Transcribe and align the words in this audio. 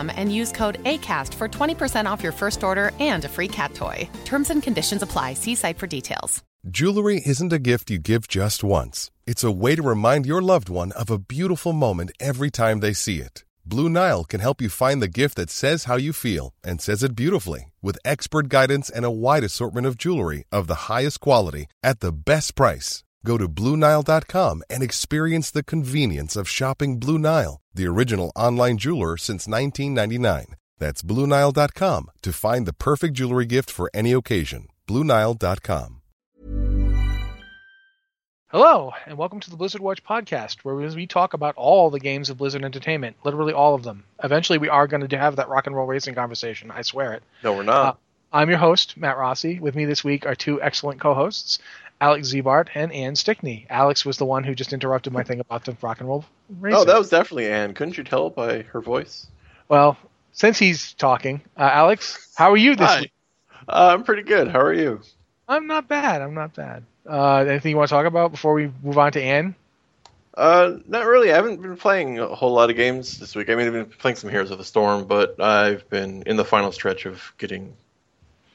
and 0.00 0.32
use 0.32 0.52
code 0.52 0.82
ACAST 0.84 1.34
for 1.34 1.48
20% 1.48 2.06
off 2.06 2.22
your 2.22 2.32
first 2.32 2.62
order 2.62 2.92
and 3.00 3.24
a 3.24 3.28
free 3.28 3.48
cat 3.48 3.74
toy. 3.74 4.08
Terms 4.24 4.50
and 4.50 4.62
conditions 4.62 5.02
apply. 5.02 5.34
See 5.34 5.54
site 5.54 5.78
for 5.78 5.86
details. 5.86 6.42
Jewelry 6.70 7.20
isn't 7.26 7.52
a 7.52 7.58
gift 7.58 7.90
you 7.90 7.98
give 7.98 8.28
just 8.28 8.62
once, 8.62 9.10
it's 9.26 9.42
a 9.42 9.50
way 9.50 9.74
to 9.74 9.82
remind 9.82 10.26
your 10.26 10.40
loved 10.40 10.68
one 10.68 10.92
of 10.92 11.10
a 11.10 11.18
beautiful 11.18 11.72
moment 11.72 12.12
every 12.20 12.50
time 12.50 12.78
they 12.78 12.92
see 12.92 13.18
it. 13.18 13.42
Blue 13.66 13.88
Nile 13.88 14.22
can 14.22 14.38
help 14.38 14.62
you 14.62 14.68
find 14.68 15.02
the 15.02 15.08
gift 15.08 15.36
that 15.36 15.50
says 15.50 15.84
how 15.84 15.96
you 15.96 16.12
feel 16.12 16.54
and 16.62 16.80
says 16.80 17.02
it 17.02 17.16
beautifully 17.16 17.72
with 17.82 17.98
expert 18.04 18.48
guidance 18.48 18.88
and 18.88 19.04
a 19.04 19.10
wide 19.10 19.42
assortment 19.42 19.88
of 19.88 19.98
jewelry 19.98 20.44
of 20.52 20.68
the 20.68 20.86
highest 20.88 21.18
quality 21.18 21.66
at 21.82 21.98
the 21.98 22.12
best 22.12 22.54
price. 22.54 23.02
Go 23.24 23.38
to 23.38 23.48
BlueNile.com 23.48 24.62
and 24.68 24.82
experience 24.82 25.50
the 25.50 25.62
convenience 25.62 26.36
of 26.36 26.48
shopping 26.48 26.98
Blue 26.98 27.18
Nile, 27.18 27.60
the 27.72 27.86
original 27.86 28.32
online 28.34 28.78
jeweler 28.78 29.16
since 29.16 29.46
1999. 29.46 30.56
That's 30.78 31.02
BlueNile.com 31.02 32.10
to 32.22 32.32
find 32.32 32.66
the 32.66 32.72
perfect 32.72 33.14
jewelry 33.14 33.46
gift 33.46 33.70
for 33.70 33.90
any 33.94 34.12
occasion. 34.12 34.68
BlueNile.com. 34.88 35.98
Hello, 38.48 38.92
and 39.06 39.16
welcome 39.16 39.40
to 39.40 39.48
the 39.48 39.56
Blizzard 39.56 39.80
Watch 39.80 40.04
podcast, 40.04 40.58
where 40.62 40.74
we 40.74 41.06
talk 41.06 41.32
about 41.32 41.54
all 41.56 41.88
the 41.88 41.98
games 41.98 42.28
of 42.28 42.36
Blizzard 42.36 42.64
Entertainment, 42.64 43.16
literally 43.24 43.54
all 43.54 43.74
of 43.74 43.82
them. 43.82 44.04
Eventually, 44.22 44.58
we 44.58 44.68
are 44.68 44.86
going 44.86 45.08
to 45.08 45.18
have 45.18 45.36
that 45.36 45.48
rock 45.48 45.66
and 45.66 45.74
roll 45.74 45.86
racing 45.86 46.14
conversation. 46.14 46.70
I 46.70 46.82
swear 46.82 47.14
it. 47.14 47.22
No, 47.42 47.54
we're 47.54 47.62
not. 47.62 47.86
Uh, 47.86 47.94
I'm 48.34 48.48
your 48.48 48.58
host, 48.58 48.96
Matt 48.96 49.18
Rossi. 49.18 49.58
With 49.58 49.74
me 49.74 49.84
this 49.84 50.02
week 50.02 50.26
are 50.26 50.34
two 50.34 50.60
excellent 50.60 51.00
co-hosts, 51.00 51.60
Alex 52.02 52.32
Ziebart 52.32 52.66
and 52.74 52.92
Ann 52.92 53.14
Stickney. 53.14 53.64
Alex 53.70 54.04
was 54.04 54.16
the 54.16 54.24
one 54.24 54.42
who 54.42 54.56
just 54.56 54.72
interrupted 54.72 55.12
my 55.12 55.22
thing 55.22 55.38
about 55.38 55.64
the 55.64 55.76
rock 55.80 56.00
and 56.00 56.08
roll 56.08 56.24
racing. 56.58 56.80
Oh, 56.80 56.84
that 56.84 56.98
was 56.98 57.08
definitely 57.08 57.46
Ann. 57.46 57.74
Couldn't 57.74 57.96
you 57.96 58.02
tell 58.02 58.28
by 58.28 58.62
her 58.62 58.80
voice? 58.80 59.28
Well, 59.68 59.96
since 60.32 60.58
he's 60.58 60.94
talking, 60.94 61.42
uh, 61.56 61.70
Alex, 61.72 62.34
how 62.34 62.50
are 62.50 62.56
you 62.56 62.74
this 62.74 62.90
Hi. 62.90 63.00
week? 63.02 63.12
Uh, 63.68 63.90
I'm 63.92 64.02
pretty 64.02 64.22
good. 64.22 64.48
How 64.48 64.60
are 64.60 64.72
you? 64.72 65.00
I'm 65.48 65.68
not 65.68 65.86
bad. 65.86 66.22
I'm 66.22 66.34
not 66.34 66.54
bad. 66.54 66.82
Uh, 67.08 67.36
anything 67.36 67.70
you 67.70 67.76
want 67.76 67.88
to 67.88 67.94
talk 67.94 68.06
about 68.06 68.32
before 68.32 68.54
we 68.54 68.72
move 68.82 68.98
on 68.98 69.12
to 69.12 69.22
Ann? 69.22 69.54
Uh, 70.34 70.78
not 70.88 71.06
really. 71.06 71.30
I 71.30 71.36
haven't 71.36 71.62
been 71.62 71.76
playing 71.76 72.18
a 72.18 72.34
whole 72.34 72.52
lot 72.52 72.68
of 72.68 72.74
games 72.74 73.20
this 73.20 73.36
week. 73.36 73.48
I 73.48 73.54
mean, 73.54 73.68
I've 73.68 73.72
been 73.72 73.86
playing 73.86 74.16
some 74.16 74.28
Heroes 74.28 74.50
of 74.50 74.58
the 74.58 74.64
Storm, 74.64 75.04
but 75.04 75.40
I've 75.40 75.88
been 75.88 76.24
in 76.26 76.36
the 76.36 76.44
final 76.44 76.72
stretch 76.72 77.06
of 77.06 77.32
getting 77.38 77.76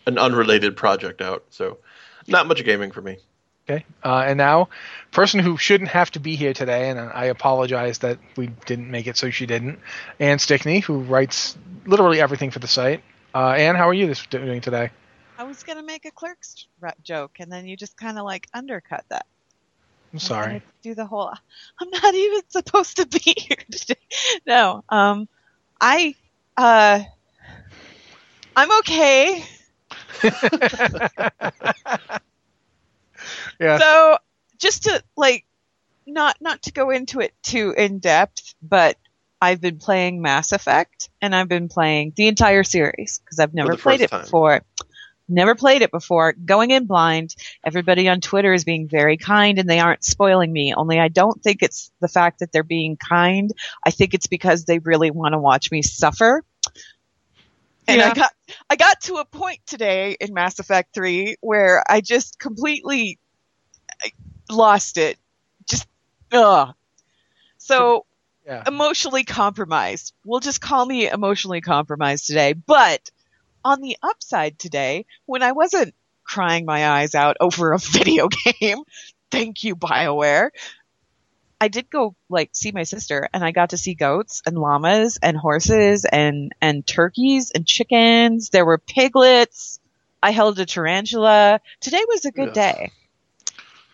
an 0.06 0.18
unrelated 0.18 0.76
project 0.76 1.22
out, 1.22 1.46
so 1.50 1.78
not 2.28 2.48
much 2.48 2.62
gaming 2.66 2.92
for 2.92 3.02
me. 3.02 3.20
Okay. 3.70 3.84
Uh, 4.02 4.24
and 4.26 4.38
now, 4.38 4.70
person 5.12 5.42
who 5.42 5.58
shouldn't 5.58 5.90
have 5.90 6.10
to 6.12 6.22
be 6.22 6.38
here 6.38 6.54
today, 6.54 6.90
and 6.90 7.00
I 7.00 7.26
apologize 7.26 7.98
that 8.00 8.18
we 8.38 8.48
didn't 8.66 8.90
make 8.90 9.08
it 9.08 9.18
so 9.18 9.30
she 9.30 9.46
didn't, 9.46 9.80
Ann 10.20 10.40
Stickney, 10.40 10.80
who 10.80 11.00
writes 11.00 11.58
literally 11.86 12.22
everything 12.22 12.50
for 12.52 12.60
the 12.60 12.68
site. 12.68 13.04
Uh, 13.36 13.50
Ann, 13.50 13.76
how 13.76 13.90
are 13.90 13.94
you 13.94 14.08
this 14.08 14.26
doing 14.28 14.62
today? 14.62 14.90
I 15.38 15.44
was 15.44 15.64
gonna 15.64 15.84
make 15.84 16.06
a 16.06 16.12
clerks 16.12 16.68
joke, 17.04 17.38
and 17.40 17.52
then 17.52 17.68
you 17.68 17.76
just 17.76 17.98
kind 17.98 18.18
of 18.18 18.24
like 18.24 18.48
undercut 18.54 19.04
that. 19.10 19.26
I'm 20.14 20.20
sorry. 20.20 20.62
Do 20.82 20.96
the 20.96 21.06
whole. 21.06 21.34
I'm 21.82 21.90
not 21.90 22.16
even 22.16 22.42
supposed 22.48 22.96
to 22.98 23.06
be 23.06 23.34
here 23.38 23.58
today. 23.70 24.00
No. 24.46 24.84
Um, 24.90 25.28
I. 25.82 26.16
Uh. 26.56 27.02
I'm 28.56 28.72
okay. 28.80 29.44
Yeah. 33.60 33.78
So 33.80 34.18
just 34.58 34.84
to 34.84 35.04
like, 35.16 35.46
not 36.06 36.38
not 36.40 36.64
to 36.64 36.72
go 36.72 36.90
into 36.90 37.20
it 37.20 37.34
too 37.44 37.74
in 37.78 38.00
depth, 38.00 38.56
but 38.62 38.98
I've 39.42 39.62
been 39.62 39.78
playing 39.78 40.22
Mass 40.22 40.52
Effect, 40.52 41.10
and 41.22 41.36
I've 41.36 41.48
been 41.50 41.68
playing 41.70 42.14
the 42.16 42.28
entire 42.28 42.64
series 42.64 43.20
because 43.20 43.40
I've 43.40 43.54
never 43.54 43.76
played 43.76 44.02
it 44.02 44.10
time. 44.10 44.22
before. 44.22 44.62
Never 45.30 45.56
played 45.56 45.82
it 45.82 45.92
before. 45.92 46.32
Going 46.34 46.72
in 46.72 46.86
blind. 46.86 47.36
Everybody 47.66 48.08
on 48.08 48.22
Twitter 48.22 48.54
is 48.54 48.64
being 48.64 48.88
very 48.88 49.18
kind 49.18 49.60
and 49.60 49.70
they 49.70 49.80
aren't 49.80 50.06
spoiling 50.06 50.54
me. 50.54 50.74
Only 50.74 51.00
I 51.00 51.10
don't 51.10 51.44
think 51.44 51.62
it's 51.62 51.92
the 52.00 52.08
fact 52.08 52.40
that 52.40 52.54
they're 52.54 52.64
being 52.64 52.96
kind. 52.96 53.52
I 53.86 53.92
think 53.92 54.14
it's 54.14 54.28
because 54.28 54.64
they 54.64 54.80
really 54.80 55.12
want 55.12 55.34
to 55.34 55.40
watch 55.40 55.70
me 55.70 55.82
suffer. 55.82 56.46
And 57.90 58.00
Yeah. 58.00 58.12
I 58.12 58.14
got 58.14 58.32
I 58.70 58.76
got 58.78 59.02
to 59.02 59.16
a 59.16 59.26
point 59.26 59.60
today 59.66 60.16
in 60.20 60.34
Mass 60.34 60.60
Effect 60.60 60.94
3 60.94 61.36
where 61.42 61.84
I 61.90 62.00
just 62.00 62.40
completely 62.40 63.20
I 64.04 64.12
lost 64.50 64.98
it. 64.98 65.18
Just 65.70 65.88
ugh. 66.32 66.74
So 67.58 68.06
Yeah. 68.46 68.64
emotionally 68.68 69.24
compromised. 69.24 70.14
We'll 70.24 70.40
just 70.40 70.62
call 70.62 70.86
me 70.86 71.10
emotionally 71.10 71.62
compromised 71.62 72.28
today. 72.28 72.54
But 72.54 73.10
on 73.64 73.82
the 73.82 73.98
upside 74.02 74.58
today, 74.60 75.06
when 75.26 75.44
I 75.44 75.52
wasn't 75.52 75.94
crying 76.24 76.66
my 76.66 76.88
eyes 76.88 77.16
out 77.16 77.38
over 77.40 77.74
a 77.74 77.78
video 77.82 78.30
game, 78.30 78.80
thank 79.32 79.64
you, 79.64 79.76
BioWare. 79.76 80.50
I 81.60 81.70
did 81.70 81.90
go 81.90 82.16
like 82.30 82.52
see 82.54 82.72
my 82.72 82.84
sister 82.84 83.28
and 83.34 83.44
I 83.44 83.52
got 83.52 83.72
to 83.72 83.78
see 83.78 83.96
goats 83.96 84.44
and 84.46 84.58
llamas 84.58 85.18
and 85.22 85.36
horses 85.36 86.06
and, 86.06 86.54
and 86.62 86.86
turkeys 86.86 87.52
and 87.52 87.66
chickens. 87.66 88.50
There 88.50 88.66
were 88.66 88.78
piglets. 88.78 89.80
I 90.22 90.32
held 90.32 90.60
a 90.60 90.66
tarantula. 90.66 91.60
Today 91.82 92.04
was 92.08 92.26
a 92.26 92.32
good 92.32 92.50
Ugh. 92.50 92.54
day. 92.54 92.92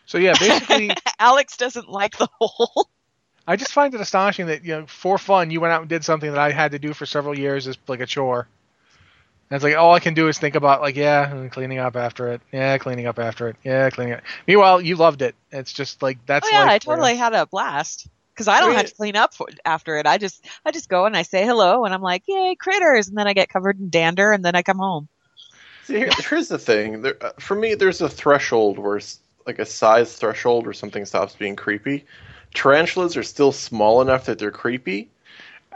So 0.06 0.18
yeah, 0.18 0.34
basically, 0.40 0.92
Alex 1.20 1.58
doesn't 1.58 1.90
like 1.90 2.18
the 2.18 2.28
whole. 2.40 2.90
I 3.48 3.56
just 3.58 3.74
find 3.74 3.94
it 3.94 4.02
astonishing 4.02 4.48
that 4.48 4.64
you 4.64 4.80
know, 4.80 4.86
for 4.88 5.18
fun, 5.18 5.52
you 5.52 5.60
went 5.60 5.74
out 5.74 5.82
and 5.82 5.90
did 5.90 6.04
something 6.04 6.32
that 6.32 6.40
I 6.40 6.52
had 6.52 6.72
to 6.72 6.80
do 6.80 6.94
for 6.94 7.06
several 7.06 7.38
years 7.38 7.68
as 7.68 7.78
like 7.88 8.00
a 8.00 8.06
chore. 8.06 8.48
And 9.50 9.56
it's 9.58 9.64
like 9.64 9.76
all 9.76 9.94
I 9.94 10.00
can 10.00 10.14
do 10.14 10.30
is 10.30 10.40
think 10.40 10.56
about 10.56 10.82
like, 10.82 10.96
yeah, 10.96 11.48
cleaning 11.50 11.78
up 11.78 11.96
after 11.96 12.30
it, 12.30 12.42
yeah, 12.52 12.78
cleaning 12.78 13.06
up 13.06 13.20
after 13.20 13.50
it, 13.50 13.58
yeah, 13.64 13.90
cleaning 13.90 14.14
up. 14.14 14.22
Meanwhile, 14.48 14.82
you 14.82 14.96
loved 14.96 15.22
it. 15.22 15.36
It's 15.52 15.74
just 15.74 16.02
like 16.02 16.26
that's 16.26 16.48
oh 16.48 16.50
yeah, 16.52 16.64
life 16.64 16.74
I 16.74 16.80
for 16.80 16.96
totally 16.96 17.16
had 17.16 17.34
a 17.34 17.46
blast 17.46 18.08
because 18.34 18.48
I 18.48 18.60
don't 18.60 18.70
mean, 18.70 18.78
have 18.78 18.88
to 18.88 18.96
clean 18.96 19.16
up 19.16 19.34
for, 19.34 19.48
after 19.66 19.98
it. 19.98 20.08
I 20.08 20.18
just 20.18 20.46
I 20.66 20.72
just 20.72 20.90
go 20.90 21.06
and 21.06 21.16
I 21.16 21.24
say 21.24 21.46
hello 21.46 21.86
and 21.86 21.94
I'm 21.94 22.02
like, 22.02 22.24
yay, 22.28 22.56
critters, 22.56 23.10
and 23.10 23.18
then 23.18 23.28
I 23.28 23.34
get 23.34 23.50
covered 23.50 23.80
in 23.80 23.90
dander 23.90 24.32
and 24.32 24.44
then 24.44 24.56
I 24.56 24.64
come 24.64 24.78
home. 24.78 25.08
See, 25.84 25.98
here, 25.98 26.10
here's 26.18 26.48
the 26.48 26.58
thing. 26.58 27.02
There, 27.02 27.18
uh, 27.22 27.32
for 27.40 27.56
me, 27.56 27.76
there's 27.76 28.02
a 28.02 28.10
threshold 28.10 28.80
where, 28.80 28.98
s- 28.98 29.20
like 29.46 29.60
a 29.60 29.66
size 29.66 30.16
threshold 30.16 30.66
where 30.66 30.74
something 30.74 31.06
stops 31.06 31.36
being 31.36 31.56
creepy. 31.56 32.06
Tarantulas 32.54 33.18
are 33.18 33.24
still 33.24 33.52
small 33.52 34.02
enough 34.02 34.26
that 34.26 34.40
they're 34.40 34.52
creepy. 34.52 35.10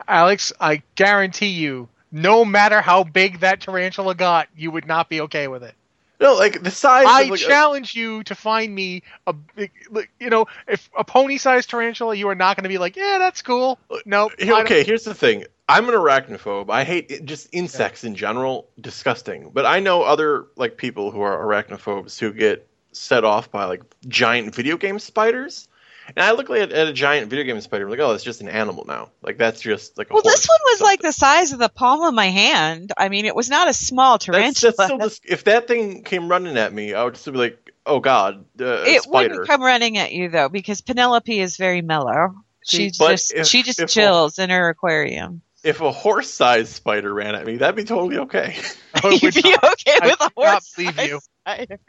Alex, 0.08 0.54
I 0.60 0.84
guarantee 0.96 1.48
you, 1.48 1.90
no 2.12 2.46
matter 2.46 2.82
how 2.82 3.04
big 3.04 3.40
that 3.40 3.62
tarantula 3.62 4.16
got, 4.16 4.48
you 4.56 4.72
would 4.72 4.88
not 4.88 5.10
be 5.10 5.22
okay 5.22 5.48
with 5.48 5.64
it. 5.64 5.74
No, 6.20 6.34
like 6.34 6.64
the 6.64 6.72
size. 6.72 7.06
I 7.08 7.24
of, 7.24 7.30
like, 7.30 7.42
a- 7.42 7.46
challenge 7.46 7.96
you 7.96 8.24
to 8.24 8.34
find 8.34 8.74
me 8.74 9.04
a 9.28 9.34
big, 9.34 9.72
you 10.20 10.30
know, 10.30 10.48
if 10.68 10.90
a 10.98 11.04
pony-sized 11.04 11.70
tarantula, 11.70 12.16
you 12.16 12.28
are 12.30 12.36
not 12.36 12.58
going 12.58 12.64
to 12.64 12.70
be 12.70 12.80
like, 12.80 12.96
yeah, 12.96 13.18
that's 13.20 13.44
cool. 13.44 13.78
No, 14.06 14.32
Here- 14.40 14.56
okay, 14.62 14.84
here's 14.84 15.04
the 15.04 15.14
thing. 15.14 15.46
I'm 15.70 15.90
an 15.90 15.96
arachnophobe. 15.96 16.70
I 16.70 16.86
hate 16.86 17.26
just 17.26 17.50
insects 17.52 18.04
in 18.04 18.16
general. 18.16 18.68
Disgusting. 18.80 19.52
But 19.54 19.66
I 19.66 19.80
know 19.80 20.04
other 20.04 20.48
like 20.56 20.78
people 20.78 21.12
who 21.12 21.22
are 21.22 21.38
arachnophobes 21.38 22.18
who 22.18 22.32
get 22.32 22.66
set 22.98 23.24
off 23.24 23.52
by 23.52 23.66
like 23.66 23.82
giant 24.08 24.54
video 24.56 24.78
game 24.78 25.00
spiders. 25.00 25.68
And 26.16 26.24
I 26.24 26.32
look 26.32 26.50
at, 26.50 26.72
at 26.72 26.88
a 26.88 26.94
giant 26.94 27.30
video 27.30 27.44
game 27.44 27.60
spider, 27.60 27.84
I'm 27.84 27.90
like, 27.92 28.00
oh, 28.00 28.14
it's 28.14 28.24
just 28.24 28.40
an 28.40 28.48
animal 28.48 28.86
now. 28.88 29.10
Like 29.22 29.38
that's 29.38 29.60
just 29.60 29.98
like 29.98 30.10
a 30.10 30.14
Well, 30.14 30.22
this 30.24 30.48
one 30.48 30.60
was 30.72 30.82
like 30.82 31.02
the 31.02 31.12
size 31.12 31.52
of 31.52 31.60
the 31.60 31.68
palm 31.68 32.02
of 32.04 32.14
my 32.14 32.28
hand. 32.28 32.94
I 32.98 33.10
mean, 33.10 33.26
it 33.26 33.36
was 33.36 33.50
not 33.50 33.68
a 33.68 33.74
small 33.74 34.14
That's, 34.14 34.26
tarantula. 34.26 34.74
that's 34.78 34.86
still 34.86 34.98
dis- 35.00 35.22
if 35.26 35.44
that 35.46 35.68
thing 35.68 36.04
came 36.04 36.30
running 36.30 36.58
at 36.58 36.72
me, 36.74 36.94
I 36.94 37.04
would 37.04 37.18
still 37.18 37.34
be 37.34 37.40
like, 37.40 37.72
oh 37.86 38.00
god, 38.00 38.46
uh, 38.60 38.84
it 38.88 39.02
spider. 39.04 39.30
wouldn't 39.32 39.48
come 39.50 39.62
running 39.62 39.98
at 39.98 40.14
you 40.14 40.30
though, 40.30 40.48
because 40.48 40.80
Penelope 40.82 41.38
is 41.38 41.58
very 41.58 41.82
mellow. 41.82 42.36
She 42.66 42.92
But 42.98 43.12
just 43.12 43.34
if- 43.34 43.48
she 43.48 43.64
just 43.64 43.80
if- 43.82 43.90
chills 43.90 44.40
in 44.40 44.50
her 44.50 44.70
aquarium. 44.70 45.42
If 45.64 45.82
a 45.82 45.92
horse-sized 45.92 46.72
spider 46.74 47.14
ran 47.14 47.36
at 47.36 47.46
me, 47.46 47.58
that'd 47.58 47.76
be 47.76 47.84
totally 47.84 48.20
okay. 48.20 48.56
It 48.96 49.04
You'd 49.04 49.36
would 49.36 49.44
be 49.44 49.50
not- 49.52 49.64
okay 49.74 50.00
with 50.04 50.22
a 50.22 50.32
horse. 50.38 50.74
believe 50.78 50.98
you. 51.02 51.20
spider. 51.42 51.80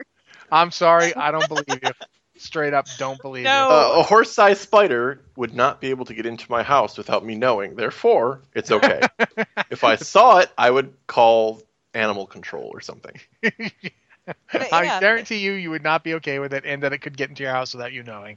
I'm 0.50 0.71
sorry, 0.71 1.15
I 1.15 1.31
don't 1.31 1.49
believe 1.49 1.83
you. 1.83 1.91
Straight 2.37 2.73
up, 2.73 2.87
don't 2.99 3.21
believe 3.21 3.45
No. 3.45 3.69
Uh, 3.69 3.99
a 3.99 4.03
horse-sized 4.05 4.61
spider 4.61 5.21
would 5.35 5.55
not 5.55 5.81
be 5.81 5.91
able 5.91 6.05
to 6.05 6.15
get 6.15 6.25
into 6.25 6.49
my 6.49 6.62
house 6.62 6.97
without 6.97 7.25
me 7.25 7.35
knowing. 7.35 7.75
Therefore, 7.75 8.43
it's 8.55 8.71
okay. 8.71 9.00
if 9.71 9.83
I 9.83 9.97
saw 9.97 10.39
it, 10.39 10.50
I 10.56 10.71
would 10.71 10.95
call 11.09 11.61
animal 11.95 12.27
control 12.27 12.71
or 12.73 12.81
something. 12.81 13.17
But 13.43 14.73
I 14.73 14.85
yeah, 14.85 15.00
guarantee 15.00 15.39
you, 15.39 15.53
you 15.53 15.71
would 15.71 15.83
not 15.83 16.05
be 16.05 16.15
okay 16.15 16.39
with 16.39 16.53
it, 16.53 16.65
and 16.67 16.83
that 16.83 16.93
it 16.93 16.99
could 16.99 17.17
get 17.17 17.29
into 17.31 17.43
your 17.43 17.53
house 17.53 17.75
without 17.75 17.93
you 17.93 18.03
knowing. 18.03 18.37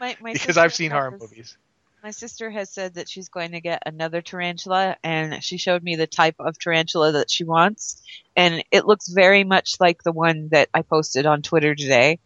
my, 0.00 0.16
my 0.20 0.32
Because 0.32 0.56
I've 0.56 0.72
seen 0.72 0.90
horror 0.90 1.10
has- 1.10 1.20
movies. 1.20 1.56
My 2.02 2.10
sister 2.10 2.50
has 2.50 2.68
said 2.68 2.94
that 2.94 3.08
she's 3.08 3.28
going 3.28 3.52
to 3.52 3.60
get 3.60 3.84
another 3.86 4.22
tarantula, 4.22 4.96
and 5.04 5.42
she 5.42 5.56
showed 5.56 5.84
me 5.84 5.94
the 5.94 6.08
type 6.08 6.34
of 6.40 6.58
tarantula 6.58 7.12
that 7.12 7.30
she 7.30 7.44
wants, 7.44 8.02
and 8.34 8.64
it 8.72 8.86
looks 8.86 9.06
very 9.06 9.44
much 9.44 9.76
like 9.78 10.02
the 10.02 10.10
one 10.10 10.48
that 10.50 10.68
I 10.74 10.82
posted 10.82 11.26
on 11.26 11.42
Twitter 11.42 11.76
today, 11.76 12.18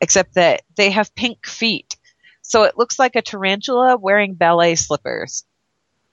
except 0.00 0.34
that 0.34 0.62
they 0.76 0.90
have 0.90 1.14
pink 1.14 1.46
feet. 1.46 1.96
So 2.42 2.64
it 2.64 2.76
looks 2.76 2.98
like 2.98 3.14
a 3.14 3.22
tarantula 3.22 3.96
wearing 3.96 4.34
ballet 4.34 4.74
slippers, 4.74 5.44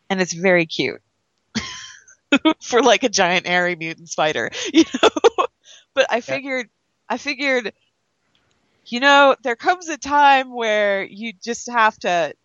and 0.07 0.21
it's 0.21 0.33
very 0.33 0.67
cute 0.67 1.01
for 2.61 2.83
like 2.83 3.01
a 3.01 3.09
giant 3.09 3.47
airy 3.49 3.75
mutant 3.75 4.09
spider, 4.09 4.51
you 4.73 4.83
know. 5.01 5.45
but 5.95 6.05
I 6.11 6.21
figured, 6.21 6.69
I 7.09 7.17
figured, 7.17 7.73
you 8.85 8.99
know, 8.99 9.35
there 9.41 9.55
comes 9.55 9.89
a 9.89 9.97
time 9.97 10.53
where 10.53 11.03
you 11.03 11.33
just 11.33 11.67
have 11.67 11.97
to 12.01 12.35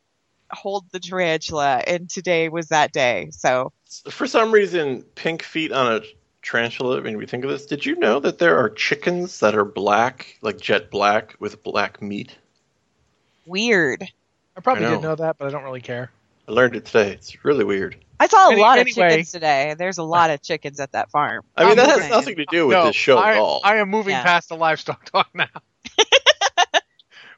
hold 0.53 0.85
the 0.91 1.01
tarantula, 1.01 1.83
and 1.87 2.09
today 2.09 2.49
was 2.49 2.69
that 2.69 2.93
day. 2.93 3.29
So 3.33 3.73
For 4.11 4.27
some 4.27 4.53
reason, 4.53 5.03
pink 5.15 5.43
feet 5.43 5.73
on 5.73 5.93
a 5.97 6.01
tarantula 6.43 7.01
made 7.03 7.17
me 7.17 7.27
think 7.27 7.45
of 7.45 7.51
this. 7.51 7.67
Did 7.67 7.85
you 7.87 7.97
know 7.97 8.21
that 8.21 8.39
there 8.39 8.57
are 8.57 8.71
chickens 8.71 9.41
that 9.41 9.55
are 9.55 9.65
black, 9.65 10.39
like 10.43 10.59
jet 10.61 10.91
black, 10.91 11.35
with 11.39 11.63
black 11.63 12.01
meat? 12.03 12.37
weird. 13.47 14.05
I 14.57 14.61
probably 14.61 14.85
I 14.85 14.91
didn't 14.91 15.03
know. 15.03 15.09
know 15.11 15.15
that, 15.17 15.39
but 15.39 15.49
I 15.49 15.51
don't 15.51 15.65
really 15.65 15.81
care. 15.81 16.11
I 16.49 16.53
learned 16.53 16.77
it 16.77 16.85
today. 16.87 17.13
It's 17.13 17.45
really 17.45 17.65
weird. 17.65 17.97
I 18.19 18.27
saw 18.27 18.49
a 18.49 18.53
Any- 18.53 18.61
lot 18.61 18.79
of 18.79 18.87
anyway. 18.87 19.09
chickens 19.11 19.33
today. 19.33 19.75
There's 19.79 19.99
a 19.99 20.03
lot 20.03 20.31
of 20.31 20.43
chickens 20.43 20.79
at 20.81 20.93
that 20.93 21.11
farm. 21.11 21.43
I 21.57 21.63
mean, 21.63 21.71
I'm 21.71 21.77
that 21.79 21.89
has 21.89 21.99
saying. 22.01 22.11
nothing 22.11 22.37
to 22.37 22.45
do 22.47 22.67
with 22.67 22.77
no, 22.77 22.87
this 22.87 22.97
show 22.97 23.17
I, 23.19 23.33
at 23.33 23.39
all. 23.39 23.61
I 23.65 23.77
am 23.77 23.89
moving 23.89 24.13
Yeah. 24.13 24.23
past 24.23 24.49
the 24.51 24.57
livestock 24.57 25.05
talk 25.11 25.29
now. 25.35 25.47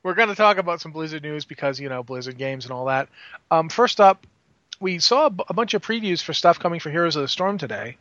We're 0.03 0.15
going 0.15 0.29
to 0.29 0.35
talk 0.35 0.59
about 0.59 0.81
some 0.81 0.93
Blizzard 0.93 1.23
news 1.23 1.45
because 1.45 1.79
you 1.79 1.89
know 1.89 2.03
Blizzard 2.03 2.39
games 2.39 2.65
and 2.65 2.73
all 2.73 2.87
that. 2.87 3.09
Um, 3.51 3.69
first 3.69 4.01
up, 4.01 4.27
we 4.81 4.99
saw 4.99 5.27
a, 5.27 5.31
b- 5.31 5.45
a 5.49 5.55
bunch 5.55 5.75
of 5.75 5.83
previews 5.83 6.23
for 6.23 6.35
stuff 6.35 6.59
coming 6.59 6.81
for 6.81 6.91
Heroes 6.91 7.17
of 7.17 7.23
the 7.23 7.29
Storm 7.29 7.59
today. 7.59 7.97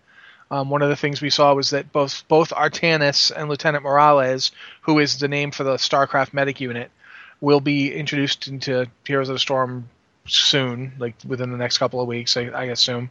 Um, 0.49 0.69
one 0.69 0.81
of 0.81 0.89
the 0.89 0.95
things 0.95 1.21
we 1.21 1.29
saw 1.29 1.53
was 1.53 1.69
that 1.69 1.93
both 1.93 2.27
both 2.27 2.49
Artanis 2.49 3.31
and 3.35 3.47
Lieutenant 3.47 3.83
Morales, 3.83 4.51
who 4.81 4.99
is 4.99 5.19
the 5.19 5.27
name 5.27 5.51
for 5.51 5.63
the 5.63 5.75
StarCraft 5.75 6.33
medic 6.33 6.59
unit, 6.59 6.91
will 7.39 7.61
be 7.61 7.93
introduced 7.93 8.47
into 8.47 8.87
Heroes 9.05 9.29
of 9.29 9.35
the 9.35 9.39
Storm 9.39 9.89
soon, 10.27 10.93
like 10.99 11.15
within 11.25 11.51
the 11.51 11.57
next 11.57 11.77
couple 11.77 12.01
of 12.01 12.07
weeks. 12.07 12.35
I, 12.35 12.47
I 12.47 12.63
assume 12.65 13.09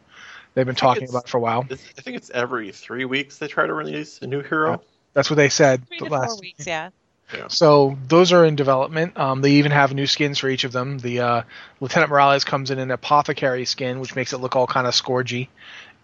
they've 0.55 0.67
been 0.67 0.75
talking 0.75 1.09
about 1.09 1.25
it 1.25 1.31
for 1.31 1.39
a 1.39 1.41
while. 1.41 1.67
I 1.71 1.77
think 1.77 2.17
it's 2.17 2.31
every 2.31 2.73
three 2.73 3.05
weeks 3.05 3.39
they 3.39 3.49
try 3.49 3.67
to 3.67 3.75
release 3.75 4.21
a 4.21 4.27
new 4.27 4.43
hero. 4.43 4.83
That's 5.15 5.31
what 5.31 5.37
they 5.37 5.49
said 5.49 5.87
Three 5.89 5.99
the 5.99 6.05
to 6.05 6.27
four 6.27 6.39
weeks, 6.41 6.67
yeah. 6.67 6.91
So 7.49 7.99
those 8.09 8.33
are 8.33 8.45
in 8.45 8.57
development. 8.57 9.19
Um, 9.19 9.41
they 9.43 9.53
even 9.53 9.73
have 9.73 9.95
new 9.95 10.07
skins 10.07 10.39
for 10.39 10.49
each 10.49 10.65
of 10.65 10.73
them. 10.73 10.99
The 10.99 11.21
uh, 11.21 11.43
Lieutenant 11.81 12.11
Morales 12.11 12.45
comes 12.45 12.71
in 12.71 12.79
an 12.79 12.91
apothecary 12.91 13.65
skin, 13.65 14.01
which 14.01 14.15
makes 14.15 14.33
it 14.33 14.39
look 14.39 14.57
all 14.57 14.67
kind 14.67 14.87
of 14.87 14.95
scourgy, 14.95 15.49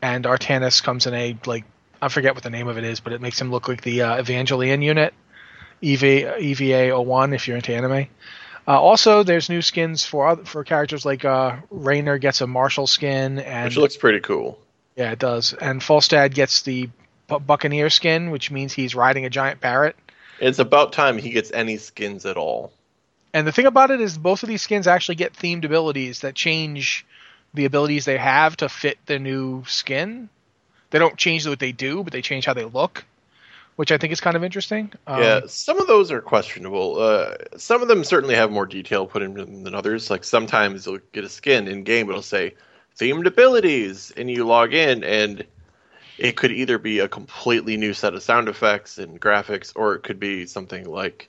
and 0.03 0.25
Artanis 0.25 0.83
comes 0.83 1.07
in 1.07 1.15
a 1.15 1.37
like 1.47 1.65
I 2.01 2.09
forget 2.09 2.35
what 2.35 2.45
the 2.45 2.51
name 2.51 2.69
of 2.69 2.79
it 2.79 2.85
is, 2.85 3.01
but 3.01 3.13
it 3.13 3.21
makes 3.21 3.41
him 3.41 3.51
look 3.51 3.69
like 3.69 3.83
the 3.83 4.03
uh, 4.03 4.23
Evangelion 4.23 4.83
unit, 4.83 5.15
EV, 5.83 6.03
EVA 6.41 7.01
01 7.03 7.33
if 7.33 7.49
you're 7.49 7.57
into 7.57 7.75
anime. 7.75 8.07
Uh, 8.69 8.81
also, 8.81 9.23
there's 9.23 9.49
new 9.49 9.63
skins 9.63 10.05
for 10.05 10.27
other, 10.29 10.45
for 10.45 10.65
characters 10.65 11.07
like 11.07 11.25
uh, 11.25 11.57
Raynor 11.71 12.19
gets 12.19 12.41
a 12.41 12.47
martial 12.47 12.87
skin, 12.87 13.39
and 13.39 13.65
Which 13.67 13.77
looks 13.77 13.97
pretty 13.97 14.21
cool. 14.21 14.59
yeah, 14.97 15.13
it 15.13 15.19
does. 15.19 15.53
And 15.55 15.81
Falstad 15.81 16.35
gets 16.35 16.63
the 16.63 16.91
Bu- 17.29 17.39
Buccaneer 17.39 17.91
skin, 17.91 18.31
which 18.31 18.51
means 18.51 18.73
he's 18.73 18.95
riding 18.95 19.25
a 19.25 19.31
giant 19.31 19.61
parrot. 19.61 19.97
It's 20.41 20.59
about 20.59 20.93
time 20.93 21.19
he 21.19 21.31
gets 21.31 21.51
any 21.53 21.77
skins 21.77 22.27
at 22.27 22.37
all. 22.37 22.73
And 23.33 23.47
the 23.47 23.53
thing 23.53 23.67
about 23.67 23.91
it 23.91 24.01
is, 24.01 24.17
both 24.17 24.43
of 24.43 24.49
these 24.49 24.63
skins 24.63 24.87
actually 24.87 25.17
get 25.17 25.35
themed 25.35 25.65
abilities 25.65 26.21
that 26.21 26.35
change 26.35 27.05
the 27.55 27.65
abilities 27.65 28.05
they 28.05 28.17
have 28.17 28.57
to 28.59 28.69
fit 28.69 28.99
the 29.07 29.19
new 29.19 29.65
skin. 29.67 30.29
They 30.91 30.99
don't 30.99 31.17
change 31.17 31.47
what 31.47 31.59
they 31.59 31.73
do, 31.73 32.03
but 32.03 32.13
they 32.13 32.23
change 32.23 32.47
how 32.47 32.55
they 32.55 32.65
look, 32.65 33.05
which 33.77 33.93
I 33.93 33.99
think 33.99 34.13
is 34.13 34.21
kind 34.21 34.37
of 34.37 34.45
interesting. 34.45 34.93
Um, 35.07 35.23
yeah, 35.23 35.41
some 35.47 35.81
of 35.81 35.87
those 35.87 36.11
are 36.13 36.21
questionable. 36.21 36.99
Uh, 36.99 37.35
some 37.57 37.83
of 37.83 37.89
them 37.89 38.05
certainly 38.05 38.35
have 38.35 38.51
more 38.51 38.67
detail 38.67 39.07
put 39.07 39.23
in 39.23 39.35
them 39.35 39.65
than 39.65 39.75
others. 39.75 40.11
Like 40.11 40.25
sometimes 40.25 40.87
you'll 40.87 41.01
get 41.13 41.25
a 41.25 41.29
skin 41.29 41.69
in 41.69 41.83
game, 41.83 42.09
it'll 42.09 42.23
say 42.23 42.55
themed 42.99 43.27
abilities, 43.27 44.13
and 44.17 44.31
you 44.31 44.47
log 44.47 44.73
in, 44.73 45.05
and 45.05 45.45
it 46.19 46.37
could 46.37 46.53
either 46.53 46.79
be 46.79 47.01
a 47.01 47.09
completely 47.09 47.77
new 47.77 47.93
set 47.93 48.15
of 48.15 48.23
sound 48.23 48.49
effects 48.49 48.99
and 48.99 49.21
graphics, 49.21 49.73
or 49.75 49.95
it 49.95 50.03
could 50.03 50.19
be 50.19 50.47
something 50.47 50.85
like 50.85 51.29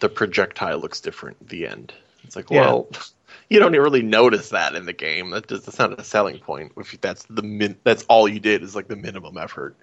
the 0.00 0.08
projectile 0.08 0.78
looks 0.78 1.00
different. 1.00 1.36
at 1.40 1.48
The 1.48 1.66
end. 1.66 1.92
It's 2.24 2.36
like, 2.36 2.50
Yeah. 2.50 2.62
well, 2.62 2.88
you 3.50 3.58
don't 3.58 3.72
really 3.72 4.02
notice 4.02 4.50
that 4.50 4.74
in 4.74 4.86
the 4.86 4.92
game. 4.92 5.30
That 5.30 5.46
does, 5.46 5.64
that's 5.64 5.78
not 5.78 5.98
a 5.98 6.04
selling 6.04 6.38
point. 6.38 6.72
If 6.76 7.00
that's 7.00 7.24
the 7.24 7.42
min, 7.42 7.76
that's 7.84 8.04
all 8.04 8.28
you 8.28 8.40
did 8.40 8.62
is 8.62 8.76
like 8.76 8.88
the 8.88 8.96
minimum 8.96 9.36
effort. 9.38 9.76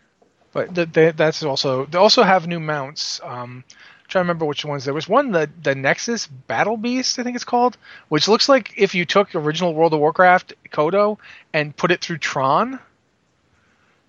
But 0.54 0.74
th- 0.74 0.90
they, 0.94 1.12
that's 1.12 1.44
also 1.44 1.86
they 1.86 1.98
also 1.98 2.24
have 2.24 2.48
new 2.48 2.62
mounts. 2.62 3.20
Um, 3.24 3.64
I'm 3.68 4.08
trying 4.08 4.22
to 4.22 4.26
remember 4.26 4.46
which 4.46 4.64
ones. 4.64 4.86
There 4.86 4.94
was 4.94 5.10
one 5.10 5.32
the 5.32 5.50
the 5.64 5.76
Nexus 5.76 6.28
Battle 6.28 6.78
Beast, 6.78 7.20
I 7.20 7.24
think 7.24 7.36
it's 7.36 7.44
called, 7.44 7.78
which 8.08 8.30
looks 8.30 8.48
like 8.48 8.74
if 8.78 8.96
you 8.96 9.04
took 9.04 9.36
original 9.36 9.74
World 9.74 9.94
of 9.94 10.00
Warcraft 10.00 10.54
Kodo 10.72 11.18
and 11.52 11.76
put 11.76 11.92
it 11.92 12.00
through 12.02 12.20
Tron. 12.20 12.80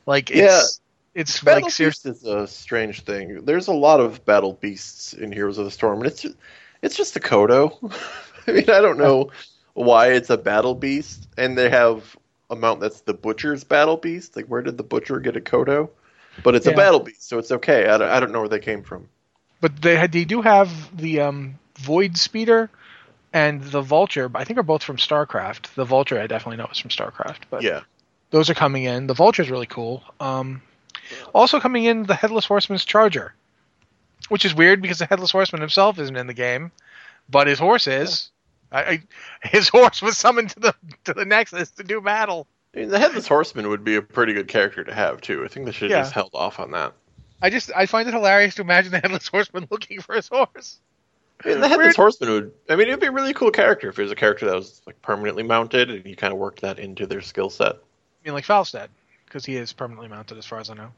Like 0.06 0.30
it's 0.30 0.80
it's 1.14 1.40
Battle 1.40 1.64
like 1.64 1.72
seriously. 1.72 2.10
Is 2.10 2.24
a 2.24 2.46
strange 2.46 3.02
thing. 3.02 3.44
There's 3.44 3.68
a 3.68 3.72
lot 3.72 4.00
of 4.00 4.24
battle 4.24 4.52
beasts 4.52 5.12
in 5.12 5.32
Heroes 5.32 5.58
of 5.58 5.64
the 5.64 5.70
Storm, 5.70 5.98
and 5.98 6.06
it's 6.06 6.22
just, 6.22 6.36
it's 6.82 6.96
just 6.96 7.16
a 7.16 7.20
Kodo. 7.20 7.72
I 8.46 8.52
mean, 8.52 8.70
I 8.70 8.80
don't 8.80 8.98
know 8.98 9.30
why 9.74 10.12
it's 10.12 10.30
a 10.30 10.36
battle 10.36 10.74
beast, 10.74 11.28
and 11.36 11.58
they 11.58 11.68
have 11.70 12.16
a 12.50 12.56
mount 12.56 12.80
that's 12.80 13.00
the 13.00 13.14
Butcher's 13.14 13.64
battle 13.64 13.96
beast. 13.96 14.36
Like, 14.36 14.46
where 14.46 14.62
did 14.62 14.76
the 14.76 14.84
Butcher 14.84 15.18
get 15.20 15.36
a 15.36 15.40
Kodo? 15.40 15.90
But 16.42 16.54
it's 16.54 16.66
Yeah. 16.66 16.74
a 16.74 16.76
battle 16.76 17.00
beast, 17.00 17.28
so 17.28 17.38
it's 17.38 17.50
okay. 17.50 17.88
I 17.88 17.98
don't, 17.98 18.08
I 18.08 18.20
don't 18.20 18.32
know 18.32 18.40
where 18.40 18.48
they 18.48 18.60
came 18.60 18.82
from. 18.82 19.08
But 19.60 19.80
they 19.82 19.96
had, 19.96 20.12
they 20.12 20.24
do 20.24 20.42
have 20.42 20.96
the 20.96 21.20
um, 21.20 21.58
Void 21.78 22.16
Speeder 22.16 22.70
and 23.32 23.62
the 23.62 23.80
Vulture. 23.80 24.30
I 24.34 24.44
think 24.44 24.58
are 24.58 24.62
both 24.62 24.82
from 24.82 24.96
StarCraft. 24.98 25.74
The 25.74 25.84
Vulture 25.84 26.20
I 26.20 26.26
definitely 26.26 26.58
know 26.58 26.68
is 26.70 26.78
from 26.78 26.90
StarCraft. 26.90 27.42
But 27.50 27.62
Yeah, 27.62 27.80
those 28.30 28.50
are 28.50 28.54
coming 28.54 28.84
in. 28.84 29.06
The 29.06 29.14
Vulture 29.14 29.42
is 29.42 29.50
really 29.50 29.66
cool. 29.66 30.02
Um, 30.20 30.62
also 31.34 31.60
coming 31.60 31.84
in, 31.84 32.04
the 32.04 32.14
Headless 32.14 32.44
Horseman's 32.46 32.84
Charger, 32.84 33.34
which 34.28 34.44
is 34.44 34.54
weird 34.54 34.82
because 34.82 34.98
the 34.98 35.06
Headless 35.06 35.30
Horseman 35.30 35.60
himself 35.60 35.98
isn't 35.98 36.16
in 36.16 36.26
the 36.26 36.34
game, 36.34 36.72
but 37.28 37.46
his 37.46 37.58
horse 37.58 37.86
is. 37.86 38.30
I, 38.72 38.82
I, 38.82 39.02
his 39.42 39.68
horse 39.70 40.02
was 40.02 40.18
summoned 40.18 40.50
to 40.50 40.60
the 40.60 40.74
to 41.04 41.14
the 41.14 41.24
Nexus 41.24 41.70
to 41.72 41.84
do 41.84 42.00
battle. 42.00 42.46
I 42.74 42.80
mean, 42.80 42.88
the 42.90 42.98
Headless 42.98 43.28
Horseman 43.28 43.68
would 43.68 43.84
be 43.84 43.96
a 43.96 44.02
pretty 44.02 44.32
good 44.34 44.48
character 44.48 44.82
to 44.84 44.92
have 44.92 45.20
too. 45.20 45.44
I 45.44 45.48
think 45.48 45.66
they 45.66 45.72
should 45.72 45.90
have 45.90 45.98
Yeah. 45.98 46.02
just 46.02 46.12
held 46.12 46.30
off 46.34 46.58
on 46.60 46.72
that. 46.72 46.92
I 47.40 47.50
just 47.50 47.70
I 47.76 47.86
find 47.86 48.08
it 48.08 48.14
hilarious 48.14 48.54
to 48.56 48.62
imagine 48.62 48.90
the 48.92 48.98
Headless 48.98 49.28
Horseman 49.28 49.68
looking 49.70 50.00
for 50.00 50.14
his 50.14 50.26
horse. 50.28 50.80
I 51.44 51.48
mean, 51.48 51.60
the 51.60 51.68
Headless 51.68 51.84
Weird. 51.84 51.96
Horseman 51.96 52.30
would. 52.30 52.52
I 52.68 52.76
mean, 52.76 52.88
it'd 52.88 53.00
be 53.00 53.06
a 53.06 53.12
really 53.12 53.34
cool 53.34 53.50
character 53.50 53.88
if 53.90 53.98
it 53.98 54.02
was 54.02 54.10
a 54.10 54.16
character 54.16 54.46
that 54.46 54.54
was 54.54 54.82
like 54.86 55.00
permanently 55.02 55.42
mounted, 55.42 55.90
and 55.90 56.04
you 56.04 56.16
kind 56.16 56.32
of 56.32 56.38
worked 56.38 56.62
that 56.62 56.78
into 56.78 57.06
their 57.06 57.20
skill 57.20 57.50
set. 57.50 57.76
Mean, 58.26 58.34
like 58.34 58.44
Falstad, 58.44 58.88
because 59.24 59.44
he 59.44 59.54
is 59.56 59.72
permanently 59.72 60.08
mounted, 60.08 60.36
as 60.36 60.44
far 60.44 60.58
as 60.58 60.68
I 60.68 60.74
know. 60.74 60.90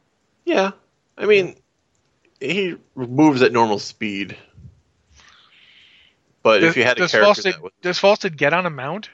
Yeah, 0.46 0.70
I 1.18 1.26
mean, 1.26 1.56
he 2.40 2.76
moves 2.94 3.42
at 3.42 3.52
normal 3.52 3.78
speed. 3.78 4.34
But 6.42 6.64
if 6.64 6.74
you 6.74 6.84
had 6.84 6.96
a 6.96 7.00
does 7.00 7.10
character 7.10 7.60
was 7.60 7.72
does 7.82 7.98
Falstad 8.00 8.38
get 8.38 8.54
on 8.54 8.64
a 8.64 8.70
mount? 8.70 9.10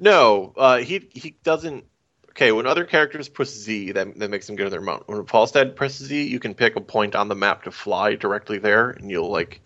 no, 0.00 0.52
uh, 0.56 0.78
he 0.78 1.08
he 1.12 1.36
doesn't. 1.44 1.84
Okay, 2.30 2.50
when 2.50 2.66
other 2.66 2.84
characters 2.84 3.28
press 3.28 3.50
Z, 3.50 3.92
that 3.92 4.18
that 4.18 4.30
makes 4.30 4.48
them 4.48 4.56
get 4.56 4.64
on 4.64 4.72
their 4.72 4.80
mount. 4.80 5.06
When 5.06 5.24
Falstad 5.24 5.76
presses 5.76 6.08
Z, 6.08 6.26
you 6.26 6.40
can 6.40 6.54
pick 6.54 6.74
a 6.74 6.80
point 6.80 7.14
on 7.14 7.28
the 7.28 7.36
map 7.36 7.62
to 7.64 7.70
fly 7.70 8.16
directly 8.16 8.58
there, 8.58 8.90
and 8.90 9.12
you'll 9.12 9.30
like 9.30 9.60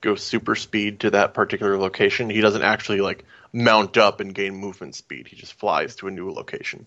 go 0.00 0.14
super 0.14 0.54
speed 0.54 1.00
to 1.00 1.10
that 1.10 1.34
particular 1.34 1.76
location. 1.76 2.30
He 2.30 2.40
doesn't 2.40 2.62
actually 2.62 3.00
like 3.00 3.24
mount 3.52 3.96
up 3.96 4.20
and 4.20 4.32
gain 4.32 4.54
movement 4.54 4.94
speed. 4.94 5.26
He 5.26 5.34
just 5.34 5.54
flies 5.54 5.96
to 5.96 6.06
a 6.06 6.12
new 6.12 6.30
location. 6.30 6.86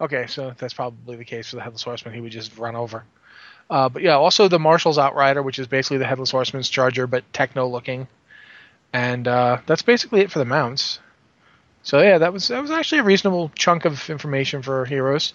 Okay, 0.00 0.26
so 0.28 0.54
that's 0.56 0.72
probably 0.74 1.16
the 1.16 1.24
case 1.24 1.50
for 1.50 1.56
the 1.56 1.62
Headless 1.62 1.82
Horseman. 1.82 2.14
He 2.14 2.20
would 2.20 2.32
just 2.32 2.56
run 2.56 2.74
over. 2.74 3.04
Uh, 3.68 3.88
but 3.88 4.02
yeah, 4.02 4.14
also 4.14 4.48
the 4.48 4.58
Marshal's 4.58 4.98
Outrider, 4.98 5.42
which 5.42 5.58
is 5.58 5.66
basically 5.66 5.98
the 5.98 6.06
Headless 6.06 6.30
Horseman's 6.30 6.68
Charger, 6.68 7.06
but 7.06 7.30
techno 7.32 7.68
looking. 7.68 8.08
And 8.92 9.28
uh, 9.28 9.58
that's 9.66 9.82
basically 9.82 10.20
it 10.20 10.30
for 10.32 10.38
the 10.38 10.44
mounts. 10.44 10.98
So 11.82 12.00
yeah, 12.02 12.18
that 12.18 12.32
was 12.32 12.48
that 12.48 12.60
was 12.60 12.70
actually 12.70 12.98
a 12.98 13.04
reasonable 13.04 13.50
chunk 13.54 13.84
of 13.84 14.10
information 14.10 14.62
for 14.62 14.84
heroes. 14.84 15.32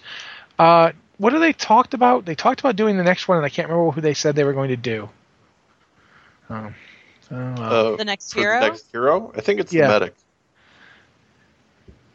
Uh, 0.58 0.92
what 1.18 1.32
have 1.32 1.40
they 1.40 1.52
talked 1.52 1.94
about? 1.94 2.24
They 2.24 2.34
talked 2.34 2.60
about 2.60 2.76
doing 2.76 2.96
the 2.98 3.02
next 3.04 3.26
one, 3.26 3.38
and 3.38 3.46
I 3.46 3.48
can't 3.48 3.68
remember 3.68 3.90
who 3.90 4.00
they 4.00 4.14
said 4.14 4.36
they 4.36 4.44
were 4.44 4.52
going 4.52 4.68
to 4.68 4.76
do. 4.76 5.08
Um, 6.50 6.74
uh, 7.30 7.34
Uh, 7.34 7.96
The 7.96 8.04
next 8.04 8.32
hero? 8.32 8.60
The 8.60 8.68
next 8.68 8.86
hero? 8.92 9.32
I 9.34 9.40
think 9.40 9.60
it's 9.60 9.72
Yeah. 9.72 9.86
the 9.86 9.92
medic. 9.92 10.14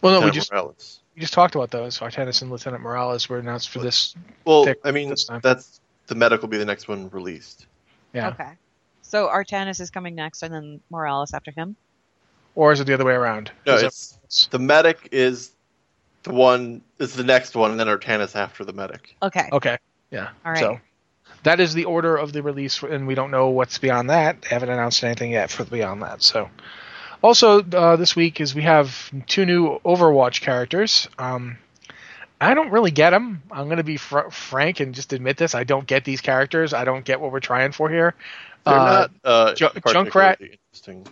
well, 0.02 0.22
no, 0.22 0.26
we 0.26 0.32
just 0.32 0.52
Morales. 0.52 1.01
We 1.16 1.22
just 1.22 1.34
talked 1.34 1.56
about 1.56 1.72
those. 1.72 2.00
Artanis 2.00 2.42
and 2.42 2.52
Lieutenant 2.52 2.82
Morales 2.82 3.28
were 3.30 3.40
announced 3.40 3.70
for 3.70 3.80
this. 3.80 4.16
Well, 4.46 4.66
pick 4.66 4.80
I 4.84 4.92
mean, 4.92 5.10
this 5.10 5.26
time. 5.26 5.42
that's 5.44 5.80
the 6.08 6.16
medic 6.16 6.42
will 6.42 6.50
be 6.50 6.58
the 6.58 6.66
next 6.66 6.88
one 6.88 7.10
released. 7.10 7.66
Yeah. 8.14 8.30
Okay. 8.30 8.52
So 9.02 9.28
Artanis 9.28 9.82
is 9.82 9.90
coming 9.90 10.16
next, 10.16 10.44
and 10.44 10.54
then 10.54 10.80
Morales 10.90 11.34
after 11.34 11.52
him. 11.52 11.76
Or 12.56 12.72
is 12.72 12.80
it 12.80 12.86
the 12.86 12.94
other 12.94 13.06
way 13.06 13.14
around? 13.14 13.52
No, 13.66 13.76
Is 13.76 13.84
it- 13.84 14.18
it's 14.24 14.48
the 14.48 14.60
medic 14.60 15.10
is 15.12 15.52
the 16.24 16.34
one 16.34 16.82
is 17.00 17.14
the 17.14 17.24
next 17.24 17.56
one, 17.56 17.72
and 17.72 17.80
then 17.80 17.88
Artanis 17.88 18.36
after 18.36 18.64
the 18.64 18.74
medic. 18.74 19.16
Okay. 19.22 19.50
Okay. 19.52 19.78
Yeah. 20.12 20.30
All 20.46 20.52
right. 20.52 20.60
So 20.60 20.80
that 21.44 21.60
is 21.60 21.74
the 21.74 21.86
order 21.86 22.16
of 22.16 22.34
the 22.34 22.44
release, 22.44 22.84
and 22.84 23.08
we 23.08 23.16
don't 23.16 23.32
know 23.32 23.50
what's 23.50 23.78
beyond 23.78 24.10
that. 24.10 24.42
They 24.42 24.50
haven't 24.50 24.70
announced 24.70 25.04
anything 25.04 25.32
yet 25.32 25.50
for 25.50 25.64
beyond 25.66 26.02
that. 26.04 26.22
So, 26.22 26.50
also 27.22 27.62
uh, 27.64 27.96
this 27.96 28.16
week 28.16 28.40
is 28.42 28.54
we 28.56 28.64
have 28.64 29.12
two 29.28 29.46
new 29.46 29.80
Overwatch 29.86 30.42
characters. 30.42 31.08
Um, 31.18 31.58
I 32.40 32.54
don't 32.56 32.72
really 32.72 32.92
get 32.92 33.12
them. 33.12 33.44
I'm 33.52 33.66
going 33.66 33.78
to 33.78 33.84
be 33.84 33.98
fr- 33.98 34.30
frank 34.32 34.80
and 34.80 34.96
just 34.96 35.14
admit 35.14 35.38
this. 35.38 35.54
I 35.54 35.64
don't 35.64 35.86
get 35.86 36.06
these 36.06 36.22
characters. 36.22 36.74
I 36.74 36.86
don't 36.86 37.06
get 37.06 37.22
what 37.22 37.32
we're 37.32 37.40
trying 37.40 37.72
for 37.72 37.90
here. 37.90 38.16
They're 38.66 38.74
Uh, 38.80 38.86
not 38.86 39.12
uh, 39.24 39.54
Ju- 39.54 39.68
Junkrat- 39.70 40.42
Interesting. 40.42 41.08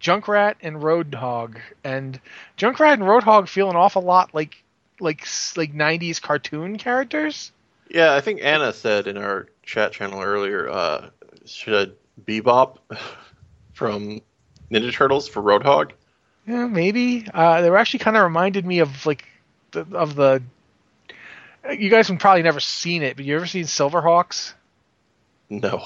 Junkrat 0.00 0.56
and 0.62 0.76
Roadhog, 0.78 1.60
and 1.84 2.20
Junkrat 2.58 2.94
and 2.94 3.02
Roadhog 3.02 3.46
feel 3.48 3.70
an 3.70 3.76
awful 3.76 4.02
lot 4.02 4.34
like 4.34 4.56
like 4.98 5.20
like 5.56 5.72
90s 5.72 6.20
cartoon 6.20 6.76
characters. 6.78 7.52
Yeah, 7.88 8.14
I 8.14 8.20
think 8.20 8.40
Anna 8.42 8.72
said 8.72 9.06
in 9.06 9.16
our 9.16 9.46
chat 9.62 9.92
channel 9.92 10.20
earlier, 10.20 10.68
uh, 10.68 11.10
should 11.46 11.94
Bebop 12.24 12.78
from 13.74 14.20
Ninja 14.72 14.92
Turtles 14.92 15.28
for 15.28 15.42
Roadhog? 15.42 15.92
Yeah, 16.46 16.66
maybe. 16.66 17.26
Uh, 17.32 17.60
they 17.60 17.70
were 17.70 17.76
actually 17.78 18.00
kind 18.00 18.16
of 18.16 18.24
reminded 18.24 18.66
me 18.66 18.80
of 18.80 19.06
like 19.06 19.24
the, 19.72 19.86
of 19.92 20.14
the. 20.14 20.42
You 21.70 21.90
guys 21.90 22.08
have 22.08 22.18
probably 22.18 22.42
never 22.42 22.58
seen 22.58 23.02
it, 23.02 23.14
but 23.16 23.24
you 23.24 23.36
ever 23.36 23.46
seen 23.46 23.64
Silverhawks? 23.64 24.54
No. 25.48 25.84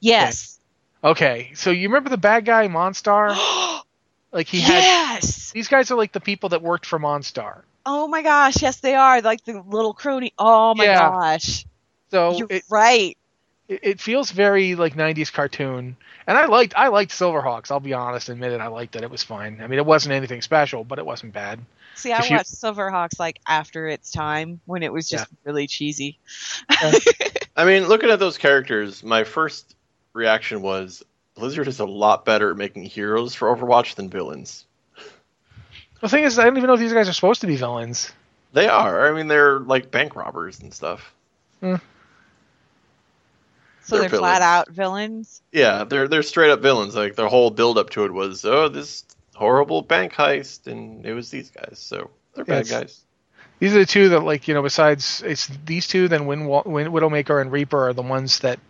Yes. 0.00 0.58
Okay, 1.04 1.50
so 1.54 1.70
you 1.70 1.88
remember 1.88 2.08
the 2.10 2.16
bad 2.16 2.44
guy 2.44 2.66
Monstar? 2.68 3.36
like 4.32 4.46
he 4.48 4.60
had. 4.60 4.82
yes. 4.82 5.50
These 5.52 5.68
guys 5.68 5.90
are 5.90 5.96
like 5.96 6.12
the 6.12 6.20
people 6.20 6.48
that 6.50 6.62
worked 6.62 6.86
for 6.86 6.98
Monstar. 6.98 7.62
Oh 7.84 8.08
my 8.08 8.22
gosh. 8.22 8.62
Yes, 8.62 8.80
they 8.80 8.94
are 8.94 9.20
like 9.20 9.44
the 9.44 9.60
little 9.66 9.94
crony. 9.94 10.32
Oh 10.38 10.74
my 10.74 10.84
Yeah. 10.84 11.10
gosh. 11.10 11.66
So 12.10 12.36
You're 12.36 12.48
it, 12.50 12.64
right. 12.70 13.16
It 13.68 13.80
it 13.82 14.00
feels 14.00 14.30
very 14.30 14.74
like 14.74 14.94
90s 14.94 15.32
cartoon, 15.32 15.96
and 16.26 16.38
I 16.38 16.46
liked 16.46 16.74
I 16.76 16.88
liked 16.88 17.12
Silverhawks. 17.12 17.70
I'll 17.70 17.80
be 17.80 17.92
honest, 17.94 18.28
admit 18.28 18.52
it. 18.52 18.60
I 18.60 18.66
liked 18.68 18.96
it. 18.96 19.02
It 19.02 19.10
was 19.10 19.22
fine. 19.22 19.60
I 19.62 19.66
mean, 19.66 19.78
it 19.78 19.86
wasn't 19.86 20.14
anything 20.14 20.42
special, 20.42 20.84
but 20.84 20.98
it 20.98 21.06
wasn't 21.06 21.32
bad. 21.32 21.60
See, 21.94 22.12
I 22.12 22.18
If 22.20 22.30
you- 22.30 22.36
watched 22.36 22.50
Silverhawks 22.52 23.18
like 23.18 23.38
after 23.46 23.86
its 23.88 24.10
time 24.10 24.60
when 24.66 24.82
it 24.82 24.92
was 24.92 25.08
just 25.08 25.26
really 25.44 25.66
cheesy. 25.66 26.18
I 27.56 27.64
mean, 27.64 27.88
looking 27.88 28.10
at 28.10 28.18
those 28.20 28.38
characters, 28.38 29.02
my 29.02 29.24
first 29.24 29.74
reaction 30.12 30.62
was 30.62 31.04
Blizzard 31.34 31.66
is 31.68 31.80
a 31.80 31.84
lot 31.86 32.24
better 32.24 32.50
at 32.52 32.56
making 32.56 32.84
heroes 32.84 33.34
for 33.34 33.54
Overwatch 33.54 33.96
than 33.96 34.08
villains. 34.10 34.64
The 36.00 36.08
thing 36.08 36.22
is, 36.22 36.38
I 36.38 36.44
don't 36.44 36.56
even 36.56 36.68
know 36.68 36.74
if 36.74 36.80
these 36.80 36.92
guys 36.92 37.08
are 37.08 37.12
supposed 37.12 37.40
to 37.40 37.48
be 37.48 37.56
villains. 37.56 38.12
They 38.52 38.68
are. 38.68 39.08
I 39.10 39.16
mean, 39.16 39.26
they're 39.26 39.58
like 39.58 39.90
bank 39.90 40.14
robbers 40.14 40.60
and 40.60 40.72
stuff. 40.72 41.12
Hmm. 41.60 41.76
So 43.88 43.96
They're 43.96 44.10
they're, 44.10 44.18
flat 44.18 44.42
out 44.42 44.68
villains. 44.68 45.40
Yeah, 45.50 45.84
they're 45.84 46.08
they're 46.08 46.22
straight 46.22 46.50
up 46.50 46.60
villains. 46.60 46.94
Like 46.94 47.16
their 47.16 47.28
whole 47.28 47.50
build 47.50 47.78
up 47.78 47.88
to 47.90 48.04
it 48.04 48.12
was, 48.12 48.44
oh, 48.44 48.68
this 48.68 49.04
horrible 49.34 49.80
bank 49.80 50.12
heist, 50.12 50.66
and 50.66 51.06
it 51.06 51.14
was 51.14 51.30
these 51.30 51.50
guys. 51.50 51.78
So 51.78 52.10
they're 52.34 52.44
bad 52.44 52.66
Yes. 52.66 52.70
guys. 52.70 53.00
These 53.60 53.74
are 53.74 53.78
the 53.78 53.86
two 53.86 54.10
that, 54.10 54.20
like, 54.20 54.46
you 54.46 54.52
know, 54.52 54.62
besides 54.62 55.22
it's 55.24 55.48
these 55.64 55.88
two, 55.88 56.06
then 56.06 56.26
Win, 56.26 56.46
Win, 56.46 56.92
Widowmaker 56.92 57.40
and 57.40 57.50
Reaper 57.50 57.88
are 57.88 57.92
the 57.94 58.02
ones 58.02 58.40
that 58.40 58.60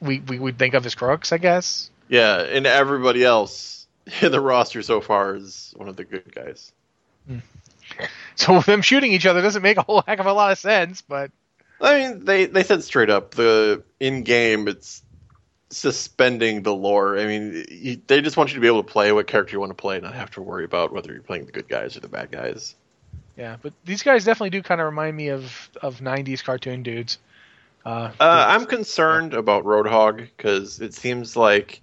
we 0.00 0.18
we 0.18 0.40
would 0.40 0.58
think 0.58 0.74
of 0.74 0.84
as 0.84 0.96
crooks, 0.96 1.30
I 1.32 1.38
guess. 1.38 1.88
Yeah, 2.08 2.40
and 2.40 2.66
everybody 2.66 3.22
else 3.22 3.86
in 4.20 4.32
the 4.32 4.40
roster 4.40 4.82
so 4.82 5.00
far 5.00 5.36
is 5.36 5.72
one 5.76 5.88
of 5.88 5.94
the 5.94 6.04
good 6.04 6.34
guys. 6.34 6.72
Hmm. 7.28 7.38
So 8.34 8.60
them 8.60 8.82
shooting 8.82 9.12
each 9.12 9.24
other 9.24 9.40
doesn't 9.40 9.62
make 9.62 9.76
a 9.76 9.82
whole 9.82 10.02
heck 10.04 10.18
of 10.18 10.26
a 10.26 10.32
lot 10.32 10.50
of 10.50 10.58
sense, 10.58 11.02
but 11.02 11.30
I 11.80 11.98
mean, 11.98 12.24
they 12.24 12.46
they 12.46 12.62
said 12.62 12.82
straight 12.82 13.10
up 13.10 13.32
the 13.32 13.82
in 14.00 14.22
game 14.22 14.68
it's 14.68 15.02
suspending 15.70 16.62
the 16.62 16.74
lore. 16.74 17.18
I 17.18 17.26
mean, 17.26 17.64
you, 17.70 18.00
they 18.06 18.20
just 18.20 18.36
want 18.36 18.50
you 18.50 18.54
to 18.54 18.60
be 18.60 18.66
able 18.66 18.82
to 18.82 18.90
play 18.90 19.12
what 19.12 19.26
character 19.26 19.52
you 19.52 19.60
want 19.60 19.70
to 19.70 19.74
play, 19.74 19.96
and 19.96 20.04
not 20.04 20.14
have 20.14 20.30
to 20.32 20.42
worry 20.42 20.64
about 20.64 20.92
whether 20.92 21.12
you're 21.12 21.22
playing 21.22 21.46
the 21.46 21.52
good 21.52 21.68
guys 21.68 21.96
or 21.96 22.00
the 22.00 22.08
bad 22.08 22.30
guys. 22.30 22.74
yeah. 23.36 23.56
But 23.60 23.72
these 23.84 24.02
guys 24.02 24.24
definitely 24.24 24.50
do 24.50 24.62
kind 24.62 24.80
of 24.80 24.86
remind 24.86 25.16
me 25.16 25.28
of 25.28 25.70
of 25.82 26.00
'90s 26.00 26.42
cartoon 26.42 26.82
dudes. 26.82 27.18
Uh, 27.84 28.10
Uh, 28.18 28.44
I'm 28.48 28.66
concerned 28.66 29.34
about 29.34 29.64
Roadhog 29.64 30.16
because 30.36 30.80
it 30.80 30.94
seems 30.94 31.36
like 31.36 31.82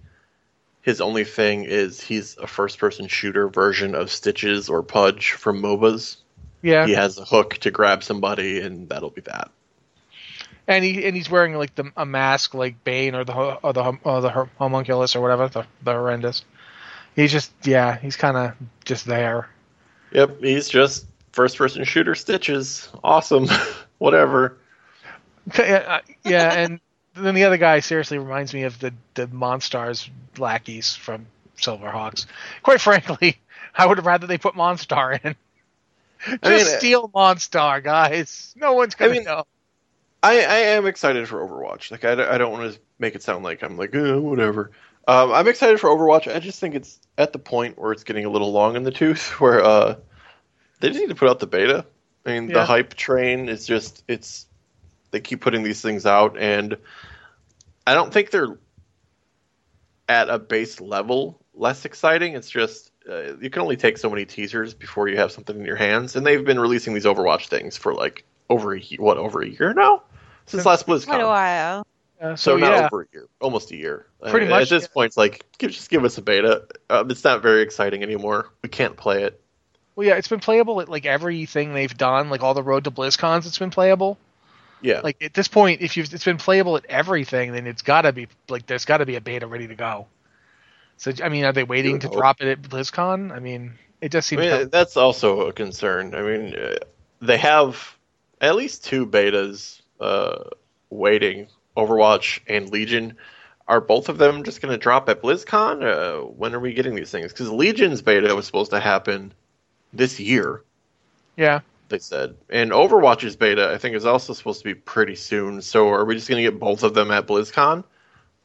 his 0.81 0.99
only 0.99 1.23
thing 1.23 1.63
is 1.63 2.01
he's 2.01 2.35
a 2.37 2.47
first-person 2.47 3.07
shooter 3.07 3.47
version 3.47 3.95
of 3.95 4.11
Stitches 4.11 4.67
or 4.69 4.83
Pudge 4.83 5.31
from 5.31 5.61
MOBAs. 5.61 6.17
yeah, 6.61 6.85
He 6.85 6.93
has 6.93 7.17
a 7.17 7.23
hook 7.23 7.53
to 7.59 7.71
grab 7.71 8.03
somebody, 8.03 8.59
and 8.59 8.89
that'll 8.89 9.09
be 9.09 9.21
that. 9.21 9.49
And 10.67 10.83
he 10.83 11.05
and 11.05 11.15
he's 11.15 11.29
wearing 11.29 11.55
like 11.55 11.75
the 11.75 11.91
a 11.97 12.05
mask 12.05 12.53
like 12.53 12.83
Bane 12.83 13.15
or 13.15 13.23
the 13.23 13.33
or 13.33 13.73
the 13.73 13.97
or 14.03 14.21
the 14.21 14.47
homunculus 14.57 15.15
or 15.15 15.21
whatever 15.21 15.47
the 15.47 15.65
the 15.83 15.91
horrendous. 15.91 16.43
He's 17.15 17.31
just 17.31 17.51
yeah, 17.63 17.97
he's 17.97 18.15
kind 18.15 18.37
of 18.37 18.53
just 18.85 19.05
there. 19.05 19.49
Yep, 20.11 20.41
he's 20.41 20.69
just 20.69 21.05
first-person 21.31 21.83
shooter 21.83 22.15
Stitches. 22.15 22.89
Awesome, 23.03 23.47
whatever. 23.97 24.57
yeah, 25.57 25.83
uh, 25.87 25.99
yeah, 26.23 26.53
and 26.53 26.79
then 27.15 27.35
the 27.35 27.43
other 27.43 27.57
guy 27.57 27.79
seriously 27.79 28.17
reminds 28.17 28.53
me 28.53 28.63
of 28.63 28.79
the 28.79 28.93
the 29.15 29.27
Monstars 29.27 30.09
lackeys 30.37 30.95
from 30.95 31.25
Silverhawks. 31.57 32.25
Quite 32.63 32.81
frankly, 32.81 33.37
I 33.75 33.85
would 33.85 33.97
have 33.97 34.05
rather 34.05 34.27
they 34.27 34.37
put 34.37 34.55
Monstar 34.55 35.19
in. 35.23 35.35
Just 36.25 36.39
I 36.43 36.49
mean, 36.51 36.65
steal 36.65 37.09
Monstar, 37.09 37.83
guys. 37.83 38.53
No 38.55 38.73
one's 38.73 38.95
gonna 38.95 39.11
I 39.11 39.13
mean, 39.13 39.23
know. 39.25 39.43
I, 40.23 40.39
I 40.39 40.57
am 40.59 40.85
excited 40.85 41.27
for 41.27 41.45
Overwatch. 41.45 41.91
Like 41.91 42.05
I, 42.05 42.13
I 42.33 42.37
don't 42.37 42.53
want 42.53 42.73
to 42.73 42.79
make 42.97 43.13
it 43.13 43.21
sound 43.21 43.43
like 43.43 43.61
I'm 43.61 43.77
like 43.77 43.93
uh, 43.93 44.19
whatever. 44.19 44.71
Um, 45.05 45.33
I'm 45.33 45.49
excited 45.49 45.81
for 45.81 45.89
Overwatch. 45.89 46.33
I 46.33 46.39
just 46.39 46.61
think 46.61 46.75
it's 46.75 46.99
at 47.17 47.33
the 47.33 47.39
point 47.39 47.77
where 47.77 47.91
it's 47.91 48.05
getting 48.05 48.23
a 48.23 48.29
little 48.29 48.53
long 48.53 48.77
in 48.77 48.83
the 48.83 48.91
tooth, 48.91 49.31
where 49.41 49.61
uh, 49.61 49.95
they 50.79 50.87
just 50.87 50.99
need 50.99 51.09
to 51.09 51.15
put 51.15 51.29
out 51.29 51.39
the 51.39 51.47
beta. 51.47 51.85
I 52.25 52.31
mean, 52.31 52.47
Yeah. 52.47 52.59
the 52.59 52.65
hype 52.65 52.93
train 52.93 53.49
is 53.49 53.67
just 53.67 54.03
it's 54.07 54.47
they 55.11 55.19
keep 55.19 55.41
putting 55.41 55.61
these 55.61 55.81
things 55.81 56.05
out, 56.05 56.37
and 56.39 56.77
I 57.85 57.93
don't 57.93 58.13
think 58.13 58.31
they're 58.31 58.57
at 60.07 60.29
a 60.29 60.39
base 60.39 60.79
level 60.79 61.41
less 61.53 61.83
exciting. 61.83 62.35
It's 62.35 62.49
just 62.49 62.91
uh, 63.09 63.35
you 63.41 63.49
can 63.49 63.61
only 63.61 63.75
take 63.75 63.97
so 63.97 64.09
many 64.09 64.25
teasers 64.25 64.73
before 64.73 65.09
you 65.09 65.17
have 65.17 65.33
something 65.33 65.57
in 65.57 65.65
your 65.65 65.75
hands, 65.75 66.15
and 66.15 66.25
they've 66.25 66.45
been 66.45 66.61
releasing 66.61 66.93
these 66.93 67.05
Overwatch 67.05 67.49
things 67.49 67.75
for 67.75 67.93
like 67.93 68.23
over 68.49 68.73
a 68.73 68.79
what 68.97 69.17
over 69.17 69.41
a 69.41 69.49
year 69.49 69.73
now 69.73 70.01
since 70.45 70.65
last 70.65 70.87
BlizzCon. 70.87 71.05
Quite 71.05 71.21
a 71.21 71.27
while. 71.27 71.87
Uh, 72.21 72.35
So, 72.35 72.53
so 72.53 72.57
not 72.57 72.71
yeah, 72.71 72.85
over 72.85 73.01
a 73.01 73.05
year, 73.11 73.27
almost 73.41 73.71
a 73.71 73.75
year. 73.75 74.05
Pretty 74.29 74.47
Uh, 74.47 74.51
much, 74.51 74.63
At 74.63 74.69
this 74.69 74.83
yeah. 74.83 74.93
point, 74.93 75.07
it's 75.07 75.17
like 75.17 75.45
give, 75.57 75.71
just 75.71 75.89
give 75.89 76.05
us 76.05 76.17
a 76.17 76.21
beta. 76.21 76.65
Um, 76.89 77.11
it's 77.11 77.23
not 77.23 77.41
very 77.41 77.61
exciting 77.63 78.01
anymore. 78.03 78.49
We 78.61 78.69
can't 78.69 78.95
play 78.95 79.23
it. 79.23 79.41
well, 79.95 80.07
yeah, 80.07 80.15
it's 80.15 80.27
been 80.29 80.39
playable 80.39 80.79
at 80.81 80.87
like 80.89 81.05
everything 81.05 81.73
they've 81.73 81.95
done, 81.97 82.29
like 82.29 82.41
all 82.41 82.53
the 82.53 82.63
Road 82.63 82.85
to 82.85 82.91
BlizzCons. 82.91 83.45
It's 83.45 83.59
been 83.59 83.71
playable. 83.71 84.17
Yeah, 84.81 84.99
Like 85.01 85.21
at 85.23 85.33
this 85.33 85.47
point, 85.47 85.81
if 85.81 85.95
you've 85.97 86.13
it's 86.13 86.25
been 86.25 86.37
playable 86.37 86.75
at 86.77 86.85
everything, 86.87 87.53
then 87.53 87.67
it's 87.67 87.81
got 87.83 88.01
to 88.01 88.11
be 88.13 88.27
like 88.49 88.65
there's 88.65 88.85
got 88.85 88.97
to 88.97 89.05
be 89.05 89.15
a 89.15 89.21
beta 89.21 89.47
ready 89.47 89.67
to 89.67 89.75
go. 89.75 90.07
So 90.97 91.11
I 91.23 91.29
mean, 91.29 91.45
are 91.45 91.53
they 91.53 91.63
waiting 91.63 91.99
to 91.99 92.07
hope. 92.07 92.17
drop 92.17 92.41
it 92.41 92.47
at 92.47 92.61
BlizzCon? 92.61 93.31
I 93.31 93.39
mean, 93.39 93.73
it 94.01 94.11
just 94.11 94.31
I 94.33 94.35
mean 94.35 94.49
kind 94.49 94.71
that's 94.71 94.97
also 94.97 95.47
a 95.47 95.53
concern. 95.53 96.13
I 96.15 96.21
mean, 96.21 96.55
uh, 96.55 96.75
they 97.21 97.37
have 97.37 97.97
at 98.41 98.55
least 98.55 98.83
two 98.85 99.05
betas 99.07 99.81
uh, 99.99 100.43
waiting. 100.89 101.47
Overwatch 101.75 102.39
and 102.47 102.69
Legion. 102.69 103.17
Are 103.67 103.81
both 103.81 104.09
of 104.09 104.17
them 104.17 104.43
just 104.43 104.61
going 104.61 104.71
to 104.71 104.77
drop 104.77 105.07
at 105.09 105.21
BlizzCon? 105.21 105.83
Uh, 105.83 106.25
when 106.25 106.53
are 106.53 106.59
we 106.59 106.73
getting 106.73 106.95
these 106.95 107.09
things? 107.11 107.31
Because 107.31 107.49
Legion's 107.49 108.01
beta 108.01 108.35
was 108.35 108.45
supposed 108.45 108.71
to 108.71 108.79
happen 108.79 109.33
this 109.93 110.19
year. 110.19 110.63
yeah, 111.37 111.61
They 111.89 111.99
said, 111.99 112.35
and 112.49 112.71
Overwatch's 112.71 113.35
beta 113.35 113.71
I 113.71 113.77
think 113.77 113.95
is 113.95 114.05
also 114.05 114.33
supposed 114.33 114.59
to 114.59 114.65
be 114.65 114.75
pretty 114.75 115.15
soon. 115.15 115.61
So 115.61 115.89
are 115.89 116.03
we 116.05 116.15
just 116.15 116.27
going 116.27 116.43
to 116.43 116.51
get 116.51 116.59
both 116.59 116.83
of 116.83 116.93
them 116.93 117.09
at 117.11 117.25
BlizzCon? 117.25 117.83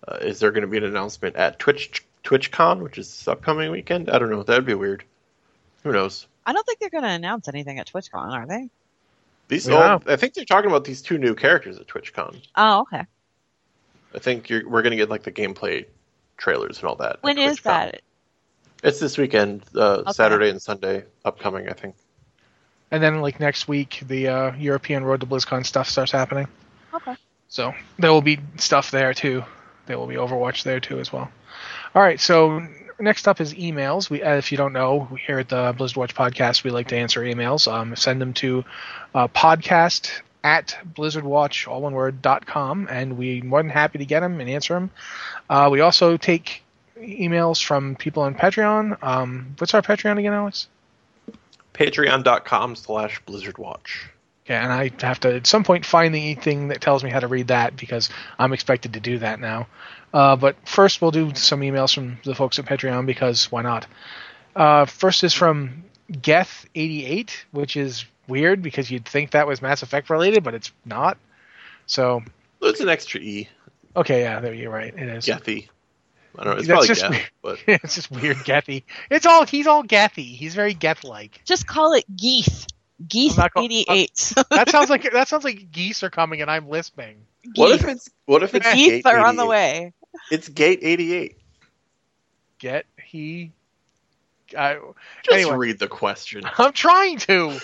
Uh, 0.06 0.18
is 0.22 0.38
there 0.38 0.52
going 0.52 0.62
to 0.62 0.68
be 0.68 0.78
an 0.78 0.84
announcement 0.84 1.36
at 1.36 1.58
Twitch 1.58 2.04
TwitchCon, 2.24 2.80
which 2.82 2.98
is 2.98 3.08
this 3.08 3.26
upcoming 3.28 3.70
weekend? 3.70 4.08
I 4.10 4.18
don't 4.18 4.30
know. 4.30 4.42
That'd 4.42 4.64
be 4.64 4.74
weird. 4.74 5.04
Who 5.82 5.92
knows? 5.92 6.26
I 6.46 6.52
don't 6.52 6.64
think 6.64 6.78
they're 6.78 6.90
going 6.90 7.04
to 7.04 7.10
announce 7.10 7.48
anything 7.48 7.78
at 7.78 7.88
TwitchCon, 7.88 8.32
are 8.32 8.46
they? 8.46 8.70
These, 9.48 9.66
Yeah. 9.68 9.98
oh, 10.06 10.12
I 10.12 10.16
think 10.16 10.34
they're 10.34 10.44
talking 10.44 10.70
about 10.70 10.84
these 10.84 11.02
two 11.02 11.18
new 11.18 11.34
characters 11.34 11.78
at 11.78 11.86
TwitchCon. 11.86 12.42
Oh, 12.56 12.80
okay. 12.82 13.04
I 14.14 14.18
think 14.18 14.48
you're, 14.48 14.68
we're 14.68 14.82
going 14.82 14.90
to 14.92 14.96
get 14.96 15.08
like 15.10 15.22
the 15.22 15.32
gameplay 15.32 15.86
trailers 16.36 16.78
and 16.78 16.88
all 16.88 16.96
that. 16.96 17.22
When 17.22 17.38
is 17.38 17.60
that? 17.62 18.02
It's 18.82 19.00
this 19.00 19.18
weekend, 19.18 19.64
uh, 19.74 19.98
Okay. 19.98 20.12
Saturday 20.12 20.50
and 20.50 20.62
Sunday, 20.62 21.04
upcoming. 21.24 21.68
I 21.68 21.72
think. 21.72 21.96
And 22.90 23.02
then 23.02 23.20
like 23.20 23.40
next 23.40 23.68
week, 23.68 24.02
the 24.06 24.28
uh, 24.28 24.52
European 24.56 25.04
Road 25.04 25.20
to 25.20 25.26
BlizzCon 25.26 25.66
stuff 25.66 25.88
starts 25.88 26.12
happening. 26.12 26.46
Okay. 26.94 27.16
So 27.48 27.74
there 27.98 28.12
will 28.12 28.22
be 28.22 28.38
stuff 28.56 28.90
there 28.90 29.12
too. 29.14 29.44
There 29.86 29.98
will 29.98 30.06
be 30.06 30.14
Overwatch 30.14 30.62
there 30.62 30.80
too 30.80 31.00
as 31.00 31.12
well. 31.12 31.30
All 31.94 32.02
right. 32.02 32.20
So 32.20 32.66
next 32.98 33.28
up 33.28 33.40
is 33.40 33.54
emails. 33.54 34.10
We, 34.10 34.22
uh, 34.22 34.36
if 34.36 34.50
you 34.52 34.58
don't 34.58 34.72
know, 34.72 35.08
here 35.26 35.38
at 35.38 35.48
the 35.48 35.74
Blizzard 35.76 35.96
Watch 35.96 36.14
podcast, 36.14 36.64
we 36.64 36.70
like 36.70 36.88
to 36.88 36.96
answer 36.96 37.20
emails. 37.22 37.70
Um, 37.70 37.96
send 37.96 38.20
them 38.20 38.32
to 38.34 38.64
uh, 39.14 39.28
podcast 39.28 40.20
at 40.44 40.76
blizzardwatch 40.94 41.66
all 41.66 41.82
one 41.82 41.94
word 41.94 42.22
dot 42.22 42.46
com, 42.46 42.86
and 42.90 43.18
we're 43.18 43.42
more 43.42 43.62
than 43.62 43.70
happy 43.70 43.98
to 43.98 44.04
get 44.04 44.20
them 44.20 44.40
and 44.40 44.48
answer 44.48 44.74
them. 44.74 44.90
Uh, 45.50 45.68
we 45.70 45.80
also 45.80 46.16
take 46.16 46.62
emails 46.96 47.62
from 47.62 47.96
people 47.96 48.22
on 48.22 48.34
Patreon. 48.34 49.02
Um, 49.02 49.54
what's 49.58 49.74
our 49.74 49.82
Patreon 49.82 50.18
again, 50.18 50.32
Alex? 50.32 50.68
Patreon.com 51.74 52.76
slash 52.76 53.22
BlizzardWatch. 53.24 54.08
Yeah, 54.48 54.62
and 54.62 54.72
I 54.72 54.90
have 55.06 55.20
to 55.20 55.36
at 55.36 55.46
some 55.46 55.62
point 55.62 55.84
find 55.84 56.14
the 56.14 56.34
thing 56.34 56.68
that 56.68 56.80
tells 56.80 57.04
me 57.04 57.10
how 57.10 57.20
to 57.20 57.28
read 57.28 57.48
that 57.48 57.76
because 57.76 58.08
I'm 58.38 58.52
expected 58.52 58.94
to 58.94 59.00
do 59.00 59.18
that 59.18 59.40
now. 59.40 59.66
Uh, 60.12 60.36
but 60.36 60.56
first, 60.66 61.02
we'll 61.02 61.10
do 61.10 61.34
some 61.34 61.60
emails 61.60 61.94
from 61.94 62.18
the 62.24 62.34
folks 62.34 62.58
at 62.58 62.64
Patreon 62.64 63.04
because 63.04 63.52
why 63.52 63.62
not? 63.62 63.86
Uh, 64.56 64.86
first 64.86 65.22
is 65.22 65.34
from 65.34 65.84
Geth88, 66.10 67.30
which 67.50 67.76
is 67.76 68.06
weird 68.26 68.62
because 68.62 68.90
you'd 68.90 69.06
think 69.06 69.32
that 69.32 69.46
was 69.46 69.60
Mass 69.60 69.82
Effect 69.82 70.08
related, 70.08 70.42
but 70.42 70.54
it's 70.54 70.72
not. 70.84 71.18
So, 71.86 72.22
It's 72.62 72.80
an 72.80 72.88
extra 72.88 73.20
E. 73.20 73.48
okay, 73.96 74.22
yeah, 74.22 74.40
there 74.40 74.54
you're 74.54 74.70
right. 74.70 74.94
It 74.96 75.08
is. 75.08 75.26
Gethy. 75.26 75.68
I 76.38 76.44
don't 76.44 76.54
know. 76.54 76.58
It's 76.58 76.68
That's 76.68 76.86
probably 76.86 76.88
just 76.88 77.10
Geth, 77.10 77.30
but 77.42 77.58
it's 77.66 77.94
just 77.96 78.10
weird, 78.10 78.36
Gethy. 78.38 78.84
It's 79.10 79.26
all 79.26 79.44
he's 79.44 79.66
all 79.66 79.82
Gethy. 79.82 80.36
He's 80.36 80.54
very 80.54 80.72
Geth-like. 80.72 81.42
Just 81.44 81.66
call 81.66 81.94
it 81.94 82.04
Geeth. 82.16 82.66
Geeth 83.06 83.32
I'm 83.38 83.42
not 83.44 83.52
call- 83.54 83.64
88. 83.64 84.32
That 84.50 84.68
sounds 84.70 84.90
like 84.90 85.10
that 85.12 85.28
sounds 85.28 85.44
like 85.44 85.70
geese 85.70 86.02
are 86.02 86.10
coming 86.10 86.40
and 86.42 86.50
I'm 86.50 86.68
lisping. 86.68 87.24
what 87.54 87.70
if 87.72 87.84
it's 87.86 88.10
what 88.26 88.42
if 88.42 88.54
it's 88.54 88.66
Geeth 88.66 89.04
Gate 89.04 89.06
are 89.06 89.18
on 89.20 89.36
the 89.36 89.46
way. 89.46 89.92
It's 90.30 90.48
Gate 90.48 90.80
88. 90.82 91.36
Get 92.58 92.86
he. 93.02 93.52
I, 94.56 94.78
Just 95.22 95.32
Anyway. 95.32 95.56
read 95.56 95.78
the 95.78 95.88
question. 95.88 96.42
I'm 96.58 96.72
trying 96.72 97.18
to. 97.18 97.60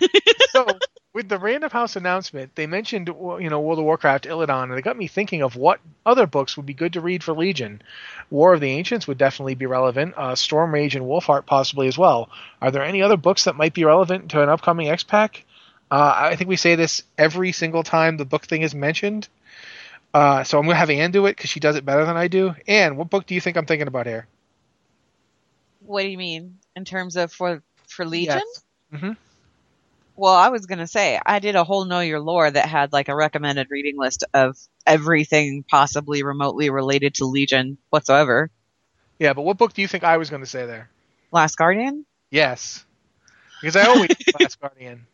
so, 0.50 0.66
with 1.12 1.28
the 1.28 1.38
Random 1.38 1.70
House 1.70 1.96
announcement, 1.96 2.54
they 2.54 2.66
mentioned 2.66 3.08
you 3.08 3.48
know 3.50 3.60
World 3.60 3.78
of 3.78 3.84
Warcraft 3.84 4.24
Illidan, 4.26 4.64
and 4.64 4.78
it 4.78 4.82
got 4.82 4.96
me 4.96 5.06
thinking 5.08 5.42
of 5.42 5.56
what 5.56 5.80
other 6.04 6.26
books 6.26 6.56
would 6.56 6.66
be 6.66 6.74
good 6.74 6.92
to 6.92 7.00
read 7.00 7.24
for 7.24 7.32
Legion. 7.32 7.82
War 8.30 8.54
of 8.54 8.60
the 8.60 8.70
Ancients 8.70 9.06
would 9.08 9.18
definitely 9.18 9.54
be 9.54 9.66
relevant. 9.66 10.14
Uh, 10.16 10.34
Stormrage 10.34 10.94
and 10.94 11.04
Wolfheart 11.06 11.46
possibly 11.46 11.88
as 11.88 11.98
well. 11.98 12.30
Are 12.60 12.70
there 12.70 12.84
any 12.84 13.02
other 13.02 13.16
books 13.16 13.44
that 13.44 13.56
might 13.56 13.74
be 13.74 13.84
relevant 13.84 14.30
to 14.30 14.42
an 14.42 14.48
upcoming 14.48 14.88
X 14.88 15.02
Pack? 15.02 15.44
Uh, 15.90 16.12
I 16.16 16.36
think 16.36 16.48
we 16.48 16.56
say 16.56 16.74
this 16.74 17.02
every 17.16 17.52
single 17.52 17.82
time 17.82 18.16
the 18.16 18.24
book 18.26 18.44
thing 18.46 18.62
is 18.62 18.74
mentioned. 18.74 19.28
Uh, 20.12 20.44
so 20.44 20.58
I'm 20.58 20.64
gonna 20.64 20.76
have 20.76 20.90
Ann 20.90 21.10
do 21.10 21.26
it 21.26 21.36
because 21.36 21.50
she 21.50 21.60
does 21.60 21.76
it 21.76 21.84
better 21.84 22.04
than 22.04 22.16
I 22.16 22.28
do. 22.28 22.54
Ann, 22.66 22.96
what 22.96 23.10
book 23.10 23.26
do 23.26 23.34
you 23.34 23.40
think 23.40 23.56
I'm 23.56 23.66
thinking 23.66 23.88
about 23.88 24.06
here? 24.06 24.26
What 25.80 26.02
do 26.02 26.08
you 26.08 26.18
mean 26.18 26.58
in 26.76 26.84
terms 26.84 27.16
of 27.16 27.32
for 27.32 27.62
for 27.86 28.04
Legion? 28.04 28.42
Yes. 28.92 29.00
Mhm. 29.02 29.16
Well, 30.18 30.34
I 30.34 30.48
was 30.48 30.66
gonna 30.66 30.88
say 30.88 31.20
I 31.24 31.38
did 31.38 31.54
a 31.54 31.62
whole 31.62 31.84
Know 31.84 32.00
Your 32.00 32.18
Lore 32.18 32.50
that 32.50 32.66
had 32.66 32.92
like 32.92 33.08
a 33.08 33.14
recommended 33.14 33.68
reading 33.70 33.96
list 33.96 34.24
of 34.34 34.58
everything 34.84 35.62
possibly 35.62 36.24
remotely 36.24 36.70
related 36.70 37.14
to 37.16 37.24
Legion 37.24 37.78
whatsoever. 37.90 38.50
Yeah, 39.20 39.32
but 39.32 39.42
what 39.42 39.58
book 39.58 39.74
do 39.74 39.80
you 39.80 39.86
think 39.86 40.02
I 40.02 40.16
was 40.16 40.28
going 40.28 40.42
to 40.42 40.48
say 40.48 40.66
there? 40.66 40.90
Last 41.30 41.56
Guardian. 41.56 42.04
Yes, 42.30 42.84
because 43.60 43.76
I 43.76 43.86
always 43.86 44.10
Last 44.40 44.60
Guardian. 44.60 45.06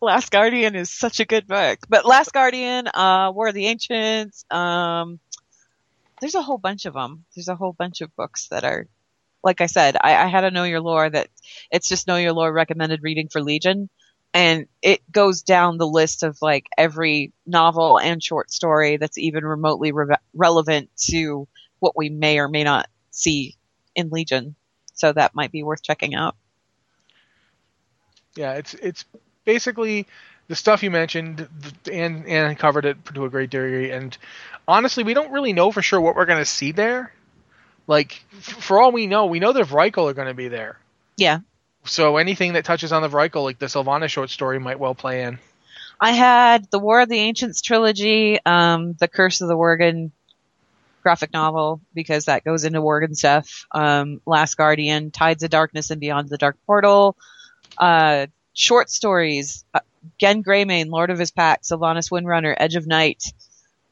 Last 0.00 0.32
Guardian 0.32 0.74
is 0.74 0.90
such 0.90 1.20
a 1.20 1.24
good 1.24 1.46
book. 1.46 1.78
But 1.88 2.04
Last 2.04 2.32
Guardian, 2.32 2.88
uh, 2.88 3.30
War 3.32 3.48
of 3.48 3.54
the 3.54 3.66
Ancients, 3.66 4.44
um, 4.50 5.20
there's 6.20 6.34
a 6.34 6.42
whole 6.42 6.58
bunch 6.58 6.86
of 6.86 6.94
them. 6.94 7.24
There's 7.36 7.48
a 7.48 7.54
whole 7.54 7.72
bunch 7.72 8.00
of 8.00 8.14
books 8.16 8.48
that 8.48 8.64
are, 8.64 8.88
like 9.44 9.60
I 9.60 9.66
said, 9.66 9.96
I, 10.00 10.16
I 10.16 10.26
had 10.26 10.42
a 10.42 10.50
Know 10.50 10.64
Your 10.64 10.80
Lore 10.80 11.08
that 11.08 11.28
it's 11.70 11.88
just 11.88 12.08
Know 12.08 12.16
Your 12.16 12.32
Lore 12.32 12.52
recommended 12.52 13.04
reading 13.04 13.28
for 13.28 13.40
Legion. 13.40 13.88
And 14.32 14.66
it 14.80 15.00
goes 15.10 15.42
down 15.42 15.78
the 15.78 15.86
list 15.86 16.22
of 16.22 16.38
like 16.40 16.68
every 16.78 17.32
novel 17.46 17.98
and 17.98 18.22
short 18.22 18.52
story 18.52 18.96
that's 18.96 19.18
even 19.18 19.44
remotely 19.44 19.90
re- 19.92 20.16
relevant 20.34 20.90
to 21.08 21.48
what 21.80 21.96
we 21.96 22.08
may 22.10 22.38
or 22.38 22.48
may 22.48 22.62
not 22.62 22.88
see 23.10 23.56
in 23.94 24.10
Legion. 24.10 24.54
So 24.94 25.12
that 25.12 25.34
might 25.34 25.50
be 25.50 25.62
worth 25.62 25.82
checking 25.82 26.14
out. 26.14 26.36
Yeah, 28.36 28.52
it's 28.54 28.74
it's 28.74 29.04
basically 29.44 30.06
the 30.46 30.54
stuff 30.54 30.82
you 30.82 30.90
mentioned, 30.90 31.48
and 31.90 32.26
and 32.26 32.58
covered 32.58 32.84
it 32.84 33.04
to 33.14 33.24
a 33.24 33.30
great 33.30 33.50
degree. 33.50 33.90
And 33.90 34.16
honestly, 34.68 35.02
we 35.04 35.14
don't 35.14 35.32
really 35.32 35.52
know 35.52 35.72
for 35.72 35.82
sure 35.82 36.00
what 36.00 36.16
we're 36.16 36.26
going 36.26 36.38
to 36.38 36.44
see 36.44 36.72
there. 36.72 37.12
Like, 37.86 38.22
f- 38.36 38.62
for 38.62 38.80
all 38.80 38.92
we 38.92 39.06
know, 39.06 39.26
we 39.26 39.40
know 39.40 39.52
the 39.52 39.62
Vrykul 39.62 40.10
are 40.10 40.14
going 40.14 40.28
to 40.28 40.34
be 40.34 40.48
there. 40.48 40.78
Yeah. 41.16 41.40
So 41.84 42.16
anything 42.18 42.52
that 42.54 42.64
touches 42.64 42.92
on 42.92 43.02
the 43.02 43.08
Vrykul, 43.08 43.42
like 43.42 43.58
the 43.58 43.66
Sylvana 43.66 44.08
short 44.08 44.30
story, 44.30 44.58
might 44.58 44.78
well 44.78 44.94
play 44.94 45.22
in. 45.22 45.38
I 46.00 46.12
had 46.12 46.70
the 46.70 46.78
War 46.78 47.00
of 47.00 47.08
the 47.08 47.18
Ancients 47.18 47.60
trilogy, 47.60 48.38
um, 48.44 48.94
the 48.94 49.08
Curse 49.08 49.40
of 49.40 49.48
the 49.48 49.56
Worgen 49.56 50.10
graphic 51.02 51.32
novel 51.32 51.80
because 51.94 52.26
that 52.26 52.44
goes 52.44 52.64
into 52.64 52.80
Worgen 52.80 53.16
stuff. 53.16 53.66
Um, 53.70 54.20
Last 54.26 54.56
Guardian, 54.56 55.10
Tides 55.10 55.42
of 55.42 55.50
Darkness 55.50 55.90
and 55.90 56.00
Beyond 56.00 56.28
the 56.28 56.38
Dark 56.38 56.56
Portal, 56.66 57.16
uh, 57.78 58.26
short 58.54 58.90
stories, 58.90 59.64
uh, 59.74 59.80
Genn 60.18 60.42
Greymane, 60.42 60.90
Lord 60.90 61.10
of 61.10 61.18
His 61.18 61.30
Pack, 61.30 61.62
Sylvanas 61.62 62.10
Windrunner, 62.10 62.54
Edge 62.56 62.76
of 62.76 62.86
Night. 62.86 63.24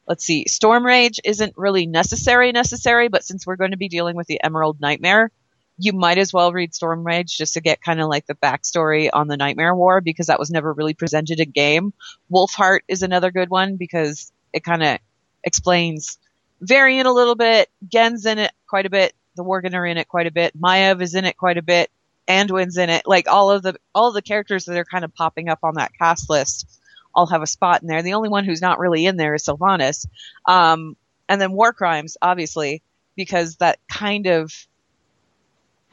Let's 0.07 0.25
see, 0.25 0.47
Stormrage 0.49 1.19
isn't 1.25 1.55
really 1.57 1.87
necessary, 1.87 2.53
necessary, 2.53 3.09
but 3.09 3.25
since 3.25 3.47
we're 3.47 3.57
going 3.57 3.73
to 3.73 3.77
be 3.77 3.89
dealing 3.89 4.17
with 4.17 4.27
the 4.27 4.43
Emerald 4.43 4.81
Nightmare, 4.81 5.31
you 5.79 5.93
might 5.93 6.19
as 6.19 6.33
well 6.33 6.53
read 6.53 6.73
Stormrage 6.73 7.37
just 7.37 7.55
to 7.55 7.61
get 7.61 7.81
kind 7.81 8.01
of 8.01 8.09
like 8.09 8.27
the 8.27 8.35
backstory 8.35 9.09
on 9.13 9.29
the 9.29 9.37
Nightmare 9.37 9.75
War 9.75 10.01
because 10.01 10.27
that 10.27 10.39
was 10.39 10.51
never 10.51 10.73
really 10.73 10.95
presented 10.95 11.39
in 11.39 11.51
game. 11.51 11.93
Wolfheart 12.31 12.81
is 12.89 13.03
another 13.03 13.31
good 13.31 13.49
one 13.49 13.77
because 13.77 14.33
it 14.53 14.65
kind 14.65 14.83
of 14.83 14.99
explains 15.45 16.19
Varian 16.61 17.07
a 17.07 17.13
little 17.13 17.37
bit. 17.37 17.71
Genn's 17.87 18.27
in 18.27 18.39
it 18.39 18.53
quite 18.67 18.87
a 18.87 18.91
bit. 18.91 19.15
The 19.37 19.45
Worgen 19.45 19.75
are 19.75 19.87
in 19.87 19.99
it 19.99 20.09
quite 20.09 20.27
a 20.27 20.33
bit. 20.33 20.61
Maiev 20.61 21.01
is 21.01 21.15
in 21.15 21.25
it 21.25 21.37
quite 21.37 21.59
a 21.59 21.63
bit. 21.63 21.91
Anduin's 22.27 22.77
in 22.77 22.91
it. 22.91 23.07
Like 23.07 23.29
all 23.29 23.53
of 23.53 23.63
the 23.63 23.77
all 23.95 24.09
of 24.09 24.15
the 24.15 24.23
characters 24.23 24.65
that 24.65 24.77
are 24.77 24.85
kind 24.85 25.05
of 25.05 25.15
popping 25.15 25.49
up 25.49 25.61
on 25.63 25.75
that 25.75 25.93
cast 25.97 26.29
list 26.29 26.67
all 27.15 27.27
have 27.27 27.43
a 27.43 27.47
spot 27.47 27.83
in 27.83 27.89
there. 27.89 28.03
The 28.03 28.15
only 28.15 28.29
one 28.29 28.45
who's 28.45 28.61
not 28.61 28.79
really 28.79 29.07
in 29.07 29.17
there 29.17 29.35
is 29.35 29.45
Sylvanas. 29.45 30.07
Um, 30.45 30.97
and 31.29 31.41
then 31.41 31.53
War 31.53 31.73
Crimes, 31.73 32.17
obviously, 32.21 32.83
because 33.17 33.57
that 33.57 33.79
kind 33.89 34.27
of 34.27 34.53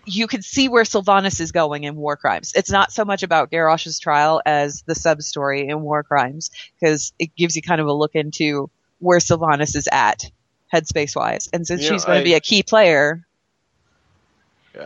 you 0.06 0.28
can 0.28 0.42
see 0.42 0.70
where 0.70 0.84
Sylvanas 0.84 1.40
is 1.42 1.52
going 1.52 1.84
in 1.84 1.96
War 1.96 2.16
Crimes. 2.16 2.52
It's 2.56 2.72
not 2.72 2.92
so 2.92 3.06
much 3.06 3.24
about 3.24 3.52
Garrosh's 3.52 4.00
trial 4.00 4.42
as 4.46 4.84
the 4.86 4.96
sub 4.96 5.22
story 5.22 5.68
in 5.68 5.82
War 5.82 6.04
Crimes, 6.04 6.52
because 6.80 7.14
it 7.20 7.36
gives 7.36 7.56
you 7.56 7.62
kind 7.62 7.82
of 7.82 7.88
a 7.88 7.94
look 7.94 8.16
into 8.16 8.70
where 9.00 9.20
Sylvanas 9.20 9.76
is 9.76 9.88
at, 9.92 10.30
headspace 10.74 11.16
wise. 11.16 11.50
And 11.54 11.66
since 11.66 11.84
You 11.84 11.90
know, 11.90 11.96
she's 11.96 12.06
going 12.06 12.18
I- 12.18 12.22
to 12.22 12.26
be 12.26 12.34
a 12.34 12.40
key 12.40 12.64
player, 12.64 13.26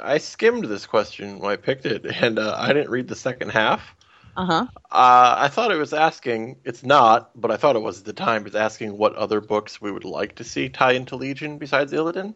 I 0.03 0.19
skimmed 0.19 0.65
this 0.65 0.85
question 0.85 1.39
when 1.39 1.51
I 1.51 1.55
picked 1.55 1.85
it, 1.85 2.05
and 2.21 2.37
uh, 2.39 2.55
I 2.57 2.73
didn't 2.73 2.91
read 2.91 3.07
the 3.07 3.15
second 3.15 3.49
half. 3.49 3.95
uh 4.37 4.45
huh. 4.45 4.67
Uh, 4.91 5.35
I 5.37 5.47
thought 5.49 5.71
it 5.71 5.77
was 5.77 5.93
asking. 5.93 6.57
It's 6.63 6.83
not, 6.83 7.31
but 7.39 7.51
I 7.51 7.57
thought 7.57 7.75
it 7.75 7.81
was 7.81 7.99
at 7.99 8.05
the 8.05 8.13
time. 8.13 8.45
It's 8.45 8.55
asking 8.55 8.97
what 8.97 9.15
other 9.15 9.41
books 9.41 9.81
we 9.81 9.91
would 9.91 10.05
like 10.05 10.35
to 10.35 10.43
see 10.43 10.69
tie 10.69 10.93
into 10.93 11.15
Legion 11.15 11.57
besides 11.57 11.91
Illidan. 11.91 12.35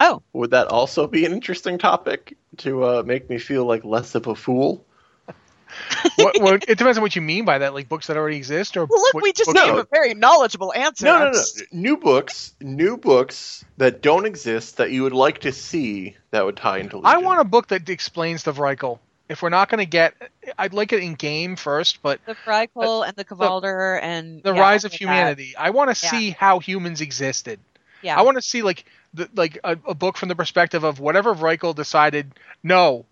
Oh, 0.00 0.22
Would 0.32 0.50
that 0.50 0.68
also 0.68 1.06
be 1.06 1.24
an 1.24 1.32
interesting 1.32 1.78
topic 1.78 2.36
to 2.58 2.84
uh, 2.84 3.02
make 3.06 3.30
me 3.30 3.38
feel 3.38 3.64
like 3.64 3.84
less 3.84 4.14
of 4.14 4.26
a 4.26 4.34
fool? 4.34 4.84
what, 6.16 6.40
what, 6.40 6.64
it 6.68 6.78
depends 6.78 6.98
on 6.98 7.02
what 7.02 7.16
you 7.16 7.22
mean 7.22 7.44
by 7.44 7.58
that, 7.58 7.74
like 7.74 7.88
books 7.88 8.06
that 8.08 8.16
already 8.16 8.36
exist, 8.36 8.76
or 8.76 8.84
well, 8.86 9.00
look, 9.00 9.14
what 9.14 9.22
we 9.22 9.32
just 9.32 9.52
books- 9.52 9.64
gave 9.64 9.74
a 9.74 9.86
very 9.90 10.14
knowledgeable 10.14 10.72
answer. 10.72 11.04
No, 11.06 11.18
no, 11.18 11.24
I'm 11.26 11.32
no. 11.32 11.40
New 11.72 11.96
books, 11.96 12.54
new 12.60 12.96
books 12.96 13.64
that 13.78 14.02
don't 14.02 14.26
exist 14.26 14.76
that 14.76 14.90
you 14.90 15.02
would 15.04 15.12
like 15.12 15.40
to 15.40 15.52
see 15.52 16.16
that 16.30 16.44
would 16.44 16.56
tie 16.56 16.78
into 16.78 16.96
Legion. 16.98 17.06
I 17.12 17.18
want 17.18 17.40
a 17.40 17.44
book 17.44 17.68
that 17.68 17.88
explains 17.88 18.42
the 18.44 18.52
Vrykul. 18.52 18.98
if 19.28 19.42
we're 19.42 19.48
not 19.48 19.68
going 19.68 19.78
to 19.78 19.86
get, 19.86 20.14
I'd 20.58 20.74
like 20.74 20.92
it 20.92 21.02
in 21.02 21.14
game 21.14 21.56
first, 21.56 22.02
but 22.02 22.20
The 22.26 22.34
Vrykul 22.46 23.06
and 23.06 23.16
the 23.16 23.24
Kvaldir 23.24 24.00
and 24.02 24.42
the 24.42 24.54
yeah, 24.54 24.60
rise 24.60 24.84
of 24.84 24.90
all 24.90 24.92
that. 24.92 24.98
humanity. 25.00 25.54
I 25.56 25.70
want 25.70 25.94
to 25.96 26.04
Yeah. 26.04 26.10
see 26.10 26.30
how 26.30 26.58
humans 26.60 27.00
existed. 27.00 27.58
Yeah. 28.04 28.18
I 28.18 28.22
want 28.22 28.36
to 28.36 28.42
see 28.42 28.60
like 28.62 28.84
the, 29.14 29.30
like 29.34 29.58
a, 29.64 29.78
a 29.88 29.94
book 29.94 30.18
from 30.18 30.28
the 30.28 30.36
perspective 30.36 30.84
of 30.84 31.00
whatever 31.00 31.34
Reichel 31.34 31.74
decided. 31.74 32.32
No, 32.62 33.06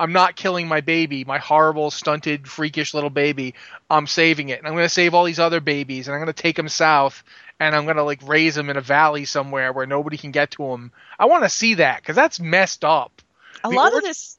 I'm 0.00 0.12
not 0.12 0.34
killing 0.34 0.66
my 0.66 0.80
baby, 0.80 1.24
my 1.24 1.38
horrible, 1.38 1.92
stunted, 1.92 2.48
freakish 2.48 2.92
little 2.92 3.08
baby. 3.08 3.54
I'm 3.88 4.08
saving 4.08 4.48
it, 4.48 4.58
and 4.58 4.66
I'm 4.66 4.74
going 4.74 4.84
to 4.84 4.88
save 4.88 5.14
all 5.14 5.24
these 5.24 5.38
other 5.38 5.60
babies, 5.60 6.08
and 6.08 6.14
I'm 6.14 6.20
going 6.20 6.34
to 6.34 6.42
take 6.42 6.56
them 6.56 6.68
south, 6.68 7.22
and 7.60 7.72
I'm 7.76 7.84
going 7.84 7.98
to 7.98 8.02
like 8.02 8.26
raise 8.26 8.56
them 8.56 8.68
in 8.68 8.76
a 8.76 8.80
valley 8.80 9.26
somewhere 9.26 9.72
where 9.72 9.86
nobody 9.86 10.16
can 10.16 10.32
get 10.32 10.50
to 10.52 10.66
them. 10.68 10.90
I 11.20 11.26
want 11.26 11.44
to 11.44 11.48
see 11.48 11.74
that 11.74 12.00
because 12.00 12.16
that's 12.16 12.40
messed 12.40 12.84
up. 12.84 13.22
a 13.62 13.68
The 13.68 13.76
lot 13.76 13.96
of 13.96 14.02
this 14.02 14.38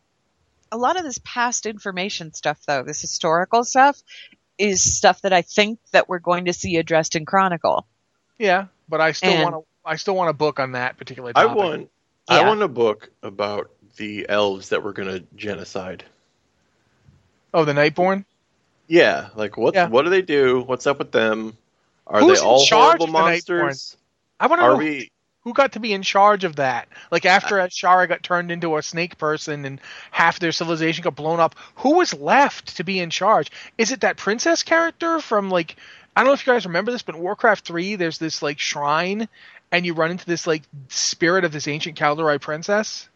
a 0.74 0.78
lot 0.78 0.98
of 0.98 1.04
this 1.04 1.20
past 1.24 1.66
information 1.66 2.34
stuff 2.34 2.60
though 2.66 2.82
this 2.82 3.00
historical 3.00 3.64
stuff 3.64 4.02
is 4.58 4.82
stuff 4.82 5.22
that 5.22 5.32
i 5.32 5.44
think 5.44 5.78
that 5.92 6.10
we're 6.10 6.18
going 6.18 6.46
to 6.46 6.54
see 6.54 6.78
addressed 6.78 7.16
in 7.16 7.26
chronicle 7.26 7.86
Yeah, 8.40 8.66
but 8.90 9.02
I 9.02 9.12
still 9.12 9.44
want 9.44 9.56
to. 9.56 9.73
I 9.86 9.96
still 9.98 10.16
want 10.16 10.30
a 10.30 10.34
book 10.34 10.60
on 10.60 10.74
that 10.74 10.98
particular 10.98 11.32
I 11.36 11.44
topic. 11.44 11.58
want 11.58 11.90
I 12.28 12.48
want 12.48 12.62
a 12.62 12.68
book 12.68 13.10
about 13.22 13.70
the 13.98 14.28
elves 14.30 14.70
that 14.70 14.84
were 14.84 14.94
going 14.94 15.10
to 15.10 15.24
genocide. 15.36 16.04
Oh, 17.54 17.66
the 17.66 17.74
Nightborne. 17.74 18.26
Yeah, 18.88 19.30
like 19.36 19.58
what 19.58 19.74
Yeah. 19.74 19.88
what 19.88 20.04
do 20.04 20.10
they 20.10 20.22
do? 20.22 20.62
What's 20.66 20.88
up 20.88 21.00
with 21.00 21.12
them? 21.12 21.58
Are 22.08 22.20
Who's 22.20 22.40
they 22.40 22.46
all 22.46 22.66
horrible 22.66 23.08
the 23.08 23.12
Nightborne? 23.14 23.14
monsters? 23.26 23.98
I 24.40 24.48
want 24.48 24.62
to 24.62 24.68
know 24.68 24.76
we 24.78 25.12
who 25.44 25.54
got 25.54 25.74
to 25.74 25.80
be 25.80 25.94
in 25.94 26.02
charge 26.04 26.44
of 26.46 26.56
that. 26.58 26.88
Like 27.12 27.26
after 27.26 27.56
Azshara 27.58 28.08
got 28.08 28.24
turned 28.24 28.52
into 28.52 28.78
a 28.78 28.84
snake 28.84 29.18
person 29.18 29.66
and 29.66 29.80
half 30.12 30.40
their 30.40 30.52
civilization 30.54 31.04
got 31.04 31.16
blown 31.16 31.40
up, 31.40 31.56
who 31.76 31.98
was 31.98 32.14
left 32.14 32.78
to 32.78 32.84
be 32.84 33.00
in 33.00 33.10
charge? 33.10 33.52
Is 33.78 33.92
it 33.92 34.02
that 34.02 34.18
princess 34.18 34.64
character 34.64 35.20
from 35.20 35.50
like 35.50 35.76
I 36.16 36.22
don't 36.22 36.28
know 36.28 36.34
if 36.34 36.46
you 36.46 36.54
guys 36.54 36.66
remember 36.66 36.92
this, 36.92 37.02
but 37.02 37.16
in 37.16 37.22
Warcraft 37.22 37.66
3 37.66 37.96
there's 37.96 38.18
this 38.18 38.42
like 38.42 38.60
shrine 38.60 39.28
and 39.74 39.86
you 39.88 39.94
run 39.96 40.12
into 40.12 40.26
this 40.26 40.46
like 40.48 40.62
spirit 40.88 41.44
of 41.44 41.52
this 41.52 41.68
ancient 41.68 41.98
Kaldorei 41.98 42.40
princess? 42.40 43.10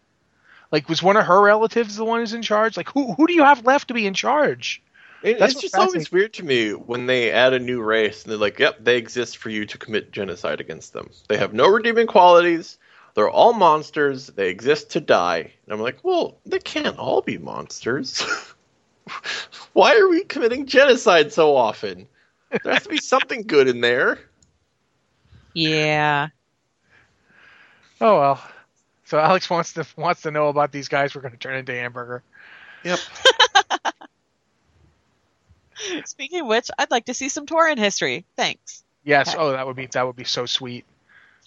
Like 0.71 0.89
was 0.89 1.01
one 1.01 1.15
of 1.15 1.25
her 1.25 1.41
relatives 1.41 1.95
the 1.95 2.03
one 2.03 2.19
who's 2.19 2.33
in 2.33 2.41
charge? 2.41 2.75
Like 2.75 2.89
who 2.89 3.13
who 3.13 3.27
do 3.27 3.33
you 3.33 3.43
have 3.43 3.65
left 3.65 3.87
to 3.89 3.93
be 3.93 4.07
in 4.07 4.15
charge? 4.15 4.81
It- 5.21 5.39
That's 5.39 5.53
it's 5.53 5.61
just 5.61 5.75
always 5.75 6.11
weird 6.11 6.33
to 6.33 6.43
me 6.43 6.71
when 6.71 7.05
they 7.05 7.31
add 7.31 7.53
a 7.53 7.59
new 7.59 7.81
race 7.81 8.23
and 8.23 8.31
they're 8.31 8.39
like, 8.39 8.59
"Yep, 8.59 8.77
they 8.81 8.97
exist 8.97 9.37
for 9.37 9.49
you 9.49 9.65
to 9.67 9.77
commit 9.77 10.11
genocide 10.11 10.59
against 10.59 10.93
them. 10.93 11.11
They 11.27 11.37
have 11.37 11.53
no 11.53 11.69
redeeming 11.69 12.07
qualities. 12.07 12.77
They're 13.13 13.29
all 13.29 13.53
monsters. 13.53 14.27
They 14.27 14.49
exist 14.49 14.91
to 14.91 14.99
die." 14.99 15.53
And 15.65 15.73
I'm 15.73 15.79
like, 15.79 16.03
"Well, 16.03 16.37
they 16.45 16.59
can't 16.59 16.97
all 16.97 17.21
be 17.21 17.37
monsters. 17.37 18.21
Why 19.73 19.95
are 19.95 20.09
we 20.09 20.23
committing 20.23 20.65
genocide 20.65 21.31
so 21.31 21.55
often? 21.55 22.07
There 22.63 22.73
has 22.73 22.83
to 22.83 22.89
be 22.89 22.97
something 22.97 23.43
good 23.43 23.67
in 23.67 23.81
there." 23.81 24.19
yeah 25.53 26.27
Oh 28.01 28.19
well. 28.19 28.41
So 29.05 29.17
Alex 29.19 29.49
wants 29.49 29.73
to 29.73 29.85
wants 29.95 30.21
to 30.23 30.31
know 30.31 30.47
about 30.49 30.71
these 30.71 30.87
guys 30.89 31.15
we're 31.15 31.21
going 31.21 31.31
to 31.33 31.37
turn 31.37 31.55
into 31.57 31.73
hamburger. 31.73 32.23
Yep. 32.83 32.99
speaking 36.05 36.41
of 36.41 36.47
which 36.47 36.69
i'd 36.79 36.89
like 36.89 37.05
to 37.05 37.13
see 37.13 37.29
some 37.29 37.45
Tauren 37.45 37.77
history 37.77 38.25
thanks 38.35 38.83
Yes. 39.03 39.29
Okay. 39.29 39.37
Oh, 39.41 39.51
that 39.51 39.65
would 39.65 39.75
be 39.77 39.85
that 39.93 40.05
would 40.05 40.17
be 40.17 40.25
so 40.25 40.45
sweet. 40.45 40.83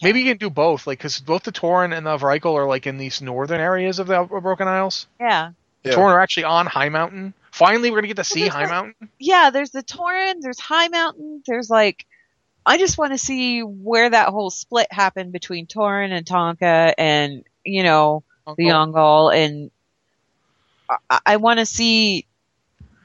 Maybe 0.03 0.21
you 0.21 0.31
can 0.31 0.39
do 0.39 0.49
both, 0.49 0.87
like 0.87 0.97
because 0.99 1.21
both 1.21 1.43
the 1.43 1.53
Tauren 1.53 1.95
and 1.95 2.07
the 2.07 2.17
Vrykul 2.17 2.55
are 2.55 2.67
like 2.67 2.87
in 2.87 2.97
these 2.97 3.21
northern 3.21 3.61
areas 3.61 3.99
of 3.99 4.07
the 4.07 4.23
Broken 4.25 4.67
Isles. 4.67 5.07
yeah 5.21 5.51
The 5.83 5.91
Yeah. 5.91 5.97
Tauren 5.97 6.13
are 6.15 6.21
actually 6.23 6.45
on 6.45 6.67
Highmountain. 6.67 7.35
Finally, 7.51 7.91
we're 7.91 7.99
gonna 7.99 8.07
get 8.07 8.17
to 8.17 8.25
see 8.25 8.47
High 8.49 8.61
like- 8.63 8.71
Mountain. 8.71 9.09
yeah 9.19 9.51
there's 9.51 9.73
the 9.73 9.83
Tauren. 9.83 10.37
there's 10.41 10.57
Highmountain 10.59 11.43
there's 11.47 11.69
like 11.69 12.07
i 12.71 12.79
just 12.79 12.97
want 12.99 13.13
to 13.13 13.19
see 13.19 13.61
where 13.63 14.09
that 14.09 14.29
whole 14.29 14.49
split 14.51 14.87
happened 14.93 15.33
between 15.33 15.67
Tauren 15.67 16.13
and 16.13 16.25
taunka 16.25 16.95
and 16.97 17.45
you 17.65 17.83
know 17.83 18.23
the 18.57 18.65
Yaungol, 18.65 19.33
and 19.37 19.71
I, 21.09 21.21
I 21.27 21.37
want 21.37 21.59
to 21.61 21.67
see 21.67 22.27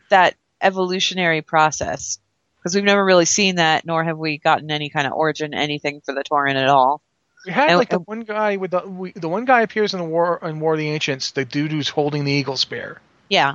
that 0.09 0.35
evolutionary 0.61 1.41
process 1.43 2.19
because 2.57 2.73
we've 2.73 2.83
never 2.83 3.03
really 3.03 3.25
seen 3.25 3.55
that, 3.57 3.85
nor 3.85 4.03
have 4.03 4.17
we 4.17 4.39
gotten 4.39 4.71
any 4.71 4.89
kind 4.89 5.05
of 5.05 5.13
origin 5.13 5.53
anything 5.53 6.01
for 6.01 6.15
the 6.15 6.23
Tauren 6.23 6.55
at 6.55 6.67
all. 6.67 7.01
We 7.45 7.51
had 7.51 7.69
and- 7.69 7.77
like 7.77 7.89
the 7.89 7.97
and- 7.97 8.07
one 8.07 8.21
guy 8.21 8.57
with 8.57 8.71
the 8.71 8.87
we, 8.87 9.11
the 9.11 9.29
one 9.29 9.45
guy 9.45 9.61
appears 9.61 9.93
in 9.93 9.99
the 9.99 10.05
war 10.05 10.39
in 10.41 10.59
War 10.59 10.73
of 10.73 10.79
the 10.79 10.89
Ancients. 10.89 11.31
The 11.31 11.45
dude 11.45 11.71
who's 11.71 11.89
holding 11.89 12.23
the 12.25 12.31
eagle 12.31 12.57
spear. 12.57 13.01
Yeah, 13.29 13.53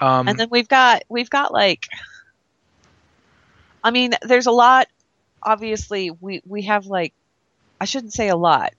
Um, 0.00 0.28
and 0.28 0.38
then 0.38 0.48
we've 0.50 0.68
got 0.68 1.04
we've 1.08 1.30
got 1.30 1.52
like, 1.52 1.86
I 3.82 3.90
mean, 3.90 4.12
there's 4.22 4.46
a 4.46 4.52
lot. 4.52 4.88
Obviously, 5.42 6.10
we 6.10 6.42
we 6.46 6.62
have 6.62 6.86
like, 6.86 7.14
I 7.80 7.84
shouldn't 7.84 8.12
say 8.12 8.28
a 8.28 8.36
lot, 8.36 8.74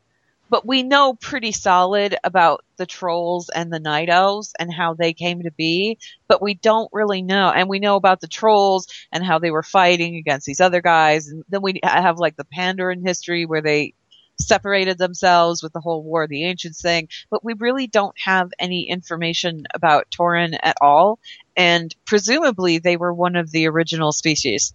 but 0.49 0.65
we 0.65 0.83
know 0.83 1.13
pretty 1.13 1.51
solid 1.51 2.15
about 2.23 2.63
the 2.77 2.85
trolls 2.85 3.49
and 3.49 3.71
the 3.71 3.79
night 3.79 4.09
elves 4.09 4.53
and 4.59 4.71
how 4.71 4.93
they 4.93 5.13
came 5.13 5.43
to 5.43 5.51
be, 5.51 5.97
but 6.27 6.41
we 6.41 6.53
don't 6.53 6.89
really 6.93 7.21
know. 7.21 7.49
And 7.49 7.67
we 7.67 7.79
know 7.79 7.95
about 7.95 8.21
the 8.21 8.27
trolls 8.27 8.87
and 9.11 9.23
how 9.23 9.39
they 9.39 9.51
were 9.51 9.63
fighting 9.63 10.15
against 10.15 10.45
these 10.45 10.61
other 10.61 10.81
guys. 10.81 11.27
And 11.27 11.43
then 11.49 11.61
we 11.61 11.79
have 11.83 12.19
like 12.19 12.35
the 12.35 12.45
Pandaren 12.45 13.05
history 13.05 13.45
where 13.45 13.61
they 13.61 13.93
separated 14.39 14.97
themselves 14.97 15.63
with 15.63 15.73
the 15.73 15.79
whole 15.79 16.03
War 16.03 16.23
of 16.23 16.29
the 16.29 16.45
Ancients 16.45 16.81
thing, 16.81 17.07
but 17.29 17.43
we 17.43 17.53
really 17.53 17.87
don't 17.87 18.15
have 18.23 18.51
any 18.59 18.89
information 18.89 19.65
about 19.73 20.11
Tauren 20.11 20.57
at 20.61 20.77
all. 20.81 21.19
And 21.55 21.95
presumably 22.05 22.79
they 22.79 22.97
were 22.97 23.13
one 23.13 23.35
of 23.35 23.51
the 23.51 23.67
original 23.67 24.11
species 24.11 24.73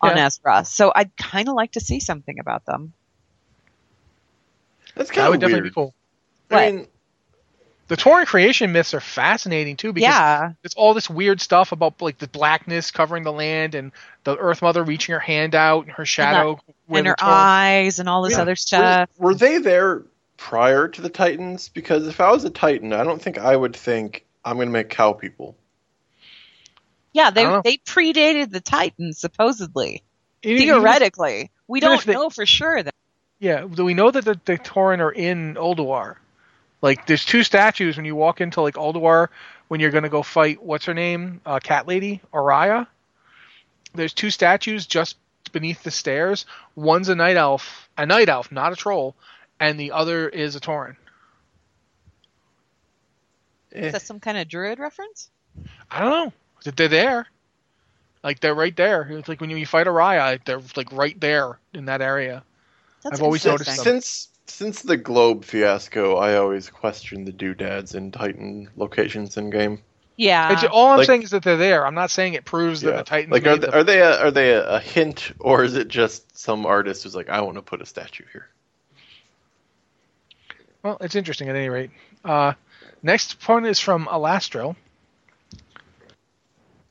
on 0.00 0.16
Yeah. 0.16 0.26
Azeroth. 0.28 0.66
So 0.66 0.92
I'd 0.94 1.16
kind 1.16 1.48
of 1.48 1.54
like 1.54 1.72
to 1.72 1.80
see 1.80 2.00
something 2.00 2.38
about 2.38 2.64
them. 2.66 2.92
That's 4.94 5.10
that 5.10 5.14
kind 5.16 5.28
would 5.30 5.34
of 5.36 5.40
definitely 5.40 5.62
weird. 5.62 5.70
be 5.72 5.74
cool. 5.74 5.94
What? 6.48 6.58
I 6.62 6.70
mean, 6.72 6.86
The 7.88 7.96
Tauren 7.96 8.26
creation 8.26 8.72
myths 8.72 8.94
are 8.94 9.00
fascinating 9.00 9.76
too 9.76 9.92
because 9.92 10.08
yeah. 10.08 10.52
it's 10.62 10.74
all 10.74 10.94
this 10.94 11.10
weird 11.10 11.40
stuff 11.40 11.72
about 11.72 12.00
like 12.00 12.18
the 12.18 12.28
blackness 12.28 12.90
covering 12.90 13.24
the 13.24 13.32
land 13.32 13.74
and 13.74 13.92
the 14.24 14.36
Earth 14.36 14.62
Mother 14.62 14.82
reaching 14.82 15.12
her 15.12 15.18
hand 15.20 15.54
out 15.54 15.84
and 15.84 15.92
her 15.92 16.06
shadow 16.06 16.58
where 16.86 17.00
and 17.00 17.08
her 17.08 17.14
Tauren- 17.14 17.26
eyes 17.26 17.98
and 17.98 18.08
all 18.08 18.22
this 18.22 18.34
Yeah. 18.34 18.42
other 18.42 18.56
stuff. 18.56 19.10
Were, 19.18 19.28
were 19.30 19.34
they 19.34 19.58
there 19.58 20.02
prior 20.36 20.88
to 20.88 21.02
the 21.02 21.10
Titans? 21.10 21.68
Because 21.68 22.06
if 22.06 22.20
I 22.20 22.30
was 22.30 22.44
a 22.44 22.50
Titan, 22.50 22.92
I 22.92 23.04
don't 23.04 23.20
think 23.20 23.38
I 23.38 23.54
would 23.56 23.74
think 23.76 24.24
I'm 24.44 24.56
going 24.56 24.68
to 24.68 24.72
make 24.72 24.88
cow 24.90 25.12
people. 25.12 25.56
Yeah, 27.14 27.30
they 27.30 27.40
I 27.40 27.44
don't 27.44 27.52
know. 27.54 27.62
they 27.64 27.78
predated 27.78 28.50
the 28.50 28.60
Titans 28.60 29.18
supposedly. 29.18 30.02
Even- 30.42 30.62
even 30.62 30.74
if- 30.76 30.82
Theoretically, 30.82 31.50
we 31.68 31.80
don't 31.80 31.94
if 31.94 32.04
they- 32.04 32.12
know 32.12 32.28
for 32.28 32.44
sure. 32.44 32.82
That 32.82 32.94
Yeah, 33.38 33.64
we 33.64 33.94
know 33.94 34.10
that 34.10 34.24
the, 34.26 34.38
the 34.44 34.58
Tauren 34.58 34.98
are 34.98 35.12
in 35.12 35.54
Ulduar? 35.54 36.16
Like, 36.82 37.06
there's 37.06 37.24
two 37.24 37.42
statues 37.44 37.96
when 37.96 38.04
you 38.04 38.14
walk 38.14 38.40
into 38.42 38.60
like 38.60 38.74
Ulduar 38.74 39.28
when 39.68 39.80
you're 39.80 39.90
gonna 39.92 40.10
go 40.10 40.22
fight 40.22 40.62
what's 40.62 40.84
her 40.84 40.92
name, 40.94 41.40
uh, 41.46 41.60
Cat 41.60 41.86
Lady, 41.88 42.20
Auriaya. 42.34 42.86
There's 43.94 44.12
two 44.12 44.30
statues 44.30 44.84
just 44.86 45.16
beneath 45.52 45.82
the 45.84 45.90
stairs. 45.92 46.46
One's 46.74 47.08
a 47.08 47.14
night 47.14 47.36
elf, 47.36 47.88
a 47.96 48.04
night 48.04 48.28
elf, 48.28 48.50
not 48.50 48.72
a 48.72 48.76
troll, 48.76 49.14
and 49.60 49.78
the 49.78 49.92
other 49.92 50.28
is 50.28 50.56
a 50.56 50.60
Tauren. 50.60 50.96
Eh. 53.72 53.86
is 53.86 53.92
that 53.92 54.02
some 54.02 54.20
kind 54.20 54.36
of 54.38 54.48
druid 54.48 54.78
reference? 54.78 55.30
I 55.90 56.00
don't 56.00 56.10
know. 56.10 56.32
They're 56.64 56.88
there. 56.88 57.26
Like 58.22 58.40
they're 58.40 58.54
right 58.54 58.74
there. 58.74 59.02
It's 59.02 59.28
like 59.28 59.40
when 59.40 59.50
you 59.50 59.66
fight 59.66 59.86
a 59.86 59.90
Auriaya, 59.90 60.42
they're 60.44 60.62
like 60.76 60.90
right 60.92 61.18
there 61.20 61.58
in 61.74 61.84
that 61.86 62.00
area. 62.00 62.42
That's 63.02 63.16
I've 63.16 63.22
always 63.22 63.44
noticed 63.44 63.76
them. 63.76 63.84
Since 63.84 64.28
since 64.46 64.82
the 64.82 64.96
globe 64.96 65.44
fiasco, 65.44 66.16
I 66.16 66.36
always 66.36 66.70
question 66.70 67.24
the 67.24 67.32
doodads 67.32 67.94
in 67.94 68.10
Titan 68.12 68.68
locations 68.76 69.36
in 69.36 69.50
game. 69.50 69.80
Yeah, 70.16 70.52
It's, 70.52 70.62
all 70.64 70.92
I'm 70.92 70.98
Like- 70.98 71.06
saying 71.08 71.22
is 71.24 71.30
that 71.30 71.42
they're 71.42 71.56
there. 71.56 71.84
I'm 71.84 71.94
not 71.94 72.10
saying 72.10 72.34
it 72.34 72.44
proves 72.44 72.82
that 72.82 72.90
Yeah. 72.90 72.96
the 72.98 73.02
Titans 73.02 73.32
like, 73.32 73.46
are 73.46 73.56
they, 73.56 73.66
the 73.66 73.74
are 73.74 73.82
they 73.82 74.00
a, 74.00 74.16
are 74.20 74.30
they 74.30 74.50
a, 74.52 74.64
a 74.76 74.78
hint, 74.80 75.32
or 75.40 75.64
is 75.64 75.74
it 75.74 75.88
just 75.88 76.38
some 76.38 76.66
artist 76.66 77.02
who's 77.02 77.16
like, 77.16 77.28
I 77.28 77.40
want 77.40 77.56
to 77.56 77.62
put 77.62 77.82
a 77.82 77.86
statue 77.86 78.24
here? 78.32 78.46
Well, 80.82 80.98
it's 81.00 81.16
interesting 81.16 81.48
at 81.48 81.56
any 81.56 81.68
rate. 81.68 81.90
Uh, 82.24 82.52
next 83.02 83.40
point 83.40 83.66
is 83.66 83.80
from 83.80 84.06
Alastril. 84.06 84.76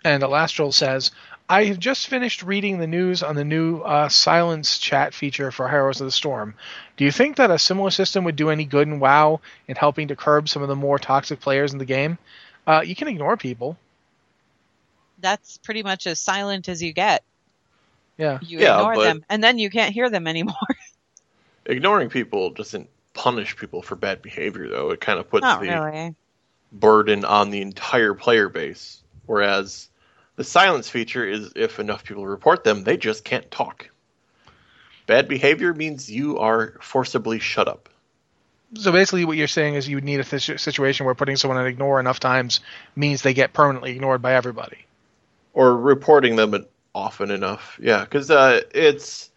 And 0.03 0.23
Alastril 0.23 0.73
says, 0.73 1.11
I 1.49 1.65
have 1.65 1.79
just 1.79 2.07
finished 2.07 2.41
reading 2.43 2.77
the 2.79 2.87
news 2.87 3.21
on 3.23 3.35
the 3.35 3.43
new 3.43 3.79
uh, 3.81 4.09
silence 4.09 4.77
chat 4.79 5.13
feature 5.13 5.51
for 5.51 5.69
Heroes 5.69 5.99
of 6.01 6.07
the 6.07 6.11
Storm. 6.11 6.55
Do 6.97 7.03
you 7.05 7.11
think 7.11 7.35
that 7.37 7.51
a 7.51 7.59
similar 7.59 7.91
system 7.91 8.23
would 8.23 8.35
do 8.37 8.49
any 8.49 8.65
good 8.65 8.87
in 8.87 8.99
WoW 8.99 9.41
in 9.67 9.75
helping 9.75 10.07
to 10.09 10.15
curb 10.15 10.47
some 10.49 10.61
of 10.61 10.69
the 10.69 10.75
more 10.75 10.99
toxic 10.99 11.39
players 11.41 11.73
in 11.73 11.79
the 11.79 11.85
game? 11.85 12.17
Uh, 12.65 12.81
you 12.85 12.95
can 12.95 13.07
ignore 13.09 13.37
people. 13.37 13.77
that's 15.19 15.57
pretty 15.57 15.83
much 15.83 16.07
as 16.07 16.19
silent 16.21 16.67
as 16.69 16.81
you 16.81 16.93
get. 16.93 17.23
Yeah. 18.17 18.39
You 18.39 18.59
Yeah, 18.59 18.67
ignore 18.73 18.97
them, 18.97 19.23
and 19.29 19.43
then 19.43 19.57
you 19.59 19.69
can't 19.69 19.93
hear 19.93 20.09
them 20.09 20.27
anymore. 20.27 20.55
Ignoring 21.65 22.09
people 22.09 22.49
doesn't 22.51 22.89
punish 23.13 23.55
people 23.57 23.81
for 23.81 23.95
bad 23.95 24.21
behavior, 24.21 24.67
though. 24.69 24.91
It 24.91 25.01
kind 25.01 25.19
of 25.19 25.29
puts 25.29 25.41
Not 25.41 25.59
the 25.59 25.67
really. 25.67 26.15
burden 26.71 27.25
on 27.25 27.49
the 27.51 27.61
entire 27.61 28.13
player 28.13 28.49
base. 28.49 29.01
Whereas 29.25 29.89
the 30.35 30.43
silence 30.43 30.89
feature 30.89 31.25
is 31.25 31.51
if 31.55 31.79
enough 31.79 32.03
people 32.03 32.25
report 32.25 32.63
them, 32.63 32.83
they 32.83 32.97
just 32.97 33.23
can't 33.23 33.49
talk. 33.51 33.89
Bad 35.05 35.27
behavior 35.27 35.73
means 35.73 36.09
you 36.09 36.39
are 36.39 36.77
forcibly 36.81 37.39
shut 37.39 37.67
up. 37.67 37.89
So 38.75 38.91
basically, 38.91 39.25
what 39.25 39.37
you're 39.37 39.47
saying 39.47 39.75
is 39.75 39.87
you 39.87 39.97
would 39.97 40.03
need 40.03 40.19
a 40.19 40.23
th- 40.23 40.59
situation 40.59 41.05
where 41.05 41.13
putting 41.13 41.35
someone 41.35 41.59
on 41.59 41.67
ignore 41.67 41.99
enough 41.99 42.19
times 42.19 42.61
means 42.95 43.21
they 43.21 43.33
get 43.33 43.53
permanently 43.53 43.91
ignored 43.91 44.21
by 44.21 44.33
everybody. 44.33 44.85
Or 45.53 45.77
reporting 45.77 46.35
them 46.35 46.65
often 46.95 47.29
enough. 47.29 47.79
Yeah, 47.81 48.01
because 48.03 48.31
uh, 48.31 48.61
it's. 48.73 49.29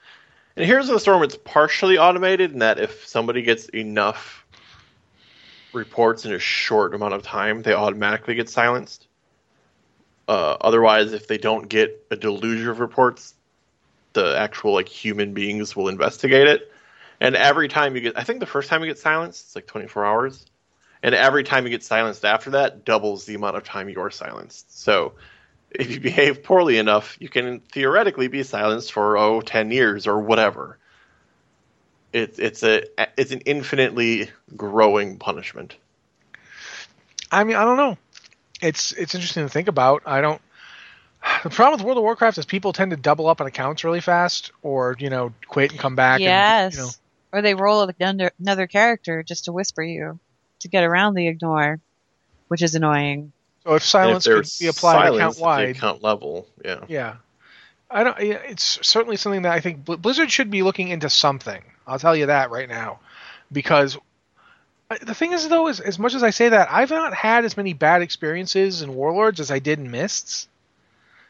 And 0.56 0.64
here's 0.64 0.88
the 0.88 0.98
Storm, 0.98 1.22
it's 1.22 1.36
partially 1.36 1.98
automated 1.98 2.52
in 2.52 2.60
that 2.60 2.80
if 2.80 3.06
somebody 3.06 3.42
gets 3.42 3.68
enough 3.68 4.46
reports 5.74 6.24
in 6.24 6.32
a 6.32 6.38
short 6.38 6.94
amount 6.94 7.12
of 7.12 7.22
time, 7.22 7.60
they 7.60 7.74
automatically 7.74 8.34
get 8.34 8.48
silenced. 8.48 9.06
Uh, 10.28 10.56
otherwise, 10.60 11.12
if 11.12 11.28
they 11.28 11.38
don't 11.38 11.68
get 11.68 12.04
a 12.10 12.16
deluge 12.16 12.66
of 12.66 12.80
reports, 12.80 13.34
the 14.12 14.36
actual 14.36 14.74
like 14.74 14.88
human 14.88 15.34
beings 15.34 15.76
will 15.76 15.88
investigate 15.88 16.48
it. 16.48 16.72
And 17.20 17.36
every 17.36 17.68
time 17.68 17.94
you 17.94 18.02
get, 18.02 18.18
I 18.18 18.24
think 18.24 18.40
the 18.40 18.46
first 18.46 18.68
time 18.68 18.82
you 18.82 18.88
get 18.88 18.98
silenced, 18.98 19.46
it's 19.46 19.56
like 19.56 19.66
24 19.66 20.04
hours. 20.04 20.46
And 21.02 21.14
every 21.14 21.44
time 21.44 21.64
you 21.64 21.70
get 21.70 21.84
silenced 21.84 22.24
after 22.24 22.50
that, 22.50 22.84
doubles 22.84 23.26
the 23.26 23.34
amount 23.34 23.56
of 23.56 23.64
time 23.64 23.88
you're 23.88 24.10
silenced. 24.10 24.80
So 24.82 25.14
if 25.70 25.90
you 25.90 26.00
behave 26.00 26.42
poorly 26.42 26.78
enough, 26.78 27.16
you 27.20 27.28
can 27.28 27.60
theoretically 27.60 28.28
be 28.28 28.42
silenced 28.42 28.92
for 28.92 29.16
oh 29.16 29.40
10 29.40 29.70
years 29.70 30.06
or 30.06 30.20
whatever. 30.20 30.78
It's 32.12 32.38
it's 32.38 32.62
a 32.62 32.84
it's 33.18 33.32
an 33.32 33.40
infinitely 33.40 34.30
growing 34.56 35.18
punishment. 35.18 35.76
I 37.30 37.44
mean, 37.44 37.56
I 37.56 37.64
don't 37.64 37.76
know. 37.76 37.98
It's 38.62 38.92
it's 38.92 39.14
interesting 39.14 39.44
to 39.44 39.48
think 39.48 39.68
about. 39.68 40.02
I 40.06 40.20
don't. 40.20 40.40
The 41.42 41.50
problem 41.50 41.78
with 41.80 41.84
World 41.86 41.98
of 41.98 42.04
Warcraft 42.04 42.38
is 42.38 42.46
people 42.46 42.72
tend 42.72 42.92
to 42.92 42.96
double 42.96 43.26
up 43.26 43.40
on 43.40 43.46
accounts 43.46 43.82
really 43.84 44.00
fast, 44.00 44.52
or 44.62 44.96
you 44.98 45.10
know, 45.10 45.32
quit 45.48 45.72
and 45.72 45.80
come 45.80 45.96
back. 45.96 46.20
Yes. 46.20 46.74
And, 46.74 46.74
you 46.74 46.86
know, 46.86 46.90
Or 47.32 47.42
they 47.42 47.54
roll 47.54 47.82
another, 47.82 48.30
another 48.38 48.66
character 48.66 49.22
just 49.22 49.46
to 49.46 49.52
whisper 49.52 49.82
you 49.82 50.18
to 50.60 50.68
get 50.68 50.84
around 50.84 51.14
the 51.14 51.26
ignore, 51.26 51.80
which 52.48 52.62
is 52.62 52.74
annoying. 52.74 53.32
so 53.64 53.74
if 53.74 53.82
silence 53.82 54.26
and 54.26 54.36
could 54.36 54.50
be 54.60 54.68
applied 54.68 55.06
silence 55.08 55.16
account 55.18 55.36
the 55.36 55.42
wide, 55.42 55.68
account 55.76 56.02
level, 56.02 56.46
yeah. 56.64 56.84
yeah, 56.88 57.16
I 57.90 58.04
don't. 58.04 58.16
It's 58.20 58.78
certainly 58.86 59.16
something 59.16 59.42
that 59.42 59.52
I 59.52 59.60
think 59.60 59.84
Blizzard 59.84 60.30
should 60.30 60.50
be 60.50 60.62
looking 60.62 60.88
into 60.88 61.10
something. 61.10 61.62
I'll 61.86 61.98
tell 61.98 62.14
you 62.16 62.26
that 62.26 62.50
right 62.50 62.68
now, 62.68 63.00
because 63.50 63.96
I- 63.96 64.00
the 64.88 65.14
thing 65.14 65.32
is 65.32 65.48
though, 65.48 65.68
is 65.68 65.80
as 65.80 65.98
much 65.98 66.14
as 66.14 66.22
I 66.22 66.30
say 66.30 66.50
that, 66.50 66.68
I've 66.70 66.90
not 66.90 67.14
had 67.14 67.44
as 67.44 67.56
many 67.56 67.72
bad 67.72 68.02
experiences 68.02 68.82
in 68.82 68.94
Warlords 68.94 69.40
as 69.40 69.50
I 69.50 69.58
did 69.58 69.78
in 69.78 69.90
Mists. 69.90 70.48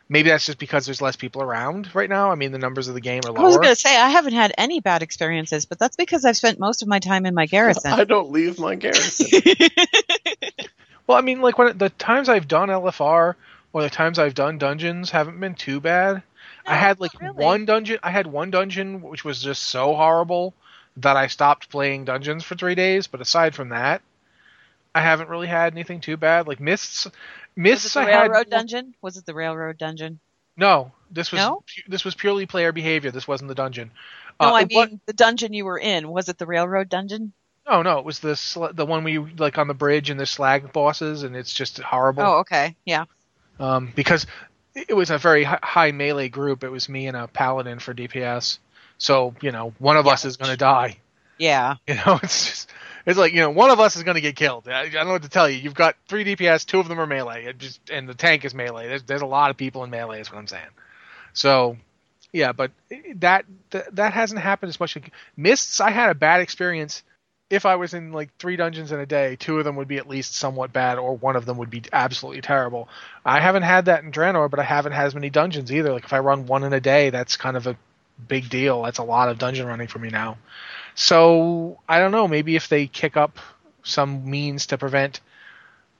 Maybe 0.09 0.29
that's 0.31 0.47
just 0.47 0.59
because 0.59 0.87
there's 0.87 1.03
less 1.03 1.17
people 1.17 1.43
around 1.43 1.93
right 1.93 2.09
now. 2.09 2.31
I 2.31 2.37
mean, 2.37 2.53
the 2.53 2.59
numbers 2.59 2.87
of 2.87 2.95
the 2.95 3.01
game 3.01 3.23
are 3.27 3.37
I 3.37 3.43
was 3.43 3.57
going 3.57 3.71
to 3.71 3.75
say 3.75 3.97
I 3.97 4.11
haven't 4.11 4.35
had 4.35 4.53
any 4.57 4.79
bad 4.79 5.03
experiences, 5.03 5.67
but 5.67 5.81
that's 5.81 5.97
because 5.97 6.25
I've 6.25 6.37
spent 6.37 6.61
most 6.61 6.83
of 6.83 6.89
my 6.89 7.01
time 7.01 7.27
in 7.27 7.35
my 7.35 7.47
garrison. 7.47 7.93
I 7.95 8.05
don't 8.05 8.31
leave 8.31 8.61
my 8.61 8.77
garrison. 8.77 9.27
Well, 11.07 11.17
I 11.17 11.21
mean, 11.21 11.41
like 11.41 11.59
when 11.59 11.77
the 11.79 11.91
times 11.91 12.29
I've 12.29 12.49
done 12.49 12.69
LFR 12.69 13.35
or 13.73 13.83
the 13.83 13.91
times 13.91 14.19
I've 14.19 14.35
done 14.35 14.59
dungeons 14.59 15.11
haven't 15.11 15.39
been 15.39 15.55
too 15.55 15.81
bad. 15.81 16.23
I 16.67 16.75
had 16.75 16.99
like 16.99 17.13
really. 17.21 17.45
one 17.45 17.65
dungeon. 17.65 17.99
I 18.03 18.11
had 18.11 18.27
one 18.27 18.51
dungeon 18.51 19.03
which 19.03 19.25
was 19.25 19.41
just 19.41 19.63
so 19.63 19.95
horrible 19.95 20.53
that 20.99 21.17
I 21.17 21.27
stopped 21.27 21.69
playing 21.71 22.05
dungeons 22.07 22.45
for 22.45 22.55
three 22.55 22.75
days. 22.75 23.07
But 23.07 23.21
aside 23.21 23.55
from 23.55 23.71
that, 23.71 24.03
I 24.95 25.01
haven't 25.03 25.29
really 25.29 25.47
had 25.47 25.73
anything 25.73 26.01
too 26.01 26.17
bad. 26.17 26.47
Like 26.47 26.61
mists, 26.61 27.05
Was 27.05 27.13
it 27.15 27.61
mists. 27.61 27.95
the 27.95 28.01
I 28.01 28.11
had 28.11 28.23
railroad 28.31 28.51
dungeon? 28.51 28.95
Was 29.03 29.17
it 29.17 29.27
the 29.27 29.35
railroad 29.35 29.79
dungeon? 29.79 30.21
no. 30.57 30.93
This 31.09 31.31
was 31.31 31.41
No? 31.41 31.57
pu- 31.61 31.89
this 31.89 32.05
was 32.05 32.17
purely 32.17 32.47
player 32.47 32.73
behavior. 32.73 33.13
This 33.13 33.29
wasn't 33.29 33.47
the 33.47 33.55
dungeon. 33.55 33.93
No, 34.41 34.49
Uh, 34.49 34.53
I 34.55 34.65
mean 34.65 35.01
the 35.07 35.13
dungeon 35.13 35.53
you 35.53 35.65
were 35.65 35.79
in. 35.79 36.09
Was 36.09 36.29
it 36.29 36.37
the 36.37 36.47
railroad 36.47 36.89
dungeon? 36.89 37.33
no, 37.69 37.83
no. 37.83 37.99
It 38.01 38.05
was 38.05 38.19
the 38.19 38.35
sl- 38.35 38.73
the 38.73 38.85
one 38.85 39.07
you 39.07 39.29
like 39.39 39.57
on 39.57 39.69
the 39.69 39.75
bridge 39.75 40.11
and 40.11 40.19
the 40.19 40.27
slag 40.27 40.73
bosses, 40.73 41.23
and 41.23 41.37
it's 41.37 41.53
just 41.53 41.79
horrible. 41.79 42.25
Oh, 42.25 42.39
okay, 42.39 42.75
yeah. 42.85 43.05
um, 43.61 43.93
because 43.95 44.27
it 44.75 44.95
was 44.97 45.11
a 45.11 45.19
very 45.19 45.45
high 45.45 45.93
melee 45.93 46.29
group. 46.29 46.65
It 46.65 46.71
was 46.71 46.89
me 46.89 47.07
and 47.07 47.17
a 47.17 47.29
paladin 47.29 47.79
for 47.79 47.95
DPS. 47.95 48.59
So 48.99 49.35
you 49.41 49.53
know, 49.53 49.75
one 49.79 49.97
of 49.97 50.07
us 50.07 50.25
is 50.25 50.37
going 50.37 50.51
to 50.51 50.57
die. 50.57 50.99
Yeah. 51.39 51.77
You 51.87 51.95
know, 51.95 52.19
it's 52.23 52.47
just 52.47 52.71
it's 53.05 53.19
like 53.19 53.33
you 53.33 53.41
know, 53.41 53.51
one 53.51 53.71
of 53.71 53.79
us 53.79 53.97
is 53.97 54.03
going 54.03 54.17
to 54.17 54.21
get 54.21 54.37
killed. 54.37 54.69
I, 54.69 54.83
I 54.83 54.89
don't 54.89 55.07
know 55.07 55.13
what 55.13 55.23
to 55.23 55.29
tell 55.29 55.49
you. 55.49 55.59
You've 55.59 55.75
got 55.75 55.97
three 56.09 56.25
DPS, 56.25 56.67
two 56.67 56.81
of 56.81 56.89
them 56.89 57.01
are 57.01 57.07
melee, 57.07 57.45
it 57.45 57.59
just 57.59 57.91
and 57.91 58.09
the 58.09 58.15
tank 58.15 58.45
is 58.45 58.55
melee. 58.55 58.89
There's 58.89 59.03
there's 59.05 59.23
a 59.23 59.27
lot 59.27 59.51
of 59.51 59.57
people 59.57 59.85
in 59.85 59.91
melee. 59.91 60.21
Is 60.21 60.31
what 60.31 60.39
I'm 60.39 60.47
saying. 60.47 60.69
So. 61.33 61.77
Yeah, 62.33 62.53
but 62.53 62.73
that 63.15 63.47
that, 63.71 63.97
that 63.97 64.13
hasn't 64.13 64.41
happened 64.41 64.69
as 64.69 64.79
much. 64.79 64.99
Mists, 65.39 65.81
I 65.81 65.91
had 65.91 66.11
a 66.11 66.15
bad 66.15 66.43
experience. 66.43 67.03
If 67.49 67.65
I 67.65 67.77
was 67.77 67.95
in 67.95 68.13
like 68.13 68.37
three 68.37 68.57
dungeons 68.57 68.93
in 68.93 69.01
a 69.01 69.07
day, 69.07 69.37
two 69.37 69.57
of 69.59 69.65
them 69.65 69.77
would 69.77 69.89
be 69.89 69.97
at 69.97 70.09
least 70.09 70.35
somewhat 70.35 70.73
bad, 70.73 70.99
or 70.99 71.17
one 71.17 71.37
of 71.37 71.47
them 71.47 71.57
would 71.59 71.71
be 71.71 71.83
absolutely 71.93 72.43
terrible. 72.43 72.89
I 73.25 73.41
haven't 73.41 73.63
had 73.63 73.87
that 73.87 74.03
in 74.03 74.11
Draenor, 74.11 74.51
but 74.51 74.59
I 74.59 74.65
haven't 74.65 74.93
had 74.93 75.07
as 75.07 75.15
many 75.15 75.31
dungeons 75.31 75.73
either. 75.73 75.93
Like 75.93 76.05
if 76.05 76.13
I 76.13 76.19
run 76.19 76.45
one 76.47 76.65
in 76.65 76.75
a 76.75 76.81
day, 76.81 77.09
that's 77.09 77.39
kind 77.39 77.57
of 77.57 77.69
a 77.69 77.79
big 78.29 78.49
deal. 78.49 78.83
That's 78.83 78.99
a 78.99 79.05
lot 79.05 79.29
of 79.29 79.39
dungeon 79.39 79.67
running 79.67 79.89
for 79.89 79.99
me 79.99 80.09
now. 80.09 80.39
So 80.95 81.79
I 81.89 81.99
don't 81.99 82.13
know. 82.13 82.29
Maybe 82.29 82.57
if 82.57 82.69
they 82.69 82.87
kick 82.87 83.17
up 83.17 83.39
some 83.83 84.29
means 84.29 84.67
to 84.67 84.79
prevent 84.79 85.21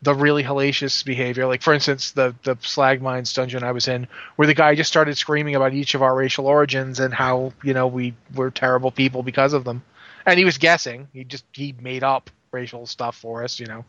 the 0.03 0.15
really 0.15 0.43
hellacious 0.43 1.05
behavior, 1.05 1.47
like 1.47 1.63
for 1.63 1.73
instance 1.73 2.13
the 2.13 2.35
the 2.43 2.57
slag 2.61 3.01
mines 3.03 3.33
dungeon 3.33 3.63
I 3.63 3.73
was 3.73 3.89
in, 3.89 4.09
where 4.37 4.47
the 4.47 4.55
guy 4.55 4.75
just 4.75 4.91
started 4.91 5.17
screaming 5.17 5.55
about 5.55 5.73
each 5.75 5.95
of 5.95 6.03
our 6.03 6.15
racial 6.15 6.47
origins 6.47 7.01
and 7.01 7.13
how 7.13 7.53
you 7.63 7.75
know 7.75 7.87
we 7.87 8.15
were 8.35 8.51
terrible 8.51 8.91
people 8.91 9.23
because 9.23 9.53
of 9.53 9.65
them, 9.65 9.83
and 10.25 10.39
he 10.39 10.45
was 10.45 10.59
guessing. 10.59 11.09
He 11.13 11.25
just 11.25 11.45
he 11.53 11.75
made 11.81 12.05
up 12.05 12.31
racial 12.53 12.87
stuff 12.87 13.17
for 13.17 13.43
us, 13.43 13.59
you 13.59 13.67
know. 13.67 13.85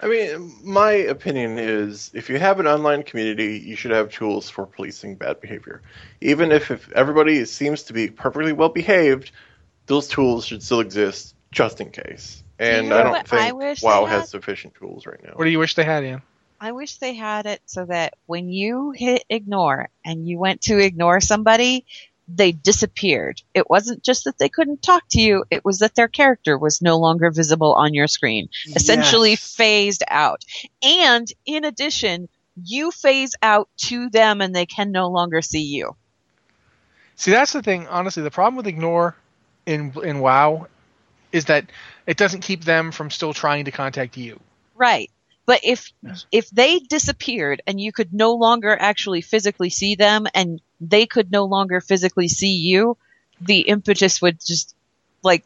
I 0.00 0.08
mean, 0.08 0.54
my 0.62 0.90
opinion 0.92 1.58
is 1.58 2.10
if 2.14 2.28
you 2.28 2.38
have 2.38 2.60
an 2.60 2.66
online 2.66 3.02
community, 3.04 3.58
you 3.58 3.76
should 3.76 3.92
have 3.92 4.10
tools 4.10 4.50
for 4.50 4.66
policing 4.66 5.16
bad 5.16 5.40
behavior. 5.40 5.82
Even 6.20 6.52
if, 6.52 6.70
if 6.70 6.90
everybody 6.92 7.44
seems 7.44 7.84
to 7.84 7.92
be 7.92 8.08
perfectly 8.08 8.52
well 8.52 8.68
behaved, 8.68 9.30
those 9.86 10.08
tools 10.08 10.46
should 10.46 10.62
still 10.62 10.80
exist 10.80 11.34
just 11.52 11.80
in 11.80 11.90
case. 11.90 12.42
And 12.58 12.88
know 12.88 12.98
I 12.98 13.02
don't 13.02 13.12
what 13.12 13.32
I 13.32 13.46
think 13.46 13.58
wish 13.58 13.82
WoW 13.82 14.04
has 14.04 14.28
sufficient 14.28 14.74
tools 14.74 15.06
right 15.06 15.22
now. 15.22 15.32
What 15.34 15.44
do 15.44 15.50
you 15.50 15.58
wish 15.58 15.74
they 15.74 15.84
had, 15.84 16.04
Ian? 16.04 16.22
I 16.60 16.72
wish 16.72 16.96
they 16.96 17.14
had 17.14 17.46
it 17.46 17.60
so 17.66 17.84
that 17.84 18.14
when 18.26 18.48
you 18.48 18.92
hit 18.92 19.24
ignore 19.28 19.90
and 20.04 20.26
you 20.26 20.38
went 20.38 20.62
to 20.62 20.78
ignore 20.78 21.20
somebody, 21.20 21.84
they 22.26 22.52
disappeared. 22.52 23.42
It 23.52 23.68
wasn't 23.68 24.02
just 24.02 24.24
that 24.24 24.38
they 24.38 24.48
couldn't 24.48 24.82
talk 24.82 25.02
to 25.10 25.20
you, 25.20 25.44
it 25.50 25.64
was 25.64 25.78
that 25.80 25.94
their 25.94 26.08
character 26.08 26.56
was 26.58 26.80
no 26.80 26.98
longer 26.98 27.30
visible 27.30 27.74
on 27.74 27.94
your 27.94 28.06
screen. 28.06 28.48
Essentially 28.74 29.30
Yes. 29.30 29.54
phased 29.54 30.02
out. 30.08 30.44
And 30.82 31.26
in 31.44 31.64
addition, 31.64 32.28
you 32.62 32.90
phase 32.90 33.34
out 33.42 33.68
to 33.76 34.08
them 34.10 34.40
and 34.40 34.54
they 34.54 34.66
can 34.66 34.92
no 34.92 35.08
longer 35.08 35.42
see 35.42 35.62
you. 35.62 35.96
See, 37.16 37.30
that's 37.30 37.52
the 37.52 37.62
thing. 37.62 37.86
Honestly, 37.88 38.22
the 38.22 38.30
problem 38.30 38.56
with 38.56 38.66
ignore 38.66 39.14
in 39.66 39.92
in 40.02 40.20
WoW 40.20 40.66
is 41.32 41.46
that 41.46 41.66
it 42.06 42.16
doesn't 42.16 42.40
keep 42.40 42.64
them 42.64 42.92
from 42.92 43.10
still 43.10 43.32
trying 43.32 43.64
to 43.64 43.70
contact 43.70 44.16
you. 44.16 44.40
Right. 44.74 45.10
But 45.46 45.60
if 45.62 45.92
if 46.32 46.48
they 46.50 46.78
disappeared 46.78 47.62
and 47.66 47.80
you 47.80 47.92
could 47.92 48.14
no 48.14 48.34
longer 48.34 48.76
actually 48.78 49.20
physically 49.20 49.70
see 49.70 49.94
them 49.94 50.26
and 50.34 50.60
they 50.80 51.06
could 51.06 51.30
no 51.30 51.44
longer 51.44 51.80
physically 51.80 52.28
see 52.28 52.56
you, 52.56 52.96
the 53.40 53.60
impetus 53.60 54.22
would 54.22 54.38
just 54.44 54.74
like 55.22 55.44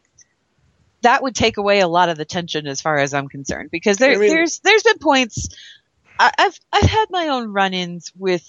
that 1.02 1.22
would 1.22 1.34
take 1.34 1.56
away 1.56 1.80
a 1.80 1.88
lot 1.88 2.08
of 2.08 2.16
the 2.16 2.24
tension 2.24 2.66
as 2.66 2.80
far 2.80 2.98
as 2.98 3.12
I'm 3.14 3.28
concerned. 3.28 3.70
Because 3.70 3.98
there 3.98 4.12
I 4.12 4.16
mean- 4.18 4.28
there's 4.30 4.60
there's 4.60 4.82
been 4.84 4.98
points 4.98 5.48
I, 6.18 6.32
I've 6.38 6.58
I've 6.72 6.90
had 6.90 7.06
my 7.10 7.28
own 7.28 7.52
run-ins 7.52 8.12
with 8.16 8.44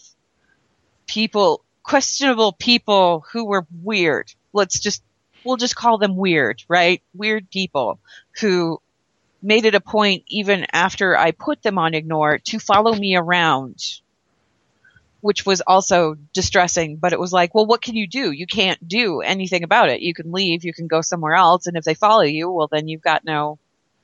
people 1.07 1.63
questionable 1.83 2.51
people 2.51 3.25
who 3.31 3.45
were 3.45 3.65
weird. 3.81 4.31
Let's 4.53 4.79
just 4.79 5.03
we'll 5.43 5.57
just 5.57 5.75
call 5.75 5.97
them 5.97 6.15
weird, 6.15 6.63
right? 6.67 7.01
Weird 7.15 7.49
people 7.49 7.99
who 8.39 8.81
made 9.41 9.65
it 9.65 9.75
a 9.75 9.81
point 9.81 10.23
even 10.27 10.65
after 10.71 11.17
I 11.17 11.31
put 11.31 11.61
them 11.61 11.77
on 11.77 11.93
ignore 11.93 12.39
to 12.39 12.59
follow 12.59 12.93
me 12.93 13.15
around, 13.15 13.77
which 15.21 15.45
was 15.45 15.61
also 15.61 16.15
distressing. 16.33 16.97
But 16.97 17.13
it 17.13 17.19
was 17.19 17.31
like, 17.31 17.55
well, 17.55 17.65
what 17.65 17.81
can 17.81 17.95
you 17.95 18.07
do? 18.07 18.31
You 18.31 18.47
can't 18.47 18.85
do 18.87 19.21
anything 19.21 19.63
about 19.63 19.89
it. 19.89 20.01
You 20.01 20.13
can 20.13 20.31
leave, 20.31 20.65
you 20.65 20.73
can 20.73 20.87
go 20.87 21.01
somewhere 21.01 21.35
else, 21.35 21.67
and 21.67 21.77
if 21.77 21.83
they 21.83 21.93
follow 21.93 22.23
you, 22.23 22.51
well, 22.51 22.67
then 22.67 22.87
you've 22.87 23.01
got 23.01 23.23
no 23.23 23.59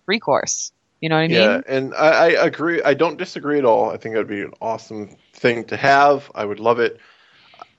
recourse. 0.05 0.71
You 1.01 1.09
know 1.09 1.15
what 1.15 1.23
I 1.23 1.25
yeah, 1.25 1.53
mean? 1.55 1.63
and 1.67 1.93
I, 1.93 2.07
I 2.07 2.27
agree. 2.45 2.81
I 2.81 2.93
don't 2.93 3.17
disagree 3.17 3.59
at 3.59 3.65
all. 3.65 3.89
I 3.89 3.97
think 3.97 4.15
it 4.15 4.17
would 4.17 4.27
be 4.27 4.41
an 4.41 4.53
awesome 4.61 5.17
thing 5.33 5.65
to 5.65 5.77
have. 5.77 6.31
I 6.33 6.45
would 6.45 6.59
love 6.59 6.79
it. 6.79 6.99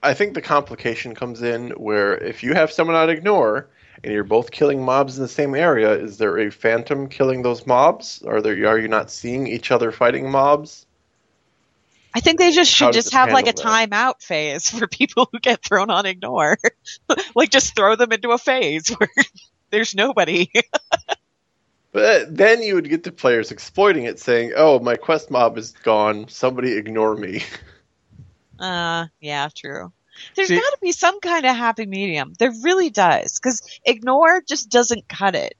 I 0.01 0.13
think 0.13 0.33
the 0.33 0.41
complication 0.41 1.15
comes 1.15 1.41
in 1.41 1.71
where 1.71 2.15
if 2.15 2.43
you 2.43 2.53
have 2.53 2.71
someone 2.71 2.95
on 2.95 3.09
ignore 3.09 3.67
and 4.03 4.13
you're 4.13 4.23
both 4.23 4.51
killing 4.51 4.83
mobs 4.83 5.17
in 5.17 5.23
the 5.23 5.29
same 5.29 5.55
area, 5.55 5.91
is 5.91 6.17
there 6.17 6.37
a 6.39 6.51
phantom 6.51 7.09
killing 7.09 7.41
those 7.41 7.65
mobs? 7.65 8.23
Are 8.23 8.41
there 8.41 8.67
are 8.67 8.79
you 8.79 8.87
not 8.87 9.11
seeing 9.11 9.47
each 9.47 9.71
other 9.71 9.91
fighting 9.91 10.29
mobs? 10.31 10.85
I 12.13 12.19
think 12.19 12.39
they 12.39 12.51
just 12.51 12.71
should 12.71 12.93
just 12.93 13.13
have 13.13 13.31
like 13.31 13.47
a 13.47 13.53
that? 13.53 13.57
timeout 13.57 14.21
phase 14.21 14.69
for 14.69 14.87
people 14.91 15.29
who 15.31 15.39
get 15.39 15.63
thrown 15.63 15.89
on 15.89 16.05
ignore. 16.05 16.57
like 17.35 17.49
just 17.49 17.75
throw 17.75 17.95
them 17.95 18.11
into 18.11 18.31
a 18.31 18.37
phase 18.37 18.89
where 18.89 19.09
there's 19.69 19.93
nobody. 19.93 20.49
But 21.91 22.35
then 22.35 22.61
you 22.61 22.75
would 22.75 22.89
get 22.89 23.03
the 23.03 23.11
players 23.11 23.51
exploiting 23.51 24.03
it, 24.03 24.19
saying, 24.19 24.53
"Oh, 24.55 24.79
my 24.79 24.95
quest 24.95 25.31
mob 25.31 25.57
is 25.57 25.71
gone. 25.71 26.27
Somebody 26.27 26.73
ignore 26.73 27.15
me." 27.15 27.43
Uh, 28.59 29.05
yeah, 29.19 29.49
true. 29.53 29.91
There's 30.35 30.47
See- 30.49 30.55
got 30.55 30.69
to 30.71 30.77
be 30.81 30.91
some 30.91 31.19
kind 31.19 31.45
of 31.45 31.55
happy 31.55 31.85
medium. 31.85 32.33
There 32.37 32.51
really 32.63 32.89
does, 32.89 33.39
because 33.39 33.61
ignore 33.85 34.41
just 34.41 34.69
doesn't 34.69 35.07
cut 35.07 35.35
it. 35.35 35.55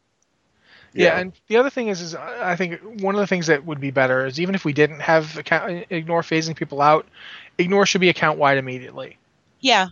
Yeah. 0.94 1.20
and 1.20 1.34
the 1.48 1.58
other 1.58 1.70
thing 1.70 1.90
is, 1.90 2.02
is 2.02 2.16
I 2.16 2.54
I 2.54 2.56
think 2.56 2.82
one 3.02 3.14
of 3.14 3.20
the 3.20 3.28
things 3.28 3.48
that 3.48 3.64
would 3.66 3.80
be 3.80 3.92
better 3.92 4.26
is 4.26 4.40
even 4.40 4.56
if 4.56 4.66
we 4.66 4.74
didn't 4.74 5.02
have 5.02 5.38
account, 5.38 5.86
ignore 5.92 6.22
phasing 6.24 6.56
people 6.56 6.82
out, 6.82 7.06
ignore 7.60 7.86
should 7.86 8.02
be 8.02 8.10
account 8.10 8.40
wide 8.40 8.58
immediately 8.58 9.18
Yeah, 9.60 9.90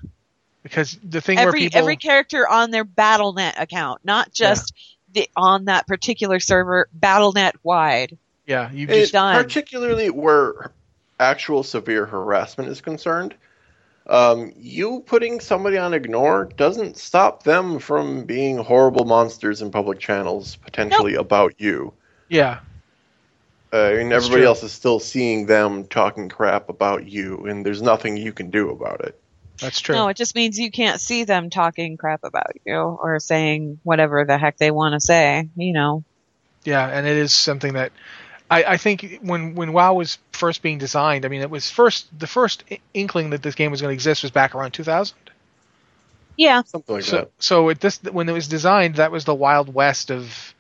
because 0.64 0.98
the 1.04 1.22
thing 1.22 1.38
where 1.38 1.48
every 1.50 1.60
people 1.60 1.80
every 1.80 1.98
character 1.98 2.48
on 2.50 2.72
their 2.72 2.86
BattleNet 2.86 3.54
account, 3.62 4.02
not 4.04 4.34
just 4.34 4.74
the 5.14 5.30
on 5.36 5.66
that 5.66 5.86
particular 5.86 6.40
server, 6.40 6.88
BattleNet 6.98 7.54
wide. 7.62 8.18
yeah 8.48 8.72
you 8.72 8.88
It- 8.88 9.02
just 9.02 9.14
done. 9.14 9.36
particularly 9.44 10.10
where 10.10 10.72
actual 11.20 11.62
severe 11.62 12.06
harassment 12.08 12.70
is 12.70 12.82
concerned. 12.82 13.36
Um, 14.08 14.54
you 14.58 15.02
putting 15.06 15.40
somebody 15.40 15.78
on 15.78 15.94
ignore 15.94 16.46
doesn't 16.58 16.98
stop 16.98 17.44
them 17.44 17.80
from 17.80 18.26
being 18.26 18.58
horrible 18.58 19.06
monsters 19.06 19.62
in 19.62 19.72
public 19.72 20.00
channels, 20.00 20.58
potentially 20.58 21.16
about 21.16 21.54
you. 21.60 21.92
yeah 22.30 22.60
Uh, 23.74 23.78
I 23.78 23.94
mean, 23.96 24.10
That's 24.10 24.26
everybody 24.26 24.42
true. 24.44 24.48
else 24.48 24.64
is 24.64 24.72
still 24.72 25.00
seeing 25.00 25.48
them 25.48 25.86
talking 25.86 26.30
crap 26.30 26.70
about 26.70 27.08
you, 27.10 27.46
and 27.48 27.66
there's 27.66 27.82
nothing 27.82 28.16
you 28.16 28.32
can 28.32 28.52
do 28.52 28.70
about 28.70 29.02
it. 29.02 29.20
that's 29.60 29.80
true. 29.82 29.96
No, 29.96 30.08
it 30.08 30.18
just 30.18 30.36
means 30.36 30.60
you 30.60 30.70
can't 30.70 31.02
see 31.02 31.24
them 31.24 31.50
talking 31.50 31.98
crap 31.98 32.24
about 32.24 32.52
you 32.66 32.76
or 32.76 33.20
saying 33.20 33.80
whatever 33.84 34.24
the 34.24 34.38
heck 34.38 34.58
they 34.58 34.70
want 34.72 34.94
to 34.94 35.00
say. 35.00 35.50
You 35.56 35.74
know. 35.74 36.04
Yeah, 36.64 36.88
and 36.88 37.08
it 37.08 37.18
is 37.18 37.34
something 37.34 37.74
that 37.74 37.92
I, 38.50 38.64
I 38.64 38.78
think 38.78 39.20
when 39.22 39.56
when 39.56 39.74
WoW 39.74 39.94
was 39.94 40.18
first 40.32 40.62
being 40.62 40.78
designed, 40.78 41.26
I 41.26 41.30
mean, 41.30 41.42
it 41.42 41.50
was 41.50 41.70
first 41.70 42.08
the 42.18 42.28
first 42.28 42.64
inkling 42.94 43.32
that 43.32 43.42
this 43.42 43.56
game 43.56 43.72
was 43.72 43.82
going 43.82 43.92
to 43.92 43.96
exist 43.96 44.22
was 44.24 44.32
back 44.32 44.54
around 44.54 44.72
2000. 44.72 45.18
Yeah. 46.38 46.64
Something 46.64 46.96
like 46.96 47.04
so 47.04 47.18
that. 47.18 47.32
so 47.40 47.70
it, 47.70 47.80
this 47.80 48.04
when 48.04 48.30
it 48.30 48.34
was 48.34 48.48
designed, 48.48 48.96
that 48.96 49.12
was 49.12 49.26
the 49.26 49.34
wild 49.34 49.74
west 49.74 50.12
of 50.12 50.54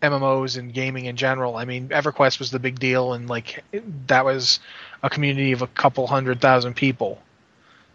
MMOs 0.00 0.58
and 0.58 0.72
gaming 0.72 1.06
in 1.06 1.16
general. 1.16 1.56
I 1.56 1.64
mean, 1.64 1.88
EverQuest 1.88 2.38
was 2.38 2.50
the 2.50 2.58
big 2.58 2.78
deal, 2.78 3.14
and 3.14 3.28
like 3.28 3.64
that 4.06 4.24
was 4.24 4.60
a 5.02 5.10
community 5.10 5.52
of 5.52 5.62
a 5.62 5.66
couple 5.66 6.06
hundred 6.06 6.40
thousand 6.40 6.74
people. 6.74 7.20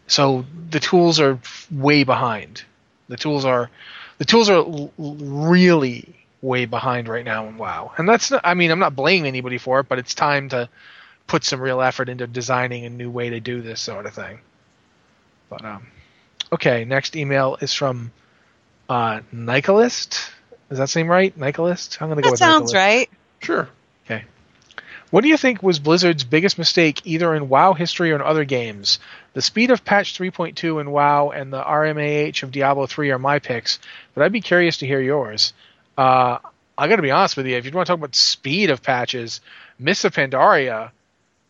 So 0.08 0.46
the 0.70 0.80
tools 0.80 1.20
are 1.20 1.40
way 1.72 2.04
behind. 2.04 2.64
The 3.08 3.18
tools 3.18 3.46
are 3.46 3.70
the 4.18 4.26
tools 4.26 4.50
are 4.50 4.58
l- 4.58 4.92
l- 5.00 5.16
really 5.16 6.19
way 6.42 6.66
behind 6.66 7.08
right 7.08 7.26
now 7.26 7.48
in 7.48 7.58
WoW, 7.58 7.92
and 7.98 8.08
that's 8.08 8.32
not. 8.32 8.42
I 8.44 8.54
mean, 8.54 8.72
I'm 8.72 8.80
not 8.80 8.96
blaming 8.96 9.28
anybody 9.28 9.58
for 9.58 9.80
it, 9.82 9.90
but 9.90 10.00
it's 10.00 10.14
time 10.14 10.50
to 10.50 10.70
put 11.28 11.44
some 11.44 11.62
real 11.62 11.82
effort 11.82 12.10
into 12.10 12.28
designing 12.28 12.86
a 12.86 12.90
new 12.90 13.10
way 13.10 13.30
to 13.32 13.40
do 13.40 13.62
this 13.62 13.82
sort 13.82 14.06
of 14.06 14.14
thing. 14.14 14.40
But 15.50 15.66
um, 15.66 15.88
okay, 16.54 16.86
next 16.86 17.16
email 17.16 17.58
is 17.62 17.74
from 17.74 18.12
uh, 18.88 19.22
Nicolist. 19.32 20.32
Does 20.70 20.78
that 20.78 20.90
seem 20.90 21.08
right? 21.08 21.36
Nicolist? 21.38 22.02
I'm 22.02 22.08
going 22.10 22.18
to 22.18 22.22
go 22.22 22.28
That 22.30 22.32
with 22.34 22.40
sounds 22.40 22.74
Nicolist. 22.74 22.76
right. 22.76 23.10
Sure. 23.42 23.70
Okay. 24.06 24.24
What 25.10 25.22
do 25.22 25.28
you 25.28 25.38
think 25.38 25.64
was 25.64 25.80
Blizzard's 25.80 26.24
biggest 26.24 26.60
mistake, 26.60 27.02
either 27.06 27.34
in 27.34 27.50
WoW 27.50 27.74
history 27.74 28.12
or 28.12 28.16
in 28.16 28.22
other 28.22 28.46
games? 28.46 29.00
The 29.34 29.42
speed 29.42 29.72
of 29.72 29.84
patch 29.84 30.18
3.2 30.18 30.80
in 30.82 30.92
WoW 30.92 31.30
and 31.32 31.52
the 31.52 31.64
RMAH 31.64 32.44
of 32.44 32.52
Diablo 32.52 32.86
3 32.86 33.10
are 33.12 33.18
my 33.20 33.40
picks, 33.40 33.80
but 34.14 34.24
I'd 34.24 34.32
be 34.32 34.42
curious 34.42 34.78
to 34.78 34.88
hear 34.88 35.02
yours. 35.02 35.54
Uh, 36.00 36.40
I 36.78 36.88
got 36.88 36.96
to 36.96 37.02
be 37.02 37.12
honest 37.12 37.36
with 37.36 37.46
you. 37.46 37.58
If 37.58 37.66
you 37.66 37.72
want 37.72 37.88
to 37.88 37.92
talk 37.92 38.00
about 38.00 38.16
speed 38.16 38.70
of 38.70 38.82
patches, 38.82 39.42
Mists 39.78 40.06
of 40.06 40.14
Pandaria 40.16 40.92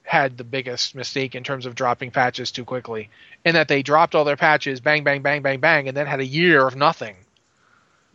had 0.03 0.37
the 0.39 0.43
biggest 0.43 0.95
mistake 0.95 1.35
in 1.35 1.43
terms 1.43 1.67
of 1.67 1.75
dropping 1.75 2.09
patches 2.09 2.49
too 2.49 2.65
quickly, 2.65 3.09
in 3.45 3.53
that 3.53 3.67
they 3.67 3.83
dropped 3.83 4.15
all 4.15 4.23
their 4.25 4.37
patches, 4.37 4.79
bang, 4.79 5.03
bang, 5.03 5.21
bang, 5.21 5.43
bang, 5.43 5.59
bang, 5.59 5.87
and 5.87 5.95
then 5.95 6.07
had 6.07 6.19
a 6.19 6.25
year 6.25 6.65
of 6.65 6.75
nothing. 6.75 7.15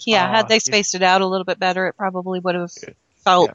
Yeah, 0.00 0.24
Uh, 0.24 0.28
had 0.34 0.48
they 0.48 0.56
yeah. 0.56 0.58
spaced 0.58 0.96
it 0.96 1.02
out 1.04 1.20
a 1.20 1.26
little 1.26 1.44
bit 1.44 1.60
better, 1.60 1.86
it 1.86 1.96
probably 1.96 2.40
would 2.40 2.56
have 2.56 2.72
felt 3.24 3.52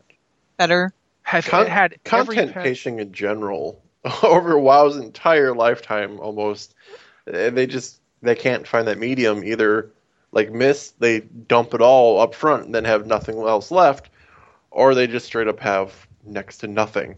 better. 0.56 0.94
Had, 1.24 1.44
Con- 1.44 1.68
had 1.68 1.98
every 2.06 2.36
content 2.38 2.54
patch- 2.54 2.64
pacing 2.64 3.00
in 3.00 3.12
general 3.12 3.82
over 4.24 4.58
WoW's 4.58 4.96
entire 4.96 5.54
lifetime 5.54 6.20
almost. 6.22 6.74
And 7.28 7.58
they 7.58 7.68
just 7.68 8.00
they 8.22 8.36
can't 8.36 8.66
find 8.66 8.88
that 8.88 8.98
medium 8.98 9.44
either. 9.44 9.92
Like 10.32 10.52
miss, 10.52 10.92
they 10.92 11.22
dump 11.22 11.74
it 11.74 11.82
all 11.82 12.20
up 12.20 12.36
front 12.36 12.66
and 12.66 12.76
then 12.76 12.86
have 12.86 13.08
nothing 13.08 13.38
else 13.38 13.72
left, 13.72 14.10
or 14.72 14.94
they 14.94 15.08
just 15.08 15.26
straight 15.26 15.48
up 15.48 15.60
have 15.60 16.08
next 16.24 16.58
to 16.58 16.68
nothing. 16.68 17.16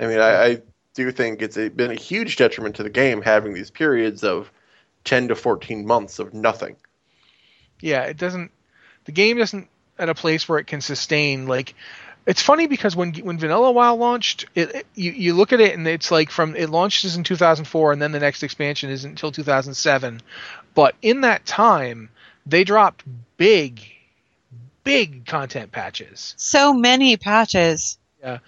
I 0.00 0.06
mean, 0.06 0.18
I, 0.18 0.44
I 0.44 0.62
do 0.94 1.10
think 1.10 1.42
it's 1.42 1.58
a, 1.58 1.68
been 1.68 1.90
a 1.90 1.94
huge 1.94 2.36
detriment 2.36 2.76
to 2.76 2.82
the 2.82 2.90
game 2.90 3.22
having 3.22 3.52
these 3.52 3.70
periods 3.70 4.24
of 4.24 4.50
ten 5.04 5.28
to 5.28 5.34
fourteen 5.34 5.86
months 5.86 6.18
of 6.18 6.32
nothing. 6.32 6.76
yeah, 7.80 8.02
it 8.04 8.16
doesn't. 8.16 8.50
The 9.04 9.12
game 9.12 9.38
isn't 9.38 9.68
at 9.98 10.08
a 10.08 10.14
place 10.14 10.48
where 10.48 10.58
it 10.58 10.66
can 10.66 10.80
sustain. 10.80 11.46
Like, 11.46 11.74
it's 12.26 12.42
funny 12.42 12.66
because 12.66 12.96
when 12.96 13.14
when 13.14 13.38
Vanilla 13.38 13.70
WoW 13.70 13.94
launched, 13.94 14.46
it, 14.54 14.74
it- 14.74 14.86
you 14.94 15.12
you 15.12 15.34
look 15.34 15.52
at 15.52 15.60
it 15.60 15.74
and 15.74 15.86
it's 15.86 16.10
like 16.10 16.30
from 16.30 16.56
it 16.56 16.70
launches 16.70 17.16
in 17.16 17.24
2004 17.24 17.92
and 17.92 18.02
then 18.02 18.12
the 18.12 18.20
next 18.20 18.42
expansion 18.42 18.90
isn't 18.90 19.10
until 19.10 19.32
2007. 19.32 20.20
But 20.74 20.94
in 21.02 21.22
that 21.22 21.46
time, 21.46 22.10
they 22.44 22.64
dropped 22.64 23.04
big, 23.36 23.80
big 24.84 25.26
content 25.26 25.72
patches. 25.72 26.34
So 26.36 26.72
many 26.74 27.16
patches. 27.16 27.98
Yeah. 28.22 28.38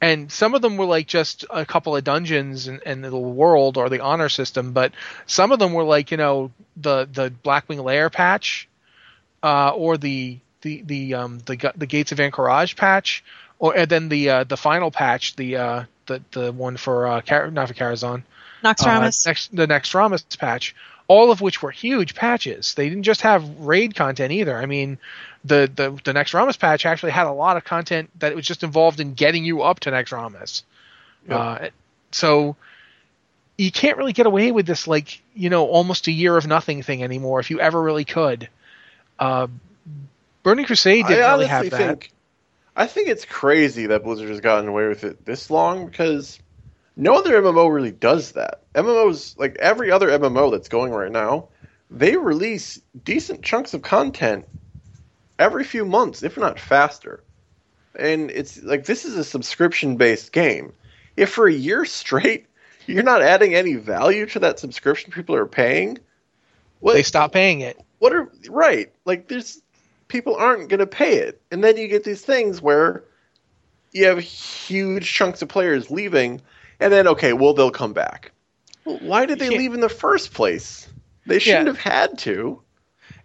And 0.00 0.30
some 0.30 0.54
of 0.54 0.60
them 0.60 0.76
were 0.76 0.84
like 0.84 1.06
just 1.06 1.44
a 1.48 1.64
couple 1.64 1.96
of 1.96 2.04
dungeons 2.04 2.66
and, 2.68 2.82
and 2.84 3.02
the 3.02 3.16
world 3.16 3.76
or 3.78 3.88
the 3.88 4.00
honor 4.00 4.28
system, 4.28 4.72
but 4.72 4.92
some 5.26 5.50
of 5.50 5.58
them 5.58 5.72
were 5.72 5.84
like, 5.84 6.10
you 6.10 6.16
know, 6.18 6.50
the 6.76 7.08
the 7.10 7.30
Blackwing 7.44 7.82
Lair 7.82 8.10
patch, 8.10 8.68
uh, 9.42 9.70
or 9.70 9.96
the 9.96 10.38
the 10.64 10.82
the 10.84 11.14
um 11.14 11.38
the 11.46 11.72
the 11.76 11.86
Gates 11.86 12.10
of 12.10 12.18
Ahn'Qiraj 12.18 12.76
patch, 12.76 13.22
or 13.60 13.76
and 13.76 13.88
then 13.88 14.08
the 14.08 14.30
uh, 14.30 14.44
the 14.44 14.56
final 14.56 14.90
patch, 14.90 15.36
the 15.36 15.56
uh 15.56 15.84
the 16.06 16.22
the 16.32 16.52
one 16.52 16.76
for 16.76 17.06
uh 17.06 17.20
Car- 17.20 17.50
not 17.52 17.68
for 17.68 17.74
Karazhan, 17.74 18.24
Naxxramas. 18.64 19.26
uh, 19.26 19.30
next 19.30 19.54
the 19.54 19.66
Naxxramas 19.68 20.38
patch, 20.38 20.74
all 21.06 21.30
of 21.30 21.40
which 21.40 21.62
were 21.62 21.70
huge 21.70 22.14
patches. 22.14 22.74
They 22.74 22.88
didn't 22.88 23.04
just 23.04 23.20
have 23.20 23.48
raid 23.60 23.94
content 23.94 24.32
either. 24.32 24.56
I 24.56 24.66
mean, 24.66 24.98
the 25.44 25.70
the 25.72 25.90
the 26.02 26.12
Naxxramas 26.12 26.58
patch 26.58 26.86
actually 26.86 27.12
had 27.12 27.26
a 27.26 27.32
lot 27.32 27.56
of 27.56 27.64
content 27.64 28.10
that 28.18 28.34
was 28.34 28.46
just 28.46 28.64
involved 28.64 28.98
in 28.98 29.14
getting 29.14 29.44
you 29.44 29.62
up 29.62 29.80
to 29.80 29.90
Naxxramas. 29.90 30.62
Yep. 31.28 31.38
Uh, 31.38 31.68
so 32.10 32.56
you 33.56 33.70
can't 33.70 33.98
really 33.98 34.12
get 34.12 34.26
away 34.26 34.50
with 34.50 34.66
this 34.66 34.88
like 34.88 35.22
you 35.34 35.50
know 35.50 35.66
almost 35.66 36.08
a 36.08 36.12
year 36.12 36.36
of 36.36 36.46
nothing 36.46 36.82
thing 36.82 37.04
anymore 37.04 37.40
if 37.40 37.50
you 37.50 37.60
ever 37.60 37.80
really 37.80 38.04
could. 38.04 38.48
Uh, 39.18 39.46
Burning 40.44 40.66
Crusade 40.66 41.06
didn't 41.08 41.24
I 41.24 41.32
really 41.32 41.46
have 41.46 41.70
that. 41.70 41.78
think 41.78 42.12
I 42.76 42.86
think 42.86 43.08
it's 43.08 43.24
crazy 43.24 43.86
that 43.86 44.04
Blizzard 44.04 44.28
has 44.28 44.40
gotten 44.40 44.68
away 44.68 44.86
with 44.86 45.02
it 45.02 45.24
this 45.24 45.50
long 45.50 45.86
because 45.86 46.38
no 46.96 47.16
other 47.16 47.40
MMO 47.42 47.72
really 47.72 47.90
does 47.90 48.32
that. 48.32 48.62
MMOs 48.74 49.36
like 49.38 49.56
every 49.56 49.90
other 49.90 50.08
MMO 50.08 50.52
that's 50.52 50.68
going 50.68 50.92
right 50.92 51.10
now, 51.10 51.48
they 51.90 52.16
release 52.16 52.80
decent 53.04 53.42
chunks 53.42 53.74
of 53.74 53.82
content 53.82 54.44
every 55.38 55.64
few 55.64 55.84
months, 55.84 56.22
if 56.22 56.36
not 56.36 56.60
faster. 56.60 57.24
And 57.96 58.30
it's 58.30 58.62
like 58.62 58.84
this 58.84 59.04
is 59.04 59.16
a 59.16 59.24
subscription 59.24 59.96
based 59.96 60.30
game. 60.30 60.72
If 61.16 61.30
for 61.30 61.46
a 61.46 61.52
year 61.52 61.84
straight 61.84 62.46
you're 62.86 63.02
not 63.02 63.22
adding 63.22 63.54
any 63.54 63.76
value 63.76 64.26
to 64.26 64.40
that 64.40 64.58
subscription 64.58 65.10
people 65.10 65.34
are 65.36 65.46
paying, 65.46 65.98
what, 66.80 66.92
They 66.92 67.02
stop 67.02 67.32
paying 67.32 67.60
it. 67.62 67.80
what 67.98 68.12
are 68.12 68.30
right 68.50 68.92
like 69.06 69.26
there's 69.28 69.62
people 70.08 70.36
aren't 70.36 70.68
going 70.68 70.80
to 70.80 70.86
pay 70.86 71.16
it 71.16 71.40
and 71.50 71.62
then 71.64 71.76
you 71.76 71.88
get 71.88 72.04
these 72.04 72.22
things 72.22 72.60
where 72.60 73.04
you 73.92 74.06
have 74.06 74.18
huge 74.18 75.12
chunks 75.12 75.40
of 75.42 75.48
players 75.48 75.90
leaving 75.90 76.40
and 76.80 76.92
then 76.92 77.08
okay 77.08 77.32
well 77.32 77.54
they'll 77.54 77.70
come 77.70 77.92
back 77.92 78.32
well, 78.84 78.98
why 79.00 79.24
did 79.26 79.38
they 79.38 79.48
can't- 79.48 79.58
leave 79.58 79.74
in 79.74 79.80
the 79.80 79.88
first 79.88 80.32
place 80.34 80.88
they 81.26 81.38
shouldn't 81.38 81.66
Yeah. 81.66 81.72
have 81.72 81.78
had 81.80 82.18
to 82.18 82.60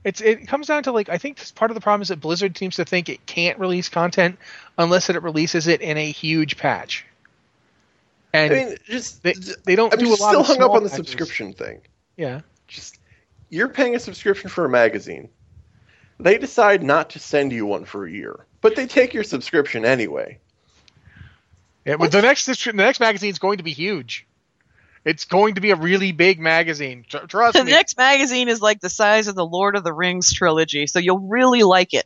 It's 0.05 0.21
it 0.21 0.47
comes 0.47 0.67
down 0.67 0.84
to 0.84 0.91
like 0.93 1.09
I 1.09 1.17
think 1.17 1.39
part 1.55 1.69
of 1.71 1.75
the 1.75 1.82
problem 1.82 2.01
is 2.01 2.07
that 2.07 2.21
Blizzard 2.21 2.57
seems 2.57 2.77
to 2.77 2.86
think 2.86 3.09
it 3.09 3.25
can't 3.25 3.59
release 3.59 3.89
content 3.89 4.39
unless 4.77 5.09
it 5.09 5.21
releases 5.21 5.67
it 5.67 5.82
in 5.82 5.97
a 5.97 6.09
huge 6.09 6.55
patch. 6.57 7.05
And 8.32 8.53
i 8.53 8.55
mean 8.55 8.77
just 8.86 9.21
they, 9.23 9.34
they 9.65 9.75
don't 9.75 9.91
i'm 9.91 9.99
do 9.99 10.05
just 10.05 10.21
a 10.21 10.23
lot 10.23 10.30
still 10.32 10.43
hung 10.43 10.61
up 10.63 10.71
on 10.71 10.84
the 10.84 10.89
patches. 10.89 11.07
subscription 11.07 11.51
thing 11.51 11.82
Yeah. 12.15 12.41
just 12.67 12.99
you're 13.49 13.67
paying 13.69 13.95
a 13.95 13.99
subscription 13.99 14.49
for 14.49 14.63
a 14.65 14.69
magazine 14.69 15.27
they 16.20 16.38
decide 16.38 16.84
not 16.84 17.11
to 17.11 17.20
send 17.20 17.51
you 17.51 17.65
one 17.65 17.86
for 17.86 18.05
a 18.05 18.11
year, 18.11 18.45
but 18.61 18.76
they 18.76 18.88
take 18.88 19.13
your 19.13 19.24
subscription 19.24 19.86
anyway. 19.86 20.39
Yeah, 21.86 21.97
but 21.97 22.11
the 22.11 22.22
next 22.22 22.45
the 22.45 22.74
next 22.74 22.99
magazine 22.99 23.30
is 23.30 23.39
going 23.39 23.57
to 23.57 23.63
be 23.63 23.72
huge. 23.72 24.28
It's 25.05 25.26
going 25.26 25.55
to 25.55 25.61
be 25.61 25.72
a 25.72 25.76
really 25.76 26.11
big 26.11 26.39
magazine. 26.39 27.05
Tr- 27.07 27.26
Trust 27.26 27.57
The 27.57 27.63
me. 27.63 27.72
next 27.72 27.97
magazine 27.97 28.49
is 28.49 28.61
like 28.61 28.82
the 28.82 28.89
size 28.89 29.28
of 29.28 29.36
the 29.36 29.45
Lord 29.45 29.76
of 29.76 29.84
the 29.84 29.93
Rings 29.93 30.34
trilogy, 30.34 30.88
so 30.88 30.99
you'll 30.99 31.28
really 31.28 31.63
like 31.63 31.93
it. 31.93 32.05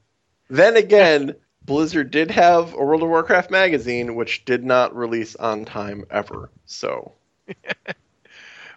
Then 0.49 0.77
again, 0.77 1.35
Blizzard 1.65 2.11
did 2.11 2.29
have 2.31 2.73
a 2.73 2.77
World 2.77 3.01
of 3.01 3.09
Warcraft 3.09 3.49
magazine, 3.49 4.15
which 4.15 4.45
did 4.45 4.63
not 4.63 4.95
release 4.95 5.35
on 5.35 5.65
time 5.65 6.05
ever. 6.11 6.49
So 6.65 7.13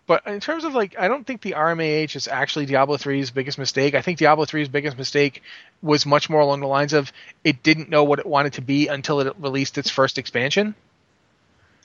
But 0.07 0.24
in 0.26 0.38
terms 0.38 0.64
of 0.64 0.74
like, 0.74 0.96
I 0.98 1.09
don't 1.09 1.26
think 1.26 1.40
the 1.42 1.52
RMAH 1.52 2.14
is 2.14 2.28
actually 2.28 2.66
Diablo 2.66 2.96
3's 2.96 3.32
biggest 3.32 3.59
mistake. 3.59 3.94
I 3.94 4.02
think 4.02 4.18
Diablo 4.18 4.44
3's 4.44 4.68
biggest 4.68 4.96
mistake 4.96 5.42
was 5.82 6.07
much 6.07 6.30
more 6.30 6.40
along 6.40 6.61
the 6.61 6.68
lines 6.68 6.92
of 6.92 7.12
it 7.42 7.62
didn't 7.62 7.88
know 7.88 8.04
what 8.04 8.20
it 8.20 8.26
wanted 8.26 8.54
to 8.54 8.62
be 8.62 8.86
until 8.86 9.20
it 9.20 9.34
released 9.40 9.78
its 9.78 9.90
first 9.90 10.18
expansion. 10.18 10.74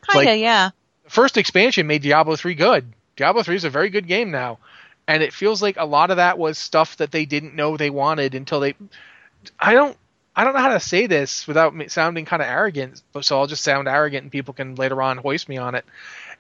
Kinda, 0.10 0.30
Like- 0.30 0.40
yeah. 0.40 0.70
The 1.04 1.10
first 1.10 1.38
expansion 1.38 1.88
made 1.88 2.04
Diablo 2.04 2.36
3 2.36 2.54
good. 2.54 2.94
Diablo 3.16 3.42
3 3.42 3.56
is 3.56 3.64
a 3.64 3.70
very 3.72 3.90
good 3.90 4.08
game 4.08 4.30
now. 4.30 4.60
And 5.08 5.24
it 5.24 5.34
feels 5.34 5.62
like 5.62 5.78
a 5.78 5.86
lot 5.86 6.12
of 6.12 6.18
that 6.18 6.38
was 6.38 6.60
stuff 6.60 6.98
that 6.98 7.12
they 7.12 7.26
didn't 7.26 7.56
know 7.56 7.76
they 7.76 7.90
wanted 7.90 8.36
until 8.36 8.60
they 8.60 8.76
I 9.60 9.74
don't 9.74 9.98
I 10.36 10.44
don't 10.44 10.54
know 10.54 10.62
how 10.62 10.74
to 10.74 10.80
say 10.80 11.08
this 11.08 11.48
without 11.48 11.74
sounding 11.92 12.26
kind 12.26 12.42
of 12.42 12.48
arrogant, 12.48 13.02
so 13.22 13.38
I'll 13.38 13.48
just 13.48 13.64
sound 13.64 13.88
arrogant 13.88 14.24
and 14.24 14.32
people 14.32 14.54
can 14.54 14.76
later 14.76 15.02
on 15.02 15.18
hoist 15.18 15.50
me 15.50 15.58
on 15.58 15.76
it. 15.76 15.84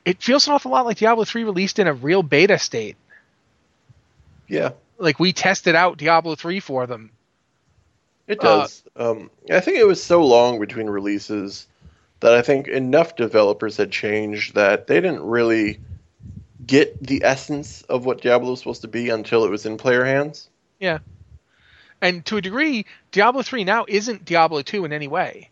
It 0.06 0.22
feels 0.22 0.47
an 0.47 0.54
awful 0.54 0.72
lot 0.72 0.86
like 0.86 0.97
Diablo 0.97 1.24
3 1.26 1.43
released 1.43 1.80
in 1.80 1.88
a 1.88 1.93
real 1.93 2.24
beta 2.24 2.58
state. 2.58 2.95
yeah, 4.47 4.72
Like 4.97 5.20
we 5.20 5.32
tested 5.34 5.76
out 5.76 5.97
Diablo 5.97 6.36
3 6.36 6.60
for 6.60 6.88
them. 6.88 7.12
it 8.28 8.39
Uh, 8.43 8.62
does. 8.62 8.84
um, 8.95 9.30
I 9.49 9.60
think 9.60 9.78
it 9.78 9.86
was 9.88 10.02
so 10.02 10.26
long 10.26 10.60
between 10.60 10.88
releases 10.88 11.68
that 12.20 12.34
I 12.34 12.41
think 12.41 12.68
enough 12.68 13.16
developers 13.16 13.78
had 13.78 13.91
changed 13.91 14.56
that 14.56 14.88
they 14.88 15.02
didn't 15.02 15.24
really 15.24 15.80
get 16.66 17.02
the 17.06 17.24
essence 17.24 17.82
of 17.84 18.06
what 18.06 18.22
Diablo 18.22 18.52
was 18.52 18.60
supposed 18.60 18.82
to 18.82 18.88
be 18.88 19.10
until 19.10 19.43
it 19.45 19.49
was 19.49 19.66
in 19.66 19.78
player 19.78 20.04
hands. 20.06 20.49
Yeah. 20.80 20.99
And 22.02 22.26
to 22.26 22.38
a 22.38 22.41
degree, 22.41 22.86
Diablo 23.12 23.41
3 23.41 23.64
now 23.64 23.86
isn't 23.88 24.26
Diablo 24.26 24.62
2 24.62 24.86
in 24.86 24.93
any 24.93 25.08
way. 25.08 25.49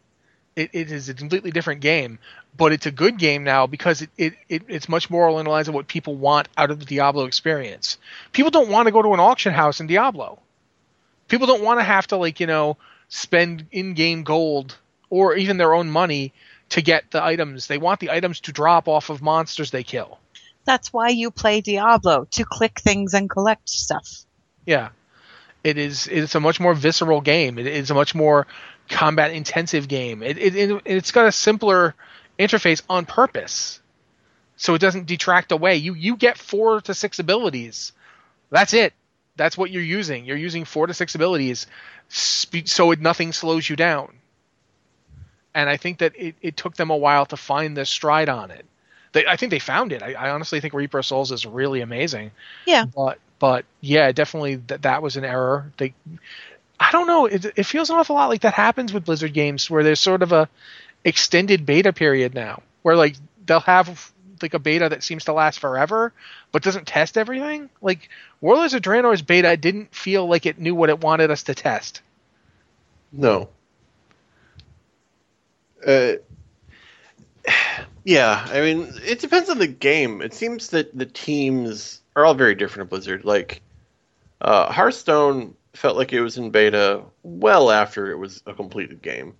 It, 0.56 0.70
it 0.74 0.92
is 0.92 1.08
a 1.10 1.14
completely 1.14 1.52
different 1.52 1.82
game, 1.82 2.20
but 2.58 2.72
it's 2.72 2.86
a 2.86 2.92
good 2.92 3.18
game 3.18 3.44
now 3.44 3.68
because 3.68 4.02
it, 4.02 4.10
it, 4.18 4.34
it 4.48 4.64
it's 4.68 4.90
much 4.90 5.10
more 5.10 5.28
along 5.28 5.46
the 5.46 5.50
lines 5.50 5.68
of 5.68 5.74
what 5.74 5.88
people 5.88 6.16
want 6.16 6.48
out 6.58 6.72
of 6.72 6.80
the 6.80 6.86
Diablo 6.86 7.26
experience. 7.26 7.98
People 8.32 8.52
don't 8.52 8.70
want 8.70 8.88
to 8.88 8.92
go 8.92 9.02
to 9.02 9.14
an 9.14 9.20
auction 9.20 9.54
house 9.54 9.80
in 9.80 9.88
Diablo. 9.88 10.40
People 11.28 11.48
don't 11.48 11.64
want 11.64 11.80
to 11.80 11.84
have 11.84 12.08
to 12.08 12.18
like, 12.18 12.40
you 12.40 12.48
know, 12.48 12.78
spend 13.08 13.66
in-game 13.72 14.24
gold 14.24 14.78
or 15.10 15.36
even 15.36 15.58
their 15.58 15.74
own 15.74 15.90
money 15.90 16.34
to 16.70 16.82
get 16.82 17.10
the 17.12 17.24
items. 17.24 17.68
They 17.68 17.78
want 17.78 18.00
the 18.00 18.12
items 18.12 18.42
to 18.42 18.52
drop 18.52 18.88
off 18.88 19.10
of 19.10 19.22
monsters 19.22 19.72
they 19.72 19.84
kill. 19.84 20.20
That's 20.66 20.94
why 20.94 21.10
you 21.10 21.32
play 21.32 21.62
Diablo, 21.62 22.28
to 22.32 22.46
click 22.46 22.80
things 22.80 23.14
and 23.14 23.30
collect 23.30 23.70
stuff. 23.70 24.26
Yeah, 24.66 24.90
it 25.64 25.78
is. 25.78 26.08
It's 26.08 26.36
a 26.36 26.40
much 26.40 26.60
more 26.60 26.74
visceral 26.76 27.22
game. 27.22 27.58
It 27.58 27.66
is 27.66 27.90
a 27.90 27.96
much 27.96 28.14
more 28.14 28.46
combat 28.88 29.32
intensive 29.32 29.88
game. 29.88 30.22
It, 30.22 30.38
it, 30.38 30.56
it 30.56 30.82
it's 30.86 31.12
got 31.12 31.28
a 31.28 31.32
simpler 31.32 31.96
interface 32.40 32.82
on 32.90 33.06
purpose, 33.06 33.80
so 34.56 34.74
it 34.74 34.80
doesn't 34.80 35.06
detract 35.06 35.52
away. 35.52 35.76
You 35.76 35.94
you 35.94 36.16
get 36.16 36.38
four 36.38 36.82
to 36.82 36.94
six 36.94 37.20
abilities. 37.20 37.92
That's 38.50 38.74
it. 38.74 38.94
That's 39.36 39.58
what 39.58 39.72
you're 39.72 39.84
using. 39.84 40.26
You're 40.26 40.38
using 40.38 40.66
four 40.66 40.88
to 40.88 40.94
six 40.94 41.16
abilities, 41.16 41.68
so 42.10 42.92
it, 42.92 43.00
nothing 43.00 43.32
slows 43.34 43.70
you 43.70 43.76
down. 43.76 44.16
And 45.54 45.70
I 45.70 45.78
think 45.78 46.00
that 46.00 46.14
it, 46.16 46.36
it 46.42 46.58
took 46.58 46.76
them 46.76 46.90
a 46.90 46.98
while 46.98 47.26
to 47.28 47.38
find 47.38 47.76
their 47.76 47.86
stride 47.86 48.30
on 48.30 48.52
it. 48.52 48.66
They, 49.14 49.26
I 49.26 49.36
think 49.36 49.50
they 49.50 49.60
found 49.60 49.92
it. 49.92 50.04
I, 50.04 50.14
I 50.14 50.30
honestly 50.30 50.60
think 50.62 50.74
Reaper 50.74 51.02
Souls 51.02 51.32
is 51.32 51.46
really 51.46 51.82
amazing 51.82 52.32
Yeah. 52.68 52.86
but 52.86 53.18
but 53.40 53.66
yeah, 53.82 54.12
definitely 54.12 54.56
that 54.68 54.84
that 54.84 55.02
was 55.02 55.16
an 55.18 55.26
error. 55.26 55.72
They, 55.78 55.94
I 56.80 56.92
don't 56.92 57.08
know. 57.08 57.26
It, 57.26 57.46
it 57.56 57.64
feels 57.66 57.90
an 57.90 57.96
awful 57.96 58.16
lot 58.16 58.30
like 58.30 58.42
that 58.42 58.54
happens 58.54 58.94
with 58.94 59.06
Blizzard 59.06 59.34
games, 59.34 59.70
where 59.70 59.84
there's 59.84 60.00
sort 60.00 60.22
of 60.22 60.32
a 60.32 60.48
extended 61.04 61.66
beta 61.66 61.94
period 61.94 62.34
now, 62.34 62.62
where 62.82 62.96
like 62.96 63.16
they'll 63.46 63.60
have 63.62 64.12
like 64.42 64.54
a 64.54 64.60
beta 64.60 64.90
that 64.90 65.04
seems 65.04 65.26
to 65.26 65.34
last 65.34 65.60
forever, 65.60 66.14
but 66.52 66.64
doesn't 66.64 66.88
test 66.88 67.18
everything. 67.18 67.70
Like 67.82 68.10
Warlords 68.42 68.74
of 68.74 68.82
Draenor's 68.82 69.22
beta 69.22 69.58
didn't 69.58 69.94
feel 69.94 70.28
like 70.28 70.46
it 70.46 70.60
knew 70.60 70.76
what 70.76 70.90
it 70.90 71.02
wanted 71.02 71.32
us 71.32 71.44
to 71.44 71.56
test. 71.56 72.02
No. 73.12 73.50
Uh, 75.86 76.14
yeah, 78.04 78.46
I 78.50 78.62
mean, 78.62 78.94
it 79.06 79.20
depends 79.20 79.50
on 79.50 79.60
the 79.60 79.68
game. 79.68 80.22
It 80.22 80.34
seems 80.34 80.70
that 80.70 80.98
the 80.98 81.06
teams 81.06 82.02
are 82.16 82.26
all 82.26 82.34
very 82.34 82.56
different 82.56 82.88
at 82.88 82.90
Blizzard. 82.90 83.26
Like, 83.26 83.62
uh, 84.42 84.72
Hearthstone 84.72 85.56
felt 85.74 85.98
like 85.98 86.14
it 86.14 86.22
was 86.22 86.38
in 86.38 86.50
beta 86.50 87.04
well 87.24 87.72
after 87.72 88.12
it 88.12 88.18
was 88.18 88.42
a 88.46 88.54
completed 88.54 89.02
game. 89.02 89.36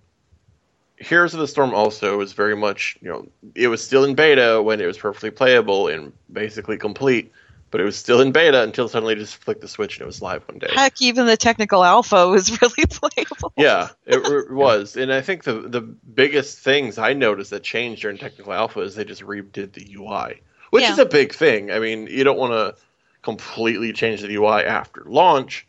Heroes 1.00 1.34
of 1.34 1.40
the 1.40 1.48
Storm 1.48 1.74
also 1.74 2.18
was 2.18 2.32
very 2.34 2.56
much, 2.56 2.96
you 3.00 3.08
know, 3.08 3.26
it 3.54 3.68
was 3.68 3.82
still 3.82 4.04
in 4.04 4.14
beta 4.14 4.60
when 4.62 4.80
it 4.80 4.86
was 4.86 4.98
perfectly 4.98 5.30
playable 5.30 5.88
and 5.88 6.12
basically 6.32 6.76
complete, 6.76 7.32
but 7.70 7.80
it 7.80 7.84
was 7.84 7.96
still 7.96 8.20
in 8.20 8.32
beta 8.32 8.62
until 8.62 8.88
suddenly 8.88 9.14
just 9.14 9.36
flicked 9.36 9.62
the 9.62 9.68
switch 9.68 9.96
and 9.96 10.02
it 10.02 10.06
was 10.06 10.20
live 10.20 10.46
one 10.46 10.58
day. 10.58 10.68
Heck, 10.74 11.00
even 11.00 11.26
the 11.26 11.36
technical 11.38 11.82
alpha 11.82 12.28
was 12.28 12.50
really 12.62 12.86
playable. 12.86 13.52
Yeah, 13.56 13.88
it, 14.06 14.18
it 14.18 14.50
was, 14.52 14.96
and 14.96 15.12
I 15.12 15.22
think 15.22 15.44
the 15.44 15.54
the 15.54 15.80
biggest 15.80 16.58
things 16.58 16.98
I 16.98 17.14
noticed 17.14 17.50
that 17.50 17.62
changed 17.62 18.02
during 18.02 18.18
technical 18.18 18.52
alpha 18.52 18.80
is 18.80 18.94
they 18.94 19.04
just 19.04 19.22
redid 19.22 19.72
the 19.72 19.84
UI, 19.92 20.40
which 20.70 20.82
Yeah. 20.82 20.92
is 20.92 20.98
a 20.98 21.06
big 21.06 21.34
thing. 21.34 21.70
I 21.70 21.78
mean, 21.78 22.06
you 22.08 22.24
don't 22.24 22.38
want 22.38 22.52
to 22.52 22.82
completely 23.22 23.92
change 23.92 24.20
the 24.20 24.34
UI 24.34 24.64
after 24.64 25.02
launch, 25.06 25.66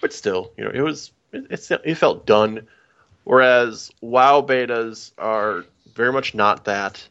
but 0.00 0.12
still, 0.12 0.52
you 0.56 0.64
know, 0.64 0.70
it 0.70 0.80
was 0.80 1.12
it, 1.32 1.46
it's 1.50 1.70
it 1.70 1.94
felt 1.96 2.26
done. 2.26 2.66
Whereas 3.24 3.90
WoW 4.00 4.42
betas 4.42 5.12
are 5.18 5.64
very 5.94 6.12
much 6.12 6.34
not 6.34 6.64
that. 6.64 7.06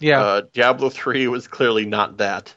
Yeah, 0.00 0.20
Uh, 0.20 0.42
Diablo 0.52 0.90
three 0.90 1.28
was 1.28 1.46
clearly 1.46 1.86
not 1.86 2.16
that. 2.18 2.54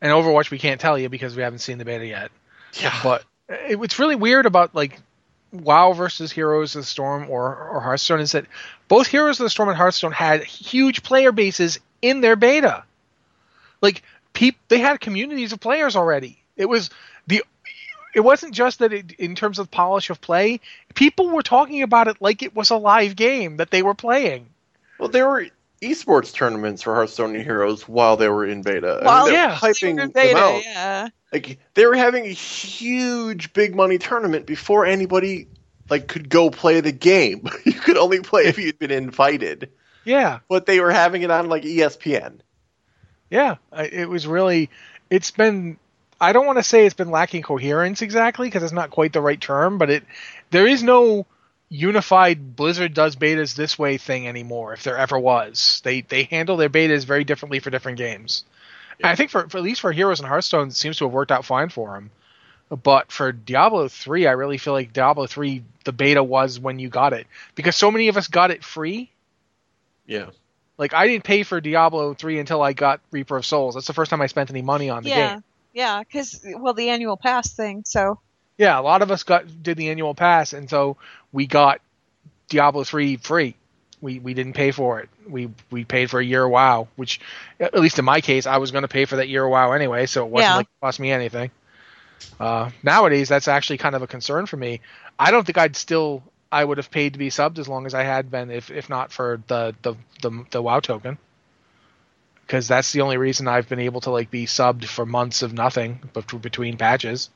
and 0.00 0.12
Overwatch 0.12 0.50
we 0.50 0.58
can't 0.58 0.80
tell 0.80 0.98
you 0.98 1.08
because 1.08 1.36
we 1.36 1.42
haven't 1.42 1.58
seen 1.58 1.78
the 1.78 1.84
beta 1.84 2.06
yet. 2.06 2.30
Yeah, 2.80 2.98
but 3.02 3.24
it, 3.48 3.78
what's 3.78 3.98
really 3.98 4.16
weird 4.16 4.46
about 4.46 4.74
like 4.74 5.00
WoW 5.52 5.92
versus 5.92 6.30
Heroes 6.30 6.76
of 6.76 6.82
the 6.82 6.86
Storm 6.86 7.28
or 7.28 7.54
or 7.56 7.80
Hearthstone 7.80 8.20
is 8.20 8.32
that 8.32 8.46
both 8.88 9.08
Heroes 9.08 9.40
of 9.40 9.44
the 9.44 9.50
Storm 9.50 9.68
and 9.68 9.76
Hearthstone 9.76 10.12
had 10.12 10.44
huge 10.44 11.02
player 11.02 11.32
bases 11.32 11.80
in 12.00 12.20
their 12.20 12.36
beta. 12.36 12.84
Like 13.82 14.02
peop, 14.32 14.56
they 14.68 14.78
had 14.78 15.00
communities 15.00 15.52
of 15.52 15.60
players 15.60 15.96
already. 15.96 16.38
It 16.56 16.66
was 16.66 16.90
the 17.26 17.42
it 18.14 18.20
wasn't 18.20 18.54
just 18.54 18.78
that 18.80 18.92
it, 18.92 19.12
in 19.12 19.34
terms 19.34 19.58
of 19.58 19.70
polish 19.70 20.10
of 20.10 20.20
play, 20.20 20.60
people 20.94 21.28
were 21.30 21.42
talking 21.42 21.82
about 21.82 22.08
it 22.08 22.16
like 22.20 22.42
it 22.42 22.54
was 22.54 22.70
a 22.70 22.76
live 22.76 23.16
game 23.16 23.56
that 23.58 23.70
they 23.70 23.82
were 23.82 23.94
playing. 23.94 24.46
Well, 24.98 25.08
there 25.08 25.28
were 25.28 25.46
esports 25.82 26.32
tournaments 26.34 26.82
for 26.82 26.94
Hearthstone 26.94 27.34
and 27.34 27.42
Heroes 27.44 27.88
while 27.88 28.16
they 28.16 28.28
were 28.28 28.44
in 28.44 28.62
beta. 28.62 28.88
I 28.88 28.94
mean, 28.96 29.04
Well, 29.04 29.24
they 29.26 29.30
were 29.32 29.36
yeah. 29.38 29.54
hyping 29.56 29.96
them 29.96 30.10
beta, 30.10 30.38
out. 30.38 30.62
yeah. 30.64 31.08
Like 31.32 31.58
they 31.74 31.86
were 31.86 31.94
having 31.94 32.26
a 32.26 32.30
huge 32.32 33.52
big 33.52 33.74
money 33.74 33.98
tournament 33.98 34.46
before 34.46 34.84
anybody 34.84 35.46
like 35.88 36.06
could 36.08 36.28
go 36.28 36.50
play 36.50 36.80
the 36.80 36.92
game. 36.92 37.48
you 37.64 37.72
could 37.72 37.96
only 37.96 38.20
play 38.20 38.42
if 38.46 38.58
you'd 38.58 38.78
been 38.78 38.90
invited. 38.90 39.70
Yeah, 40.04 40.38
But 40.48 40.66
they 40.66 40.80
were 40.80 40.90
having 40.90 41.22
it 41.22 41.30
on 41.30 41.48
like 41.48 41.62
ESPN. 41.62 42.40
Yeah, 43.30 43.56
it 43.76 44.08
was 44.08 44.26
really. 44.26 44.70
It's 45.08 45.30
been. 45.30 45.78
I 46.20 46.32
don't 46.32 46.46
want 46.46 46.58
to 46.58 46.62
say 46.62 46.84
it's 46.84 46.94
been 46.94 47.10
lacking 47.10 47.42
coherence 47.42 48.02
exactly 48.02 48.46
because 48.48 48.62
it's 48.62 48.72
not 48.72 48.90
quite 48.90 49.12
the 49.12 49.20
right 49.22 49.40
term, 49.40 49.78
but 49.78 49.90
it 49.90 50.04
there 50.50 50.66
is 50.66 50.82
no 50.82 51.26
unified 51.68 52.56
Blizzard 52.56 52.94
does 52.94 53.16
betas 53.16 53.54
this 53.54 53.78
way 53.78 53.96
thing 53.96 54.28
anymore. 54.28 54.72
If 54.74 54.82
there 54.82 54.98
ever 54.98 55.18
was, 55.18 55.80
they 55.84 56.02
they 56.02 56.24
handle 56.24 56.56
their 56.56 56.68
betas 56.68 57.04
very 57.06 57.24
differently 57.24 57.58
for 57.60 57.70
different 57.70 57.98
games. 57.98 58.44
And 59.00 59.08
I 59.08 59.14
think 59.16 59.30
for, 59.30 59.48
for 59.48 59.58
at 59.58 59.64
least 59.64 59.80
for 59.80 59.92
Heroes 59.92 60.20
and 60.20 60.28
Hearthstone, 60.28 60.68
it 60.68 60.74
seems 60.76 60.98
to 60.98 61.04
have 61.06 61.12
worked 61.14 61.32
out 61.32 61.46
fine 61.46 61.70
for 61.70 61.94
them. 61.94 62.10
But 62.82 63.10
for 63.10 63.32
Diablo 63.32 63.88
three, 63.88 64.26
I 64.26 64.32
really 64.32 64.58
feel 64.58 64.74
like 64.74 64.92
Diablo 64.92 65.26
three 65.26 65.64
the 65.84 65.92
beta 65.92 66.22
was 66.22 66.60
when 66.60 66.78
you 66.78 66.88
got 66.88 67.12
it 67.14 67.26
because 67.54 67.76
so 67.76 67.90
many 67.90 68.08
of 68.08 68.16
us 68.16 68.28
got 68.28 68.50
it 68.50 68.62
free 68.62 69.10
Yeah. 70.06 70.30
like 70.76 70.92
I 70.94 71.06
didn't 71.06 71.24
pay 71.24 71.42
for 71.42 71.60
Diablo 71.60 72.14
three 72.14 72.38
until 72.38 72.62
I 72.62 72.72
got 72.74 73.00
Reaper 73.10 73.38
of 73.38 73.46
Souls. 73.46 73.74
That's 73.74 73.86
the 73.86 73.92
first 73.94 74.10
time 74.10 74.20
I 74.20 74.26
spent 74.26 74.50
any 74.50 74.62
money 74.62 74.90
on 74.90 75.02
the 75.02 75.10
Yeah. 75.10 75.30
game. 75.30 75.44
Yeah, 75.72 76.00
because, 76.00 76.44
well, 76.56 76.74
the 76.74 76.90
annual 76.90 77.16
pass 77.16 77.52
thing, 77.54 77.84
so. 77.86 78.20
Yeah, 78.58 78.78
a 78.78 78.82
lot 78.82 79.02
of 79.02 79.10
us 79.10 79.22
got 79.22 79.62
did 79.62 79.76
the 79.78 79.88
annual 79.90 80.14
pass, 80.14 80.52
and 80.52 80.68
so 80.68 80.96
we 81.32 81.46
got 81.46 81.80
Diablo 82.48 82.84
three 82.84 83.16
free. 83.16 83.56
We 84.02 84.18
we 84.18 84.34
didn't 84.34 84.52
pay 84.54 84.70
for 84.70 85.00
it. 85.00 85.08
We 85.26 85.50
we 85.70 85.84
paid 85.84 86.10
for 86.10 86.20
a 86.20 86.24
year 86.24 86.44
of 86.44 86.50
WoW, 86.50 86.88
which 86.96 87.20
at 87.58 87.74
least 87.74 87.98
in 87.98 88.04
my 88.04 88.20
case, 88.20 88.46
I 88.46 88.58
was 88.58 88.70
going 88.70 88.82
to 88.82 88.88
pay 88.88 89.06
for 89.06 89.16
that 89.16 89.28
year 89.28 89.44
of 89.44 89.50
WoW 89.50 89.72
anyway, 89.72 90.06
so 90.06 90.26
it 90.26 90.30
wasn't 90.30 90.50
Yeah. 90.50 90.56
like 90.56 90.66
it 90.66 90.80
cost 90.84 91.00
me 91.00 91.10
anything. 91.10 91.50
Uh, 92.38 92.70
nowadays, 92.82 93.28
that's 93.28 93.48
actually 93.48 93.78
kind 93.78 93.94
of 93.94 94.02
a 94.02 94.06
concern 94.06 94.46
for 94.46 94.56
me. 94.56 94.80
I 95.18 95.30
don't 95.30 95.44
think 95.46 95.56
I'd 95.58 95.76
still 95.76 96.22
I 96.52 96.64
would 96.64 96.78
have 96.78 96.90
paid 96.90 97.14
to 97.14 97.18
be 97.18 97.28
subbed 97.30 97.58
as 97.58 97.68
long 97.68 97.86
as 97.86 97.94
I 97.94 98.02
had 98.02 98.30
been, 98.30 98.50
if 98.50 98.70
if 98.70 98.90
not 98.90 99.12
for 99.12 99.40
the 99.46 99.74
the 99.82 99.94
the, 100.20 100.44
the 100.50 100.62
WoW 100.62 100.80
token. 100.80 101.16
Because 102.50 102.66
that's 102.66 102.90
the 102.90 103.02
only 103.02 103.16
reason 103.16 103.46
I've 103.46 103.68
been 103.68 103.78
able 103.78 104.00
to 104.00 104.10
like 104.10 104.28
be 104.28 104.44
subbed 104.44 104.84
for 104.84 105.06
months 105.06 105.42
of 105.42 105.52
nothing 105.52 106.00
bet- 106.12 106.42
between 106.42 106.76
patches. 106.76 107.30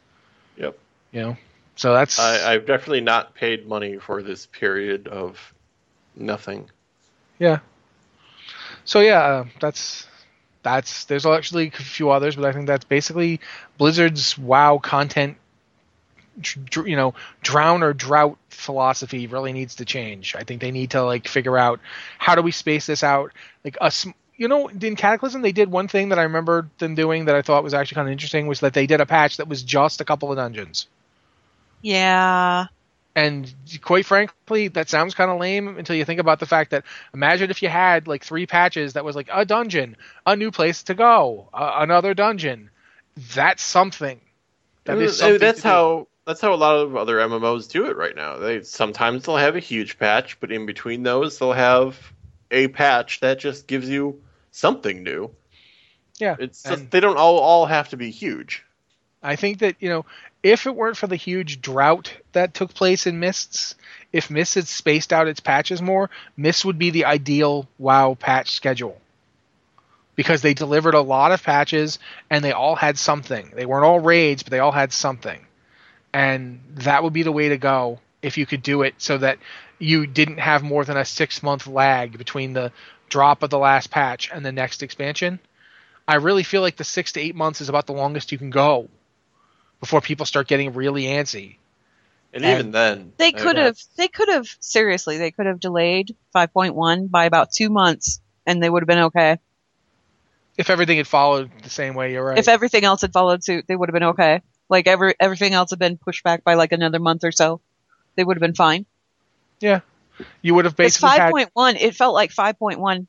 Yep. 0.57 0.77
You 1.13 1.21
know, 1.21 1.37
so 1.77 1.95
that's 1.95 2.19
I, 2.19 2.53
I've 2.53 2.67
definitely 2.67 3.03
not 3.03 3.33
paid 3.33 3.69
money 3.69 3.99
for 3.99 4.25
this 4.25 4.47
period 4.47 5.07
of 5.07 5.55
nothing. 6.17 6.69
Yeah. 7.39 7.61
So 8.85 8.99
yeah, 8.99 9.21
uh, 9.21 9.45
that's 9.61 10.09
that's 10.65 11.05
there's 11.05 11.27
actually 11.27 11.69
a 11.69 11.71
few 11.71 12.11
others, 12.11 12.35
but 12.35 12.45
I 12.45 12.51
think 12.51 12.67
that's 12.67 12.85
basically 12.85 13.39
Blizzard's 13.79 14.37
WoW 14.37 14.79
content. 14.79 15.37
dr- 16.41 16.89
You 16.89 16.97
know, 16.97 17.15
drown 17.41 17.85
or 17.85 17.93
drought 17.93 18.37
philosophy 18.49 19.29
really 19.29 19.53
needs 19.53 19.77
to 19.77 19.85
change. 19.85 20.35
I 20.35 20.43
think 20.43 20.61
they 20.61 20.73
need 20.73 20.91
to 20.91 21.05
like 21.05 21.29
figure 21.29 21.57
out 21.57 21.79
how 22.19 22.35
do 22.35 22.43
we 22.43 22.51
space 22.51 22.87
this 22.87 23.05
out. 23.05 23.31
Like 23.63 23.79
us, 23.81 24.07
you 24.37 24.49
know, 24.49 24.69
in 24.69 24.97
Cataclysm 24.97 25.43
they 25.43 25.53
did 25.53 25.71
one 25.71 25.89
thing 25.89 26.11
that 26.11 26.19
I 26.19 26.25
remember 26.25 26.69
them 26.79 26.95
doing 26.95 27.27
that 27.27 27.35
I 27.35 27.43
thought 27.43 27.63
was 27.63 27.75
actually 27.75 27.97
kind 27.97 28.09
of 28.09 28.13
interesting 28.13 28.47
was 28.47 28.61
that 28.61 28.75
they 28.75 28.87
did 28.87 29.01
a 29.01 29.07
patch 29.07 29.37
that 29.39 29.49
was 29.49 29.63
just 29.63 30.01
a 30.01 30.05
couple 30.05 30.31
of 30.31 30.37
dungeons. 30.37 30.87
Yeah. 31.83 32.67
And 33.17 33.53
quite 33.81 34.07
frankly, 34.07 34.69
that 34.69 34.89
sounds 34.89 35.15
kind 35.15 35.31
of 35.31 35.39
lame 35.39 35.79
until 35.79 35.95
you 35.95 36.05
think 36.05 36.19
about 36.19 36.41
the 36.41 36.47
fact 36.47 36.73
that 36.73 36.85
imagine 37.13 37.51
if 37.51 37.63
you 37.63 37.69
had 37.69 38.09
like 38.09 38.25
three 38.25 38.47
patches 38.47 38.95
that 38.95 39.05
was 39.05 39.15
like 39.15 39.29
a 39.33 39.45
dungeon, 39.45 39.97
a 40.27 40.35
new 40.35 40.51
place 40.51 40.83
to 40.85 40.95
go, 40.95 41.49
uh, 41.55 41.75
another 41.77 42.15
dungeon. 42.15 42.71
That's 43.35 43.63
something. 43.63 44.21
That 44.85 44.99
is 44.99 45.19
something 45.19 45.39
that's 45.39 45.63
how 45.63 46.09
that's 46.27 46.41
how 46.41 46.55
a 46.55 46.57
lot 46.57 46.77
of 46.77 46.97
other 46.97 47.19
MMOs 47.19 47.71
do 47.71 47.87
it 47.87 47.97
right 47.97 48.17
now. 48.17 48.39
They 48.39 48.63
sometimes 48.63 49.25
they'll 49.25 49.37
have 49.37 49.55
a 49.55 49.61
huge 49.61 49.99
patch, 49.99 50.41
but 50.41 50.51
in 50.51 50.67
between 50.67 51.05
those 51.05 51.39
they'll 51.39 51.53
have 51.53 52.14
a 52.55 52.69
patch 52.69 53.21
that 53.21 53.39
just 53.39 53.67
gives 53.67 53.89
you 53.89 54.23
something 54.51 55.03
new. 55.03 55.31
Yeah, 56.19 56.37
It's 56.39 56.63
just, 56.63 56.91
they 56.91 57.01
don't 57.01 57.17
all 57.17 57.39
all 57.39 57.67
have 57.67 57.89
to 57.89 57.97
be 57.97 58.11
huge. 58.11 58.65
I 59.23 59.37
think 59.37 59.59
that 59.59 59.77
you 59.81 59.89
know, 59.89 60.07
if 60.43 60.67
it 60.67 60.77
weren't 60.77 60.97
for 60.97 61.07
the 61.09 61.17
huge 61.17 61.61
drought 61.61 62.13
that 62.33 62.55
took 62.55 62.73
place 62.73 63.07
in 63.07 63.19
Mists, 63.19 63.75
if 64.13 64.31
Mists 64.31 64.55
had 64.55 64.69
spaced 64.69 65.13
out 65.13 65.27
its 65.27 65.41
patches 65.41 65.83
more, 65.83 66.11
Mists 66.37 66.65
would 66.65 66.79
be 66.79 66.91
the 66.91 67.07
ideal 67.07 67.67
WoW 67.79 68.15
patch 68.15 68.53
schedule. 68.53 69.01
Because 70.15 70.43
they 70.43 70.55
delivered 70.55 70.95
a 70.95 71.01
lot 71.01 71.33
of 71.33 71.43
patches 71.43 71.99
and 72.31 72.45
they 72.45 72.53
all 72.53 72.77
had 72.77 72.97
something. 72.97 73.51
They 73.53 73.67
weren't 73.67 73.85
all 73.85 73.99
raids, 73.99 74.45
but 74.45 74.53
they 74.53 74.61
all 74.61 74.71
had 74.71 74.93
something. 74.93 75.45
And 76.13 76.61
that 76.75 77.03
would 77.03 77.13
be 77.13 77.25
the 77.25 77.33
way 77.33 77.49
to 77.49 77.57
go 77.59 77.99
if 78.25 78.39
you 78.39 78.47
could 78.47 78.63
do 78.63 78.83
it 78.83 78.95
so 78.99 79.19
that 79.19 79.39
you 79.79 80.07
didn't 80.07 80.39
have 80.39 80.63
more 80.63 80.85
than 80.85 80.97
a 80.97 81.05
six 81.05 81.43
month 81.43 81.67
lag 81.67 82.17
between 82.17 82.53
the 82.53 82.73
drop 83.09 83.43
of 83.43 83.51
the 83.51 83.59
last 83.59 83.91
patch 83.91 84.31
and 84.33 84.45
the 84.45 84.53
next 84.53 84.83
expansion. 84.83 85.39
I 86.09 86.17
really 86.17 86.43
feel 86.43 86.63
like 86.63 86.77
the 86.77 86.85
six 86.85 87.13
to 87.13 87.21
eight 87.21 87.35
months 87.35 87.61
is 87.61 87.69
about 87.69 87.87
the 87.87 87.93
longest 87.93 88.33
you 88.33 88.39
can 88.39 88.51
go 88.51 88.89
before 89.81 90.01
people 90.01 90.27
start 90.27 90.49
getting 90.49 90.73
really 90.73 91.05
antsy. 91.05 91.57
And, 92.33 92.45
And 92.45 92.55
even 92.55 92.71
then, 92.73 93.13
They 93.17 93.33
could 93.33 93.57
have 93.57 93.79
they 93.97 94.09
could 94.09 94.29
have 94.29 94.49
seriously, 94.61 95.19
they 95.19 95.31
could 95.31 95.47
have 95.47 95.61
delayed 95.61 96.17
5.1 96.35 97.11
by 97.11 97.27
about 97.27 97.53
2 97.53 97.71
months 97.71 98.21
and 98.47 98.63
they 98.63 98.71
would 98.71 98.83
have 98.83 98.89
been 98.89 98.99
okay. 99.11 99.39
If 100.57 100.71
everything 100.71 100.99
had 100.99 101.09
followed 101.09 101.51
the 101.63 101.71
same 101.71 101.95
way, 101.95 102.13
you're 102.13 102.25
right. 102.25 102.39
If 102.39 102.49
everything 102.49 102.85
else 102.85 103.03
had 103.03 103.13
followed 103.13 103.43
suit, 103.43 103.67
they 103.67 103.77
would 103.77 103.89
have 103.89 103.95
been 103.95 104.11
okay. 104.11 104.41
Like 104.69 104.87
every 104.87 105.15
everything 105.21 105.53
else 105.53 105.71
had 105.71 105.79
been 105.79 105.99
pushed 105.99 106.25
back 106.25 106.45
by 106.45 106.55
like 106.55 106.73
another 106.73 106.99
month 106.99 107.25
or 107.25 107.33
so. 107.33 107.61
They 108.17 108.25
would 108.25 108.37
have 108.37 108.41
been 108.43 108.55
fine. 108.55 108.87
yeah, 109.61 109.81
you 110.43 110.55
would 110.55 110.65
have 110.65 110.77
basically 110.77 111.11
had. 111.11 111.33
5.1, 111.33 111.77
it 111.81 111.95
felt 111.97 112.15
like 112.15 112.33
5.1. 112.33 113.07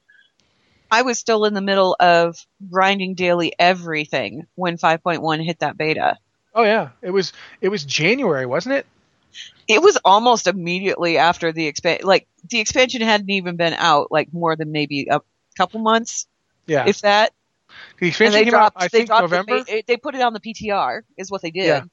I 0.91 1.01
was 1.01 1.20
still 1.20 1.45
in 1.45 1.53
the 1.53 1.62
middle 1.62 1.95
of 1.99 2.38
grinding 2.70 3.16
daily 3.16 3.53
everything 3.58 4.45
when 4.56 4.78
5.1 4.78 5.43
hit 5.43 5.60
that 5.60 5.78
beta. 5.78 6.18
Oh 6.53 6.64
yeah, 6.64 6.89
it 7.01 7.12
was 7.12 7.34
it 7.62 7.70
was 7.70 7.84
January, 7.84 8.45
wasn't 8.45 8.76
it? 8.76 8.86
It 9.68 9.82
was 9.82 9.97
almost 10.06 10.47
immediately 10.47 11.18
after 11.18 11.51
the 11.51 11.68
expansion. 11.68 12.08
Like 12.08 12.28
the 12.49 12.60
expansion 12.60 13.01
hadn't 13.01 13.30
even 13.30 13.58
been 13.58 13.74
out 13.74 14.12
like 14.12 14.32
more 14.32 14.56
than 14.56 14.72
maybe 14.72 15.08
a 15.10 15.20
couple 15.58 15.82
months, 15.82 16.28
Yeah, 16.68 16.86
if 16.88 17.01
that. 17.01 17.34
the 17.99 18.08
expansion 18.08 18.34
they 18.34 18.43
came 18.43 18.51
dropped. 18.51 18.78
out. 18.78 18.84
I 18.84 18.88
think 18.88 19.10
November. 19.10 19.64
The, 19.64 19.84
they 19.86 19.97
put 19.97 20.16
it 20.16 20.22
on 20.22 20.32
the 20.34 20.39
PTR, 20.39 21.01
is 21.18 21.30
what 21.30 21.41
they 21.41 21.51
did. 21.51 21.66
Yeah. 21.66 21.84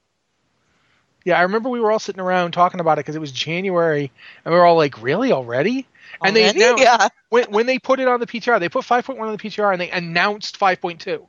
Yeah, 1.25 1.37
I 1.39 1.43
remember 1.43 1.69
we 1.69 1.79
were 1.79 1.91
all 1.91 1.99
sitting 1.99 2.19
around 2.21 2.51
talking 2.51 2.79
about 2.79 2.97
it 2.97 3.01
because 3.01 3.15
it 3.15 3.19
was 3.19 3.31
January, 3.31 4.11
and 4.43 4.53
we 4.53 4.59
were 4.59 4.65
all 4.65 4.75
like, 4.75 5.01
"Really 5.01 5.31
already?" 5.31 5.87
And 6.23 6.35
they 6.35 6.43
Already? 6.43 6.61
announced, 6.63 6.83
yeah. 6.83 7.07
when 7.29 7.45
when 7.45 7.65
they 7.65 7.79
put 7.79 7.99
it 7.99 8.07
on 8.07 8.19
the 8.19 8.27
PTR, 8.27 8.59
they 8.59 8.69
put 8.69 8.85
5.1 8.85 9.19
on 9.19 9.31
the 9.31 9.37
PTR, 9.37 9.71
and 9.71 9.81
they 9.81 9.89
announced 9.89 10.59
5.2. 10.59 11.25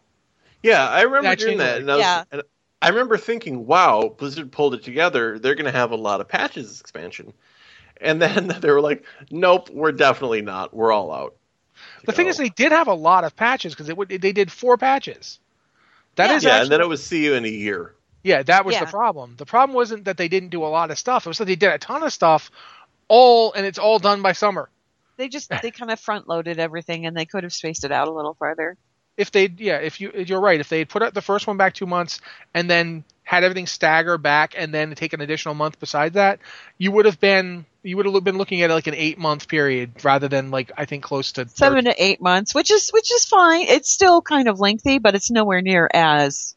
Yeah, 0.62 0.88
I 0.88 1.02
remember 1.02 1.28
That 1.28 1.38
doing 1.38 1.58
that, 1.58 1.80
and 1.80 1.90
I, 1.90 1.94
was, 1.94 2.02
Yeah. 2.02 2.24
and 2.32 2.42
I 2.82 2.88
remember 2.88 3.16
thinking, 3.16 3.66
"Wow, 3.66 4.14
Blizzard 4.18 4.50
pulled 4.50 4.74
it 4.74 4.82
together. 4.82 5.38
They're 5.38 5.54
going 5.54 5.66
to 5.66 5.72
have 5.78 5.92
a 5.92 5.96
lot 5.96 6.20
of 6.20 6.28
patches 6.28 6.68
this 6.68 6.80
expansion." 6.80 7.32
And 8.00 8.20
then 8.20 8.48
they 8.60 8.70
were 8.70 8.80
like, 8.80 9.04
"Nope, 9.30 9.70
we're 9.70 9.92
definitely 9.92 10.42
not. 10.42 10.74
We're 10.74 10.92
all 10.92 11.12
out." 11.12 11.34
The 12.04 12.12
thing 12.12 12.26
is, 12.28 12.36
they 12.36 12.50
did 12.50 12.72
have 12.72 12.88
a 12.88 12.94
lot 12.94 13.24
of 13.24 13.36
patches 13.36 13.74
because 13.74 13.92
would 13.94 14.08
they 14.08 14.32
did 14.32 14.50
four 14.50 14.76
patches. 14.76 15.38
That 16.16 16.30
is 16.30 16.44
yeah, 16.44 16.50
actually 16.50 16.62
and 16.62 16.72
then 16.72 16.80
it 16.80 16.88
was 16.88 17.04
see 17.04 17.24
you 17.24 17.34
in 17.34 17.44
a 17.44 17.48
year. 17.48 17.94
Yeah, 18.24 18.42
that 18.42 18.64
was 18.64 18.76
the 18.78 18.86
problem. 18.86 19.34
The 19.36 19.46
problem 19.46 19.76
wasn't 19.76 20.06
that 20.06 20.16
they 20.16 20.28
didn't 20.28 20.48
do 20.48 20.64
a 20.64 20.66
lot 20.66 20.90
of 20.90 20.98
stuff. 20.98 21.26
It 21.26 21.28
was 21.28 21.38
that 21.38 21.44
they 21.44 21.56
did 21.56 21.70
a 21.70 21.78
ton 21.78 22.02
of 22.02 22.12
stuff, 22.12 22.50
all 23.06 23.52
and 23.52 23.64
it's 23.66 23.78
all 23.78 23.98
done 23.98 24.22
by 24.22 24.32
summer. 24.32 24.70
They 25.16 25.28
just 25.28 25.50
they 25.62 25.70
kind 25.70 25.92
of 25.92 26.00
front 26.00 26.26
loaded 26.26 26.58
everything, 26.58 27.06
and 27.06 27.16
they 27.16 27.26
could 27.26 27.44
have 27.44 27.52
spaced 27.52 27.84
it 27.84 27.92
out 27.92 28.08
a 28.08 28.10
little 28.10 28.34
farther. 28.34 28.76
If 29.16 29.30
they, 29.30 29.46
yeah, 29.58 29.76
if 29.76 30.00
you, 30.00 30.10
you're 30.12 30.40
right. 30.40 30.58
If 30.58 30.68
they 30.68 30.78
had 30.78 30.88
put 30.88 31.02
out 31.02 31.14
the 31.14 31.22
first 31.22 31.46
one 31.46 31.56
back 31.56 31.74
two 31.74 31.86
months 31.86 32.20
and 32.52 32.68
then 32.68 33.04
had 33.22 33.44
everything 33.44 33.68
stagger 33.68 34.18
back 34.18 34.54
and 34.56 34.74
then 34.74 34.92
take 34.96 35.12
an 35.12 35.20
additional 35.20 35.54
month 35.54 35.78
besides 35.78 36.14
that, 36.14 36.40
you 36.78 36.90
would 36.90 37.04
have 37.04 37.20
been, 37.20 37.64
you 37.84 37.96
would 37.96 38.06
have 38.06 38.24
been 38.24 38.38
looking 38.38 38.62
at 38.62 38.70
like 38.70 38.88
an 38.88 38.94
eight 38.94 39.16
month 39.16 39.46
period 39.46 40.04
rather 40.04 40.26
than 40.26 40.50
like 40.50 40.72
I 40.76 40.86
think 40.86 41.04
close 41.04 41.30
to 41.32 41.48
Seven 41.48 41.84
to 41.84 41.94
eight 42.02 42.20
months, 42.20 42.56
which 42.56 42.72
is 42.72 42.90
which 42.90 43.12
is 43.12 43.24
fine. 43.24 43.66
It's 43.68 43.92
still 43.92 44.20
kind 44.20 44.48
of 44.48 44.58
lengthy, 44.58 44.98
but 44.98 45.14
it's 45.14 45.30
nowhere 45.30 45.62
near 45.62 45.88
as 45.94 46.56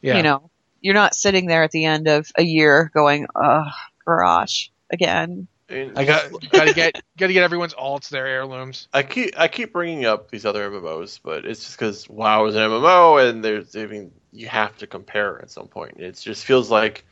Yeah. 0.00 0.18
you 0.18 0.22
know. 0.22 0.50
You're 0.80 0.94
not 0.94 1.14
sitting 1.14 1.46
there 1.46 1.62
at 1.62 1.70
the 1.70 1.84
end 1.84 2.08
of 2.08 2.30
a 2.36 2.42
year 2.42 2.90
going, 2.94 3.26
"Oh 3.34 3.66
garage 4.04 4.68
again." 4.90 5.48
I 5.70 6.04
got 6.06 6.30
got 6.50 6.66
to 6.66 6.72
get 6.72 6.94
got 7.18 7.26
to 7.26 7.32
get 7.32 7.42
everyone's 7.42 7.74
alts 7.74 8.08
their 8.08 8.26
heirlooms. 8.26 8.88
I 8.92 9.02
keep 9.02 9.38
I 9.38 9.48
keep 9.48 9.72
bringing 9.72 10.06
up 10.06 10.30
these 10.30 10.46
other 10.46 10.70
MMOs, 10.70 11.20
but 11.22 11.44
it's 11.44 11.62
just 11.62 11.78
because 11.78 12.08
WoW 12.08 12.46
is 12.46 12.54
an 12.54 12.62
MMO, 12.62 13.28
and 13.28 13.44
there's 13.44 13.76
I 13.76 13.84
mean 13.86 14.12
you 14.32 14.48
have 14.48 14.76
to 14.78 14.86
compare 14.86 15.40
at 15.42 15.50
some 15.50 15.68
point. 15.68 15.98
It 15.98 16.16
just 16.16 16.44
feels 16.44 16.70
like 16.70 17.04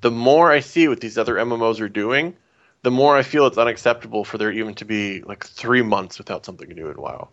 the 0.00 0.10
more 0.10 0.50
I 0.50 0.60
see 0.60 0.88
what 0.88 1.00
these 1.00 1.18
other 1.18 1.34
MMOs 1.34 1.80
are 1.80 1.88
doing, 1.88 2.34
the 2.82 2.90
more 2.90 3.16
I 3.16 3.22
feel 3.22 3.46
it's 3.46 3.58
unacceptable 3.58 4.24
for 4.24 4.38
there 4.38 4.52
even 4.52 4.74
to 4.76 4.86
be 4.86 5.22
like 5.22 5.44
three 5.44 5.82
months 5.82 6.16
without 6.16 6.46
something 6.46 6.68
new 6.68 6.88
in 6.88 6.96
WoW. 6.96 7.28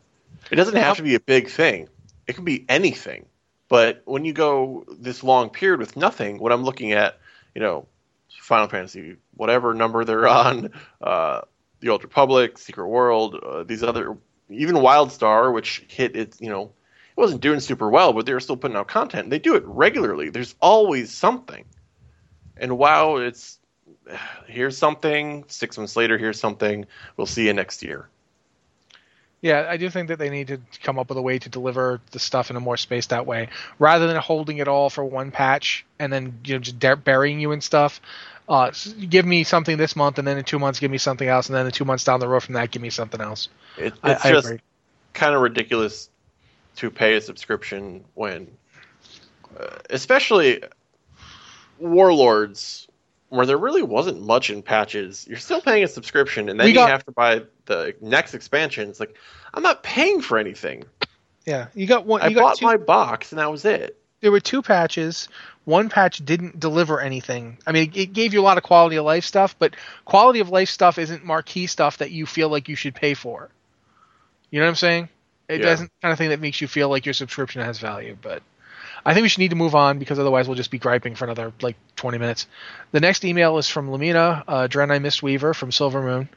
It 0.51 0.55
doesn't 0.55 0.75
have 0.75 0.97
to 0.97 1.03
be 1.03 1.15
a 1.15 1.21
big 1.21 1.49
thing; 1.49 1.88
it 2.27 2.36
can 2.36 2.43
be 2.43 2.65
anything. 2.67 3.27
But 3.68 4.01
when 4.05 4.26
you 4.26 4.34
go 4.34 4.86
this 4.88 5.24
long 5.24 5.49
period 5.49 5.80
with 5.80 5.97
nothing, 5.97 6.38
what 6.39 6.51
I'm 6.51 6.63
looking 6.63 6.91
at, 6.91 7.18
you 7.53 7.61
know, 7.61 7.88
Final 8.41 8.68
Fantasy, 8.68 9.16
whatever 9.36 9.74
number 9.74 10.05
they're 10.05 10.28
on, 10.45 10.72
uh, 11.01 11.41
the 11.80 11.89
Old 11.89 12.03
Republic, 12.03 12.57
Secret 12.57 12.88
World, 12.88 13.36
uh, 13.36 13.63
these 13.63 13.84
other, 13.84 14.18
even 14.49 14.76
WildStar, 14.76 15.53
which 15.53 15.84
hit 15.88 16.16
its, 16.16 16.39
you 16.39 16.49
know, 16.49 16.72
it 17.18 17.20
wasn't 17.20 17.41
doing 17.41 17.59
super 17.59 17.89
well, 17.89 18.13
but 18.13 18.26
they 18.26 18.34
were 18.34 18.39
still 18.39 18.57
putting 18.57 18.78
out 18.78 18.88
content. 18.88 19.30
They 19.30 19.39
do 19.39 19.55
it 19.55 19.63
regularly. 19.66 20.30
There's 20.30 20.55
always 20.59 21.11
something. 21.11 21.66
And 22.57 22.78
WoW, 22.78 23.18
it's 23.18 23.59
here's 24.47 24.78
something. 24.78 25.45
Six 25.47 25.78
months 25.78 25.95
later, 25.95 26.18
here's 26.18 26.39
something. 26.39 26.86
We'll 27.18 27.28
see 27.28 27.47
you 27.47 27.53
next 27.53 27.84
year. 27.84 28.09
Yeah, 29.41 29.67
I 29.69 29.77
do 29.77 29.89
think 29.89 30.07
that 30.07 30.17
they 30.17 30.29
need 30.29 30.47
to 30.47 30.59
come 30.81 30.97
up 30.97 31.09
with 31.09 31.17
a 31.17 31.21
way 31.21 31.38
to 31.39 31.49
deliver 31.49 32.01
the 32.11 32.19
stuff 32.19 32.49
in 32.49 32.55
a 32.55 32.59
more 32.59 32.77
spaced 32.77 33.13
out 33.13 33.25
way, 33.25 33.49
rather 33.77 34.07
than 34.07 34.17
holding 34.17 34.57
it 34.57 34.67
all 34.67 34.89
for 34.89 35.05
one 35.05 35.31
patch 35.31 35.86
and 35.99 36.11
then 36.11 36.39
you 36.43 36.55
know 36.55 36.59
just 36.59 36.79
burying 37.03 37.39
you 37.39 37.51
in 37.51 37.61
stuff. 37.61 38.01
Uh, 38.47 38.71
give 39.09 39.25
me 39.25 39.43
something 39.43 39.77
this 39.77 39.95
month, 39.95 40.19
and 40.19 40.27
then 40.27 40.38
in 40.38 40.43
two 40.43 40.59
months, 40.59 40.79
give 40.79 40.91
me 40.91 40.99
something 40.99 41.27
else, 41.27 41.47
and 41.47 41.55
then 41.55 41.65
in 41.65 41.71
two 41.71 41.86
months 41.86 42.03
down 42.03 42.19
the 42.19 42.27
road 42.27 42.43
from 42.43 42.53
that, 42.53 42.69
give 42.69 42.81
me 42.81 42.91
something 42.91 43.19
else. 43.19 43.49
It, 43.77 43.93
it's 44.03 44.25
I 44.25 44.31
just 44.31 44.53
kind 45.13 45.33
of 45.33 45.41
ridiculous 45.41 46.09
to 46.77 46.91
pay 46.91 47.15
a 47.15 47.21
subscription 47.21 48.03
when, 48.13 48.47
uh, 49.59 49.77
especially 49.89 50.61
Warlords, 51.79 52.88
where 53.30 53.45
there 53.45 53.57
really 53.57 53.82
wasn't 53.82 54.21
much 54.21 54.49
in 54.49 54.61
patches. 54.61 55.26
You're 55.28 55.38
still 55.38 55.61
paying 55.61 55.84
a 55.84 55.88
subscription, 55.88 56.49
and 56.49 56.59
then 56.59 56.67
We 56.67 56.73
you 56.73 56.80
have 56.80 57.05
to 57.05 57.11
buy 57.11 57.43
the 57.65 57.95
next 58.01 58.34
expansion. 58.34 58.89
It's 58.89 58.99
like 58.99 59.15
I'm 59.53 59.63
not 59.63 59.84
paying 59.84 60.21
for 60.21 60.38
anything. 60.38 60.84
Yeah, 61.45 61.67
you 61.73 61.88
got 61.88 62.05
one. 62.05 62.21
I 62.21 62.28
You 62.28 62.36
got 62.36 62.41
bought 62.41 62.57
two, 62.57 62.65
my 62.65 62.78
box, 62.78 63.32
and 63.32 63.39
that 63.39 63.51
was 63.51 63.65
it. 63.65 63.97
there 64.21 64.32
were 64.32 64.39
two 64.39 64.61
patches 64.61 65.28
one 65.65 65.89
patch 65.89 66.23
didn't 66.23 66.59
deliver 66.59 67.01
anything. 67.01 67.57
I 67.67 67.71
mean, 67.71 67.91
it 67.95 68.13
gave 68.13 68.34
you 68.34 68.41
a 68.41 68.43
lot 68.43 68.57
of 68.57 68.63
quality 68.63 68.95
of 68.97 69.05
life 69.05 69.26
stuff, 69.26 69.55
but 69.57 69.76
quality 70.05 70.39
of 70.39 70.49
life 70.49 70.69
stuff 70.69 70.97
isn't 70.99 71.26
marquee 71.26 71.65
stuff 71.67 71.97
that 71.97 72.11
you 72.11 72.26
feel 72.28 72.49
like 72.49 72.69
you 72.69 72.76
should 72.76 72.93
pay 72.95 73.15
for. 73.15 73.49
You 74.51 74.59
know 74.59 74.67
what 74.67 74.69
I'm 74.69 74.76
saying? 74.76 75.09
It 75.49 75.59
Yeah. 75.59 75.65
doesn't 75.65 75.91
kind 76.01 76.11
of 76.11 76.17
thing 76.19 76.30
that 76.30 76.39
makes 76.39 76.61
you 76.61 76.67
feel 76.67 76.89
like 76.89 77.05
your 77.05 77.13
subscription 77.13 77.61
has 77.63 77.80
value. 77.80 78.15
But 78.21 78.43
I 79.05 79.13
think 79.13 79.23
we 79.23 79.29
should 79.29 79.39
need 79.39 79.51
to 79.51 79.55
move 79.55 79.75
on 79.75 79.99
because 79.99 80.17
otherwise 80.17 80.47
we'll 80.47 80.55
just 80.55 80.71
be 80.71 80.79
griping 80.79 81.15
for 81.15 81.25
another 81.25 81.53
like 81.61 81.75
20 81.95 82.17
minutes. 82.17 82.47
The 82.91 82.99
next 82.99 83.23
email 83.23 83.57
is 83.57 83.69
from 83.69 83.91
Lamina 83.91 84.43
uh, 84.47 84.67
Draenei 84.67 84.99
Mistweaver 84.99 85.53
from 85.53 85.69
Silvermoon. 85.69 86.27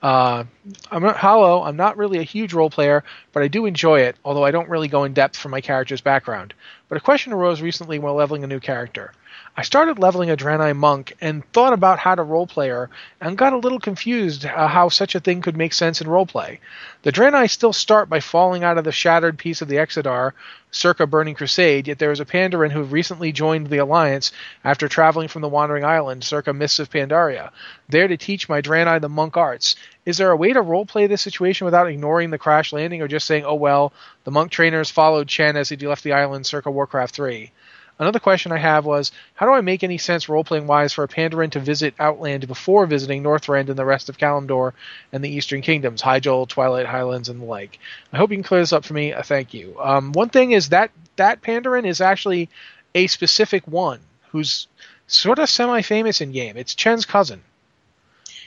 Uh, 0.00 0.44
I'm 0.90 1.02
not 1.02 1.16
hollow. 1.16 1.62
I'm 1.62 1.76
not 1.76 1.96
really 1.96 2.18
a 2.18 2.22
huge 2.22 2.52
role 2.52 2.70
player, 2.70 3.04
but 3.32 3.42
I 3.42 3.48
do 3.48 3.66
enjoy 3.66 4.00
it. 4.00 4.16
Although 4.24 4.44
I 4.44 4.50
don't 4.50 4.68
really 4.68 4.86
go 4.86 5.04
in 5.04 5.14
depth 5.14 5.36
for 5.36 5.48
my 5.48 5.60
character's 5.60 6.02
background. 6.02 6.54
But 6.88 6.98
a 6.98 7.00
question 7.00 7.32
arose 7.32 7.62
recently 7.62 7.98
while 7.98 8.14
leveling 8.14 8.44
a 8.44 8.46
new 8.46 8.60
character. 8.60 9.12
I 9.56 9.62
started 9.62 10.00
leveling 10.00 10.30
a 10.30 10.36
Draenei 10.36 10.74
monk 10.74 11.16
and 11.20 11.44
thought 11.52 11.72
about 11.72 12.00
how 12.00 12.16
to 12.16 12.24
roleplay 12.24 12.70
her, 12.70 12.90
and 13.20 13.38
got 13.38 13.52
a 13.52 13.58
little 13.58 13.78
confused 13.78 14.44
uh, 14.44 14.66
how 14.66 14.88
such 14.88 15.14
a 15.14 15.20
thing 15.20 15.42
could 15.42 15.56
make 15.56 15.72
sense 15.72 16.00
in 16.00 16.08
roleplay. 16.08 16.58
The 17.02 17.12
Draenei 17.12 17.48
still 17.48 17.72
start 17.72 18.08
by 18.08 18.18
falling 18.18 18.64
out 18.64 18.78
of 18.78 18.84
the 18.84 18.90
shattered 18.90 19.38
piece 19.38 19.62
of 19.62 19.68
the 19.68 19.76
Exodar, 19.76 20.32
circa 20.72 21.06
Burning 21.06 21.36
Crusade, 21.36 21.86
yet 21.86 22.00
there 22.00 22.10
is 22.10 22.18
a 22.18 22.24
Pandaren 22.24 22.72
who 22.72 22.82
recently 22.82 23.30
joined 23.30 23.68
the 23.68 23.78
Alliance 23.78 24.32
after 24.64 24.88
traveling 24.88 25.28
from 25.28 25.42
the 25.42 25.48
Wandering 25.48 25.84
Island, 25.84 26.24
circa 26.24 26.52
Mists 26.52 26.80
of 26.80 26.90
Pandaria, 26.90 27.52
there 27.88 28.08
to 28.08 28.16
teach 28.16 28.48
my 28.48 28.60
Draenei 28.60 29.00
the 29.00 29.08
monk 29.08 29.36
arts. 29.36 29.76
Is 30.04 30.18
there 30.18 30.32
a 30.32 30.36
way 30.36 30.52
to 30.52 30.64
roleplay 30.64 31.08
this 31.08 31.22
situation 31.22 31.64
without 31.64 31.86
ignoring 31.86 32.30
the 32.30 32.38
crash 32.38 32.72
landing 32.72 33.02
or 33.02 33.06
just 33.06 33.28
saying, 33.28 33.44
oh 33.44 33.54
well, 33.54 33.92
the 34.24 34.32
monk 34.32 34.50
trainers 34.50 34.90
followed 34.90 35.28
Chen 35.28 35.56
as 35.56 35.68
he 35.68 35.76
left 35.76 36.02
the 36.02 36.12
island 36.12 36.44
circa 36.44 36.72
Warcraft 36.72 37.14
3? 37.14 37.52
Another 37.98 38.18
question 38.18 38.50
I 38.50 38.58
have 38.58 38.84
was, 38.84 39.12
how 39.34 39.46
do 39.46 39.52
I 39.52 39.60
make 39.60 39.84
any 39.84 39.98
sense 39.98 40.28
role-playing 40.28 40.66
wise 40.66 40.92
for 40.92 41.04
a 41.04 41.08
Pandaren 41.08 41.52
to 41.52 41.60
visit 41.60 41.94
Outland 42.00 42.48
before 42.48 42.86
visiting 42.86 43.22
Northrend 43.22 43.68
and 43.68 43.78
the 43.78 43.84
rest 43.84 44.08
of 44.08 44.18
Kalimdor 44.18 44.72
and 45.12 45.22
the 45.22 45.30
Eastern 45.30 45.62
Kingdoms, 45.62 46.02
Hyjal, 46.02 46.48
Twilight 46.48 46.86
Highlands, 46.86 47.28
and 47.28 47.40
the 47.40 47.44
like? 47.44 47.78
I 48.12 48.16
hope 48.16 48.30
you 48.30 48.36
can 48.36 48.42
clear 48.42 48.60
this 48.60 48.72
up 48.72 48.84
for 48.84 48.94
me. 48.94 49.12
Uh, 49.12 49.22
thank 49.22 49.54
you. 49.54 49.76
Um, 49.80 50.12
one 50.12 50.28
thing 50.28 50.50
is 50.50 50.70
that 50.70 50.90
that 51.16 51.40
Pandaren 51.40 51.86
is 51.86 52.00
actually 52.00 52.48
a 52.96 53.06
specific 53.06 53.66
one 53.68 54.00
who's 54.30 54.66
sort 55.06 55.38
of 55.38 55.48
semi-famous 55.48 56.20
in 56.20 56.32
game. 56.32 56.56
It's 56.56 56.74
Chen's 56.74 57.06
cousin. 57.06 57.42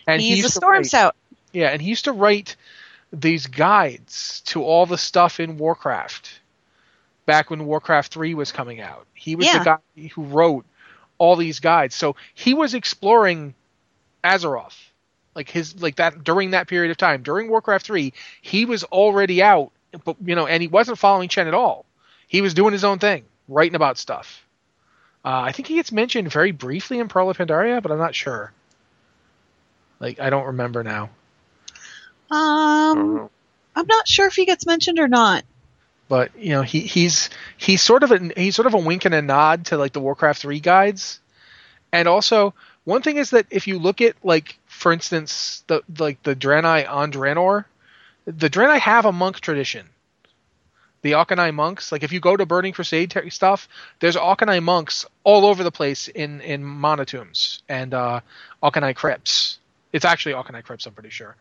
And 0.06 0.22
he 0.22 0.30
He's 0.30 0.39
a 0.39 0.43
used 0.43 0.56
to 0.56 0.60
Stormstout. 0.60 1.12
yeah, 1.54 1.70
and 1.70 1.82
he 1.82 1.88
used 1.89 2.06
to 2.06 2.12
write 2.12 2.58
these 3.14 3.48
guides 3.48 4.41
to 4.48 4.64
all 4.64 4.86
the 4.86 4.98
stuff 4.98 5.39
in 5.39 5.58
Warcraft 5.58 6.37
back 7.28 7.52
when 7.52 7.66
Warcraft 7.68 8.12
3 8.12 8.34
was 8.34 8.52
coming 8.52 8.82
out. 8.82 9.06
He 9.14 9.36
was 9.36 9.46
Yeah. 9.46 9.60
the 9.60 9.64
guy 9.66 10.08
who 10.16 10.24
wrote 10.24 10.66
all 11.20 11.36
these 11.36 11.60
guides. 11.60 11.94
So 11.94 12.16
he 12.34 12.56
was 12.56 12.74
exploring 12.74 13.54
Azeroth. 14.24 14.78
Like 15.36 15.50
his 15.50 15.80
like 15.80 15.98
that 15.98 16.24
during 16.24 16.52
that 16.52 16.68
period 16.68 16.90
of 16.90 16.98
time. 16.98 17.22
During 17.22 17.50
Warcraft 17.50 17.86
3, 17.86 18.12
he 18.42 18.66
was 18.66 18.84
already 18.86 19.44
out, 19.44 19.72
but 20.04 20.16
you 20.26 20.34
know, 20.36 20.48
and 20.48 20.64
he 20.64 20.68
wasn't 20.68 20.98
following 20.98 21.30
Chen 21.30 21.48
at 21.48 21.54
all. 21.54 21.86
He 22.28 22.42
was 22.42 22.56
doing 22.56 22.74
his 22.74 22.84
own 22.84 22.98
thing, 22.98 23.24
writing 23.48 23.76
about 23.76 24.00
stuff. 24.00 24.44
Uh, 25.24 25.42
I 25.42 25.52
think 25.52 25.68
he 25.68 25.76
gets 25.76 25.92
mentioned 25.92 26.32
very 26.32 26.52
briefly 26.52 26.98
in 26.98 27.08
Pearl 27.08 27.30
of 27.30 27.38
Pandaria, 27.38 27.84
but 27.84 27.92
I'm 27.92 28.00
not 28.00 28.16
sure. 28.16 28.52
Like 30.00 30.20
I 30.20 30.32
don't 30.32 30.48
remember 30.48 30.84
now. 30.84 31.10
Um, 32.32 33.30
I'm 33.76 33.88
not 33.88 34.08
sure 34.08 34.28
if 34.28 34.34
he 34.36 34.46
gets 34.46 34.66
mentioned 34.66 34.98
or 35.00 35.08
not. 35.08 35.44
But 36.10 36.32
you 36.38 36.51
know 36.51 36.62
he 36.62 36.82
he's 36.82 37.30
he's 37.58 37.82
sort 37.82 38.03
of 38.03 38.12
a 38.12 38.32
he's 38.36 38.55
sort 38.55 38.66
of 38.66 38.74
a 38.74 38.78
wink 38.80 39.05
and 39.05 39.14
a 39.14 39.22
nod 39.22 39.66
to 39.68 39.78
like 39.78 39.93
the 39.93 39.99
Warcraft 39.99 40.41
three 40.41 40.60
guides, 40.60 41.20
and 41.91 42.08
also 42.08 42.53
one 42.86 43.01
thing 43.01 43.18
is 43.18 43.32
that 43.32 43.47
if 43.49 43.68
you 43.68 43.80
look 43.80 43.99
at 43.99 44.16
like 44.24 44.58
for 44.66 44.93
instance 44.93 45.64
the 45.68 45.82
like 45.99 46.24
the 46.24 46.36
Draenei 46.36 46.89
on 46.89 47.12
Draenor, 47.12 47.66
the 48.26 48.49
Draenei 48.49 48.80
have 48.80 49.05
a 49.05 49.12
monk 49.12 49.39
tradition. 49.41 49.88
The 51.03 51.12
Auchenai 51.12 51.53
monks, 51.53 51.91
like 51.91 52.03
if 52.03 52.12
you 52.12 52.20
go 52.20 52.36
to 52.36 52.45
Burning 52.45 52.74
Crusade 52.74 53.14
stuff, 53.30 53.70
there's 53.99 54.16
Auchenai 54.16 54.64
monks 54.64 55.05
all 55.24 55.45
over 55.45 55.64
the 55.64 55.72
place 55.72 56.08
in 56.08 56.41
in 56.41 56.64
Mana-Tombs 56.64 57.62
and 57.70 57.93
uh, 57.93 58.22
Auchenai 58.64 58.95
crypts. 58.95 59.60
It's 59.93 60.05
actually 60.05 60.34
Auchenai 60.34 60.64
crypts, 60.64 60.86
I'm 60.86 60.93
pretty 60.93 61.12
sure. 61.12 61.36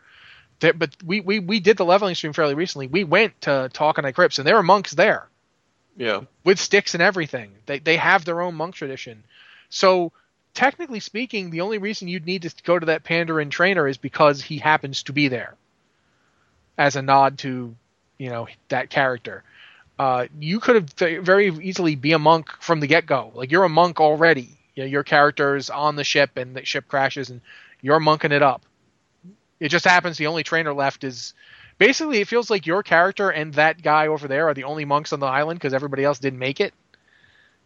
There, 0.59 0.73
but 0.73 0.95
we, 1.05 1.19
we 1.21 1.39
we 1.39 1.59
did 1.59 1.77
the 1.77 1.85
leveling 1.85 2.15
stream 2.15 2.33
fairly 2.33 2.55
recently. 2.55 2.87
We 2.87 3.03
went 3.03 3.41
to 3.41 3.69
Auchenai 3.73 4.13
crypts, 4.13 4.39
and 4.39 4.47
there 4.47 4.55
were 4.55 4.63
monks 4.63 4.91
there 4.93 5.27
Yeah. 5.97 6.21
with 6.43 6.59
sticks 6.59 6.93
and 6.95 7.03
everything. 7.03 7.51
They 7.67 7.79
they 7.79 7.97
have 7.97 8.25
their 8.25 8.41
own 8.41 8.55
monk 8.55 8.75
tradition. 8.75 9.23
So 9.69 10.11
technically 10.55 10.99
speaking, 10.99 11.51
the 11.51 11.61
only 11.61 11.77
reason 11.77 12.07
you'd 12.07 12.25
need 12.25 12.41
to 12.43 12.53
go 12.63 12.79
to 12.79 12.87
that 12.87 13.03
Pandaren 13.03 13.51
trainer 13.51 13.87
is 13.87 13.97
because 13.97 14.41
he 14.41 14.57
happens 14.57 15.03
to 15.03 15.13
be 15.13 15.27
there, 15.27 15.55
as 16.77 16.95
a 16.95 17.01
nod 17.01 17.37
to, 17.39 17.75
you 18.17 18.29
know, 18.29 18.47
that 18.69 18.89
character. 18.89 19.43
Uh, 19.99 20.27
you 20.39 20.59
could 20.59 20.75
have 20.75 20.89
ve- 20.93 21.17
very 21.17 21.47
easily 21.49 21.95
be 21.95 22.11
a 22.13 22.19
monk 22.19 22.49
from 22.59 22.79
the 22.79 22.87
get 22.87 23.05
go. 23.05 23.31
Like 23.33 23.51
you're 23.51 23.63
a 23.63 23.69
monk 23.69 23.99
already. 23.99 24.49
You 24.75 24.83
know, 24.83 24.87
your 24.89 25.03
character's 25.03 25.69
on 25.69 25.95
the 25.95 26.03
ship 26.03 26.37
and 26.37 26.55
the 26.55 26.63
ship 26.65 26.87
crashes 26.87 27.29
and 27.31 27.41
you're 27.81 27.99
monking 27.99 28.31
it 28.31 28.43
up. 28.43 28.63
It 29.59 29.69
just 29.69 29.85
happens 29.85 30.17
the 30.17 30.27
only 30.27 30.43
trainer 30.43 30.73
left 30.73 31.03
is 31.03 31.33
basically 31.77 32.19
it 32.19 32.27
feels 32.27 32.49
like 32.49 32.65
your 32.65 32.83
character 32.83 33.29
and 33.29 33.53
that 33.55 33.81
guy 33.81 34.07
over 34.07 34.27
there 34.27 34.47
are 34.49 34.53
the 34.53 34.65
only 34.65 34.85
monks 34.85 35.13
on 35.13 35.19
the 35.19 35.25
island 35.25 35.59
because 35.59 35.73
everybody 35.73 36.03
else 36.03 36.19
didn't 36.19 36.39
make 36.39 36.59
it. 36.59 36.73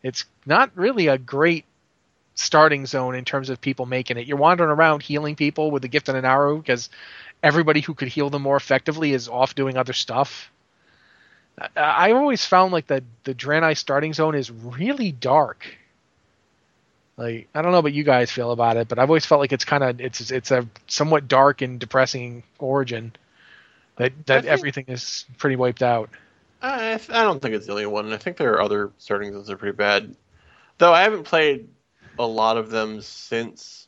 It's 0.04 0.26
not 0.46 0.72
really 0.76 1.08
a 1.08 1.18
great 1.18 1.66
starting 2.36 2.86
zone 2.86 3.16
in 3.16 3.26
terms 3.26 3.50
of 3.50 3.62
people 3.62 3.86
making 3.86 4.18
it. 4.18 4.26
You're 4.28 4.38
wandering 4.38 4.72
around 4.72 5.04
healing 5.04 5.36
people 5.36 5.70
with 5.70 5.82
the 5.82 5.88
gift 5.88 6.10
of 6.10 6.16
the 6.16 6.22
Naaru 6.22 6.58
because 6.58 6.89
everybody 7.44 7.82
who 7.82 7.94
could 7.94 8.08
heal 8.08 8.30
them 8.30 8.42
more 8.42 8.58
effectively 8.58 9.14
is 9.14 9.28
off 9.28 9.56
doing 9.56 9.78
other 9.78 9.94
stuff. 9.94 10.52
I, 11.60 11.82
I 11.82 12.12
always 12.14 12.46
found 12.46 12.72
like 12.72 12.88
the 12.88 13.04
the 13.24 13.36
Draenei 13.36 13.78
starting 13.78 14.14
zone 14.14 14.36
is 14.36 14.50
really 14.50 15.12
dark. 15.12 15.66
Like 17.18 17.49
I 17.53 17.62
don't 17.62 17.72
know 17.72 17.82
what 17.82 17.93
you 17.93 18.03
guys 18.03 18.32
feel 18.32 18.51
about 18.51 18.78
it, 18.78 18.88
but 18.88 18.99
I've 18.99 19.09
always 19.09 19.26
felt 19.26 19.41
like 19.41 19.51
it's 19.51 19.66
kind 19.66 19.84
of 19.84 20.01
it's 20.01 20.32
it's 20.32 20.51
a 20.51 20.68
somewhat 20.88 21.28
dark 21.28 21.62
and 21.62 21.80
depressing 21.80 22.43
origin. 22.59 23.14
That 23.97 24.14
that 24.26 24.43
think- 24.43 24.51
everything 24.51 24.86
is 24.88 25.26
pretty 25.38 25.55
wiped 25.55 25.84
out. 25.84 26.09
I, 26.62 26.93
I 26.93 27.24
don't 27.24 27.41
think 27.41 27.55
it's 27.55 27.66
the 27.66 27.72
only 27.72 27.88
one. 27.88 28.14
I 28.14 28.18
think 28.18 28.38
there 28.38 28.53
are 28.53 28.62
other 28.62 28.91
starting 28.99 29.34
zones 29.34 29.47
that 29.47 29.53
are 29.53 29.57
pretty 29.57 29.76
bad. 29.76 30.16
Though 30.78 30.93
I 30.93 31.01
haven't 31.01 31.24
played 31.24 31.68
a 32.20 32.26
lot 32.26 32.57
of 32.57 32.70
them 32.70 33.01
since. 33.01 33.88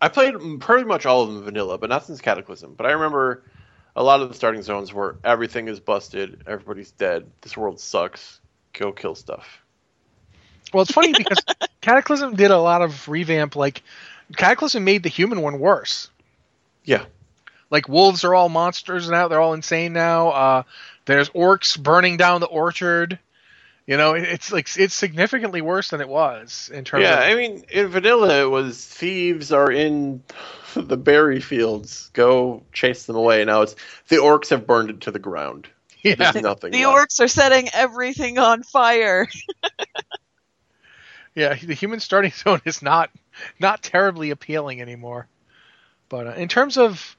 I 0.00 0.08
played 0.08 0.34
pretty 0.60 0.84
much 0.84 1.06
all 1.06 1.22
of 1.22 1.32
them 1.32 1.42
vanilla, 1.44 1.78
but 1.78 1.90
not 1.90 2.04
since 2.04 2.20
Cataclysm. 2.20 2.74
But 2.74 2.86
I 2.86 2.92
remember 2.92 3.44
a 3.96 4.02
lot 4.02 4.20
of 4.20 4.28
the 4.28 4.34
starting 4.34 4.62
zones 4.62 4.94
where 4.94 5.16
everything 5.24 5.66
is 5.66 5.80
busted, 5.80 6.44
everybody's 6.46 6.92
dead, 6.92 7.26
this 7.40 7.56
world 7.56 7.80
sucks, 7.80 8.40
go 8.72 8.92
kill 8.92 9.16
stuff. 9.16 9.60
Well, 10.72 10.82
it's 10.82 10.92
funny 10.92 11.12
because 11.16 11.38
Cataclysm 11.80 12.34
did 12.34 12.50
a 12.50 12.58
lot 12.58 12.82
of 12.82 13.08
revamp. 13.08 13.56
Like 13.56 13.82
Cataclysm 14.36 14.84
made 14.84 15.02
the 15.02 15.08
human 15.08 15.40
one 15.42 15.58
worse. 15.58 16.10
Yeah. 16.84 17.04
Like 17.70 17.88
wolves 17.88 18.24
are 18.24 18.34
all 18.34 18.48
monsters 18.48 19.10
now; 19.10 19.28
they're 19.28 19.40
all 19.40 19.54
insane 19.54 19.92
now. 19.92 20.28
Uh, 20.30 20.62
there's 21.06 21.30
orcs 21.30 21.78
burning 21.80 22.16
down 22.16 22.40
the 22.40 22.46
orchard. 22.46 23.18
You 23.86 23.96
know, 23.96 24.14
it, 24.14 24.24
it's 24.24 24.52
like 24.52 24.68
it's 24.76 24.94
significantly 24.94 25.60
worse 25.62 25.90
than 25.90 26.00
it 26.00 26.08
was 26.08 26.70
in 26.72 26.84
terms 26.84 27.02
Yeah, 27.04 27.14
of 27.14 27.20
I 27.20 27.34
mean, 27.34 27.64
in 27.70 27.88
vanilla, 27.88 28.42
it 28.42 28.50
was 28.50 28.84
thieves 28.84 29.52
are 29.52 29.70
in 29.70 30.22
the 30.76 30.96
berry 30.96 31.40
fields, 31.40 32.10
go 32.14 32.62
chase 32.72 33.06
them 33.06 33.16
away. 33.16 33.44
Now 33.44 33.62
it's 33.62 33.76
the 34.08 34.16
orcs 34.16 34.50
have 34.50 34.66
burned 34.66 34.90
it 34.90 35.00
to 35.02 35.10
the 35.10 35.18
ground. 35.18 35.68
yeah. 36.02 36.14
There's 36.16 36.36
nothing. 36.36 36.72
The 36.72 36.86
left. 36.86 36.98
orcs 37.12 37.20
are 37.20 37.28
setting 37.28 37.68
everything 37.72 38.38
on 38.38 38.62
fire. 38.62 39.26
Yeah, 41.38 41.54
the 41.54 41.74
human 41.74 42.00
starting 42.00 42.30
zone 42.36 42.60
is 42.64 42.82
not 42.82 43.10
not 43.60 43.82
terribly 43.82 44.30
appealing 44.30 44.80
anymore. 44.80 45.28
But 46.08 46.26
uh, 46.26 46.32
in 46.32 46.48
terms 46.48 46.76
of 46.76 47.16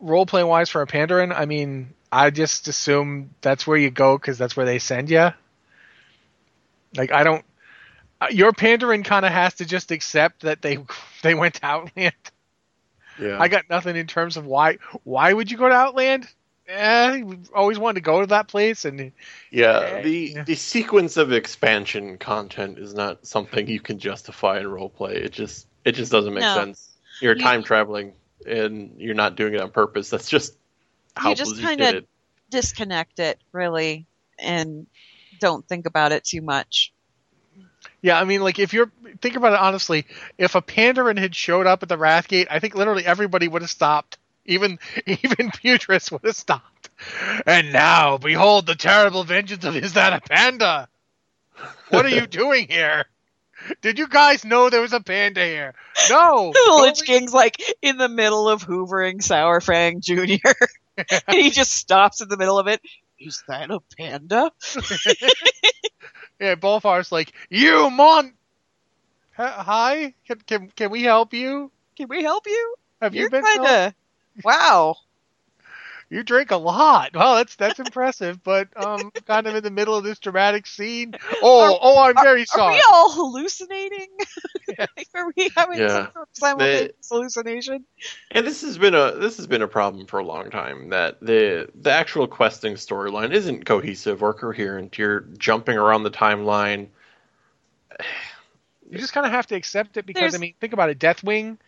role 0.00 0.26
play 0.26 0.44
wise 0.44 0.68
for 0.68 0.82
a 0.82 0.86
Pandaren, 0.86 1.34
I 1.34 1.46
mean, 1.46 1.94
I 2.12 2.30
just 2.30 2.68
assume 2.68 3.30
that's 3.40 3.66
where 3.66 3.78
you 3.78 3.90
go 3.90 4.18
because 4.18 4.36
that's 4.36 4.56
where 4.56 4.66
they 4.66 4.78
send 4.78 5.08
you. 5.10 5.30
Like 6.94 7.10
I 7.12 7.22
don't. 7.24 7.44
uh, 8.20 8.26
Your 8.30 8.52
Pandaren 8.52 9.04
kind 9.04 9.24
of 9.24 9.32
has 9.32 9.54
to 9.54 9.64
just 9.64 9.90
accept 9.92 10.42
that 10.42 10.60
they 10.62 10.78
they 11.22 11.34
went 11.34 11.54
to 11.54 11.66
Outland. 11.66 12.12
Yeah. 13.18 13.38
I 13.40 13.48
got 13.48 13.68
nothing 13.70 13.96
in 13.96 14.06
terms 14.06 14.36
of 14.36 14.46
why 14.46 14.78
why 15.04 15.32
would 15.32 15.50
you 15.50 15.56
go 15.56 15.68
to 15.68 15.74
Outland? 15.74 16.28
Eh, 16.68 17.22
we 17.22 17.38
always 17.54 17.78
wanted 17.78 17.94
to 17.94 18.00
go 18.02 18.20
to 18.20 18.26
that 18.26 18.46
place, 18.48 18.84
and 18.84 19.12
Yeah, 19.50 20.02
the 20.02 20.32
Yeah. 20.36 20.44
the 20.44 20.54
sequence 20.54 21.16
of 21.16 21.32
expansion 21.32 22.18
content 22.18 22.78
is 22.78 22.92
not 22.92 23.26
something 23.26 23.66
you 23.66 23.80
can 23.80 23.98
justify 23.98 24.58
in 24.58 24.66
roleplay. 24.66 25.12
It 25.14 25.32
just 25.32 25.66
it 25.86 25.92
just 25.92 26.12
doesn't 26.12 26.34
make 26.34 26.42
No. 26.42 26.54
sense. 26.54 26.90
You're 27.22 27.36
You- 27.36 27.42
time 27.42 27.62
traveling 27.62 28.12
and 28.46 29.00
you're 29.00 29.14
not 29.14 29.34
doing 29.34 29.54
it 29.54 29.60
on 29.62 29.70
purpose. 29.70 30.10
That's 30.10 30.28
just 30.28 30.54
how 31.16 31.30
you 31.30 31.36
just 31.36 31.60
kind 31.60 31.80
of 31.80 32.04
disconnect 32.50 33.18
it, 33.18 33.38
really, 33.52 34.06
and 34.38 34.86
don't 35.40 35.66
think 35.66 35.86
about 35.86 36.12
it 36.12 36.24
too 36.24 36.42
much. 36.42 36.92
Yeah, 38.02 38.20
I 38.20 38.24
mean, 38.24 38.42
like 38.42 38.58
if 38.58 38.74
you're 38.74 38.92
think 39.22 39.36
about 39.36 39.54
it 39.54 39.58
honestly, 39.58 40.04
if 40.36 40.54
a 40.54 40.60
Pandaren 40.60 41.18
had 41.18 41.34
showed 41.34 41.66
up 41.66 41.82
at 41.82 41.88
the 41.88 41.96
Wrathgate, 41.96 42.46
I 42.50 42.58
think 42.58 42.74
literally 42.74 43.06
everybody 43.06 43.48
would 43.48 43.62
have 43.62 43.70
stopped. 43.70 44.17
Even 44.48 44.78
even 45.06 45.50
Putress 45.50 46.10
would 46.10 46.22
have 46.24 46.34
stopped. 46.34 46.88
And 47.46 47.72
now, 47.72 48.18
behold 48.18 48.66
the 48.66 48.74
terrible 48.74 49.22
vengeance 49.22 49.64
of 49.64 49.76
is 49.76 49.92
that 49.92 50.12
a 50.14 50.20
panda? 50.20 50.88
What 51.90 52.06
are 52.06 52.10
you 52.10 52.26
doing 52.42 52.66
here? 52.68 53.04
Did 53.82 53.98
you 53.98 54.08
guys 54.08 54.44
know 54.44 54.70
there 54.70 54.80
was 54.80 54.92
a 54.92 55.00
panda 55.00 55.44
here? 55.44 55.74
No. 56.08 56.52
the 56.54 56.78
Lich 56.80 57.02
King's 57.02 57.32
like 57.32 57.56
in 57.82 57.98
the 57.98 58.08
middle 58.08 58.48
of 58.48 58.64
hoovering 58.64 59.18
Saurfang 59.20 60.00
Jr. 60.00 60.50
and 61.28 61.36
he 61.36 61.50
just 61.50 61.72
stops 61.72 62.20
in 62.20 62.28
the 62.28 62.36
middle 62.36 62.58
of 62.58 62.66
it. 62.68 62.80
Is 63.20 63.42
that 63.48 63.70
a 63.70 63.80
panda? 63.98 64.50
yeah, 66.40 66.54
Bolvar's 66.54 67.12
like, 67.12 67.32
you 67.50 67.90
mon. 67.90 68.32
Hi, 69.36 70.14
can, 70.26 70.38
can 70.46 70.70
can 70.74 70.90
we 70.90 71.02
help 71.02 71.32
you? 71.34 71.70
Can 71.96 72.08
we 72.08 72.22
help 72.22 72.46
you? 72.46 72.74
Have 73.02 73.14
You're 73.14 73.24
you 73.24 73.30
been? 73.30 73.42
kind 73.42 73.66
helped? 73.66 73.88
of 73.88 73.94
wow. 74.44 74.96
You 76.10 76.22
drink 76.22 76.50
a 76.52 76.56
lot. 76.56 77.10
Well, 77.14 77.34
that's 77.36 77.54
that's 77.56 77.78
impressive, 77.78 78.42
but 78.42 78.68
um, 78.82 79.10
kind 79.26 79.46
of 79.46 79.54
in 79.56 79.62
the 79.62 79.70
middle 79.70 79.94
of 79.94 80.04
this 80.04 80.18
dramatic 80.18 80.66
scene. 80.66 81.14
Oh, 81.42 81.74
Are- 81.74 81.78
oh, 81.82 81.98
I'm 82.02 82.14
very 82.24 82.42
Are 82.42 82.46
sorry. 82.46 82.76
we 82.76 82.84
all 82.90 83.12
hallucinating? 83.12 84.06
Are 85.14 85.30
we 85.36 85.50
having 85.54 85.80
Yeah. 85.80 85.88
some 85.88 86.04
sort 86.14 86.16
of 86.16 86.28
simultaneous 86.32 86.92
hallucination? 87.10 87.84
And 88.30 88.46
this 88.46 88.62
has 88.62 88.78
been 88.78 88.94
a 88.94 89.12
this 89.16 89.36
has 89.36 89.46
been 89.46 89.60
a 89.60 89.68
problem 89.68 90.06
for 90.06 90.18
a 90.18 90.24
long 90.24 90.48
time 90.48 90.88
that 90.88 91.20
the 91.20 91.68
the 91.74 91.90
actual 91.92 92.26
questing 92.26 92.76
storyline 92.76 93.32
isn't 93.32 93.66
cohesive 93.66 94.22
or 94.22 94.32
coherent. 94.32 94.96
You're 94.96 95.20
jumping 95.36 95.76
around 95.76 96.04
the 96.04 96.10
timeline. 96.10 96.86
You 98.90 98.96
just 98.98 99.12
kind 99.12 99.26
of 99.26 99.32
have 99.32 99.46
to 99.48 99.54
accept 99.56 99.98
it 99.98 100.06
because 100.06 100.20
There's- 100.20 100.34
I 100.34 100.38
mean, 100.38 100.54
think 100.60 100.72
about 100.72 100.88
it. 100.88 100.98
Deathwing, 100.98 101.58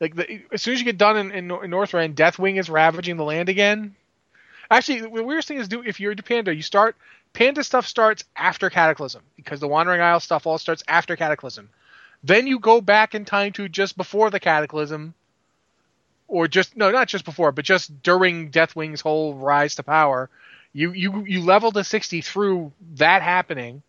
like 0.00 0.16
the, 0.16 0.42
as 0.52 0.62
soon 0.62 0.74
as 0.74 0.80
you 0.80 0.86
get 0.86 0.98
done 0.98 1.16
in, 1.16 1.30
in, 1.30 1.44
in 1.50 1.70
Northrend, 1.70 2.14
Deathwing 2.14 2.58
is 2.58 2.70
ravaging 2.70 3.16
the 3.16 3.24
land 3.24 3.48
again. 3.48 3.94
Actually, 4.70 5.00
the 5.00 5.10
weirdest 5.10 5.48
thing 5.48 5.58
is, 5.58 5.68
do 5.68 5.82
if 5.82 6.00
you're 6.00 6.12
into 6.12 6.22
Panda, 6.22 6.54
you 6.54 6.62
start 6.62 6.96
Panda 7.32 7.62
stuff 7.62 7.86
starts 7.86 8.24
after 8.36 8.70
Cataclysm 8.70 9.22
because 9.36 9.60
the 9.60 9.68
Wandering 9.68 10.00
Isle 10.00 10.20
stuff 10.20 10.46
all 10.46 10.58
starts 10.58 10.82
after 10.88 11.16
Cataclysm. 11.16 11.68
Then 12.22 12.46
you 12.46 12.58
go 12.58 12.80
back 12.80 13.14
in 13.14 13.24
time 13.24 13.52
to 13.54 13.68
just 13.68 13.96
before 13.96 14.30
the 14.30 14.40
Cataclysm, 14.40 15.14
or 16.28 16.48
just 16.48 16.76
no, 16.76 16.90
not 16.90 17.08
just 17.08 17.24
before, 17.24 17.52
but 17.52 17.64
just 17.64 18.02
during 18.02 18.50
Deathwing's 18.50 19.00
whole 19.00 19.34
rise 19.34 19.74
to 19.76 19.82
power. 19.82 20.30
You 20.72 20.92
you 20.92 21.24
you 21.24 21.42
level 21.42 21.72
to 21.72 21.82
sixty 21.84 22.20
through 22.20 22.72
that 22.94 23.22
happening. 23.22 23.82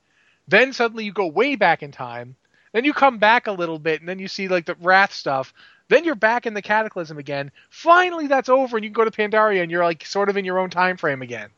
Then 0.47 0.73
suddenly 0.73 1.05
you 1.05 1.13
go 1.13 1.27
way 1.27 1.55
back 1.55 1.83
in 1.83 1.91
time. 1.91 2.35
Then 2.73 2.85
you 2.85 2.93
come 2.93 3.17
back 3.19 3.47
a 3.47 3.51
little 3.51 3.79
bit, 3.79 3.99
and 3.99 4.09
then 4.09 4.19
you 4.19 4.27
see 4.27 4.47
like 4.47 4.65
the 4.65 4.75
Wrath 4.75 5.13
stuff. 5.13 5.53
Then 5.91 6.05
you're 6.05 6.15
back 6.15 6.45
in 6.45 6.53
the 6.53 6.61
Cataclysm 6.61 7.17
again. 7.17 7.51
Finally, 7.69 8.27
that's 8.27 8.47
over, 8.47 8.77
and 8.77 8.83
you 8.85 8.89
can 8.89 8.93
go 8.93 9.03
to 9.03 9.11
Pandaria, 9.11 9.61
and 9.61 9.69
you're 9.69 9.83
like 9.83 10.05
sort 10.05 10.29
of 10.29 10.37
in 10.37 10.45
your 10.45 10.57
own 10.57 10.69
time 10.69 10.95
frame 10.95 11.21
again. 11.21 11.49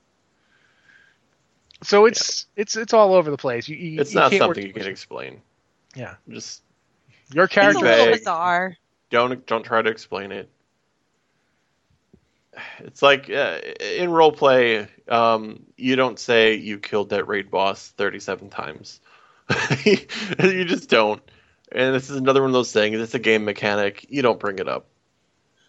So 1.84 2.08
it's 2.08 2.48
it's 2.56 2.76
it's 2.76 2.94
all 2.96 3.14
over 3.14 3.30
the 3.30 3.38
place. 3.38 3.68
You, 3.68 3.76
you, 3.76 4.02
It's 4.02 4.10
you 4.12 4.16
not 4.16 4.32
can't 4.32 4.42
something 4.42 4.66
you 4.66 4.74
can 4.74 4.88
explain. 4.88 5.44
Yeah, 5.96 6.16
Just 6.28 6.64
your 7.32 7.44
It's 7.44 7.54
a 7.54 7.60
character. 7.60 7.80
little 7.82 8.12
bizarre. 8.12 8.76
don't 9.12 9.46
don't 9.46 9.64
try 9.64 9.84
to 9.84 9.90
explain 9.92 10.32
it. 10.32 10.50
It's 12.80 13.04
like 13.04 13.30
uh, 13.30 13.60
in 13.82 14.10
role 14.10 14.32
play, 14.32 14.88
um, 15.10 15.64
you 15.78 15.96
don't 15.96 16.18
say 16.18 16.56
you 16.56 16.80
killed 16.80 17.10
that 17.10 17.28
raid 17.28 17.52
boss 17.52 17.90
thirty-seven 17.90 18.50
times. 18.50 19.00
you 19.86 20.66
just 20.66 20.90
don't. 20.90 21.22
And 21.74 21.96
this 21.96 22.10
is 22.10 22.18
another 22.18 22.42
one 22.42 22.50
of 22.50 22.54
those 22.54 22.72
things. 22.72 23.00
It's 23.00 23.16
a 23.16 23.20
game 23.20 23.46
mechanic. 23.46 24.06
You 24.10 24.22
don't 24.22 24.40
bring 24.40 24.60
it 24.60 24.68
up. 24.68 24.86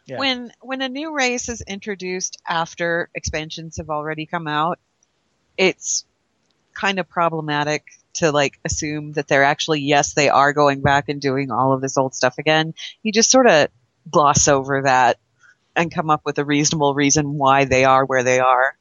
Yeah. 0.07 0.19
When 0.19 0.53
when 0.61 0.83
a 0.83 0.89
new 0.89 1.15
race 1.15 1.49
is 1.49 1.63
introduced 1.63 2.39
after 2.47 3.09
expansions 3.15 3.79
have 3.79 3.89
already 3.89 4.27
come 4.27 4.47
out, 4.47 4.79
it's 5.57 6.05
kind 6.75 6.99
of 6.99 7.09
problematic 7.09 7.85
to 8.15 8.31
like 8.31 8.59
assume 8.65 9.13
that 9.13 9.29
they're 9.29 9.45
actually 9.45 9.81
yes 9.81 10.13
they 10.13 10.29
are 10.29 10.53
going 10.53 10.83
back 10.83 11.09
and 11.09 11.21
doing 11.21 11.51
all 11.51 11.73
of 11.73 11.81
this 11.81 11.97
old 11.97 12.15
stuff 12.15 12.39
again. 12.39 12.75
You 13.03 13.13
just 13.13 13.31
sort 13.31 13.47
of 13.47 13.69
gloss 14.11 14.47
over 14.47 14.83
that 14.83 15.19
and 15.75 15.93
come 15.93 16.11
up 16.11 16.21
with 16.25 16.39
a 16.39 16.45
reasonable 16.45 16.95
reason 16.95 17.39
why 17.39 17.65
they 17.65 17.85
are 17.85 18.05
where 18.05 18.23
they 18.23 18.41
are. 18.41 18.77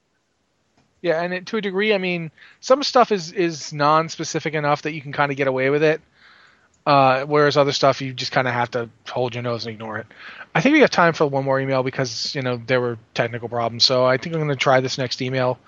Yeah, 1.01 1.21
and 1.21 1.34
it, 1.34 1.45
to 1.47 1.57
a 1.57 1.61
degree, 1.61 1.93
I 1.93 1.97
mean, 1.97 2.32
some 2.59 2.84
stuff 2.84 3.11
is 3.11 3.32
is 3.32 3.74
non-specific 3.74 4.53
enough 4.53 4.84
that 4.84 4.93
you 4.93 5.01
can 5.01 5.11
kind 5.13 5.32
of 5.32 5.38
get 5.38 5.47
away 5.47 5.69
with 5.69 5.84
it. 5.84 6.01
Uh, 6.86 7.23
whereas 7.25 7.55
other 7.55 7.71
stuff, 7.71 8.01
you 8.01 8.13
just 8.13 8.31
kind 8.31 8.47
of 8.47 8.53
have 8.53 8.71
to 8.71 8.89
hold 9.07 9.34
your 9.34 9.43
nose 9.43 9.65
and 9.65 9.73
ignore 9.73 9.97
it. 9.99 10.07
I 10.53 10.61
think 10.61 10.73
we 10.73 10.81
have 10.81 10.91
time 10.91 11.13
for 11.13 11.25
one 11.25 11.45
more 11.45 11.59
email 11.59 11.81
because 11.81 12.36
you 12.36 12.41
know 12.41 12.57
there 12.57 12.81
were 12.81 12.97
technical 13.13 13.47
problems. 13.47 13.86
So 13.86 14.05
I 14.05 14.17
think 14.17 14.36
I'm 14.36 14.41
going 14.41 14.49
to 14.49 14.55
try 14.55 14.81
this 14.81 14.97
next 14.97 15.21
email, 15.21 15.59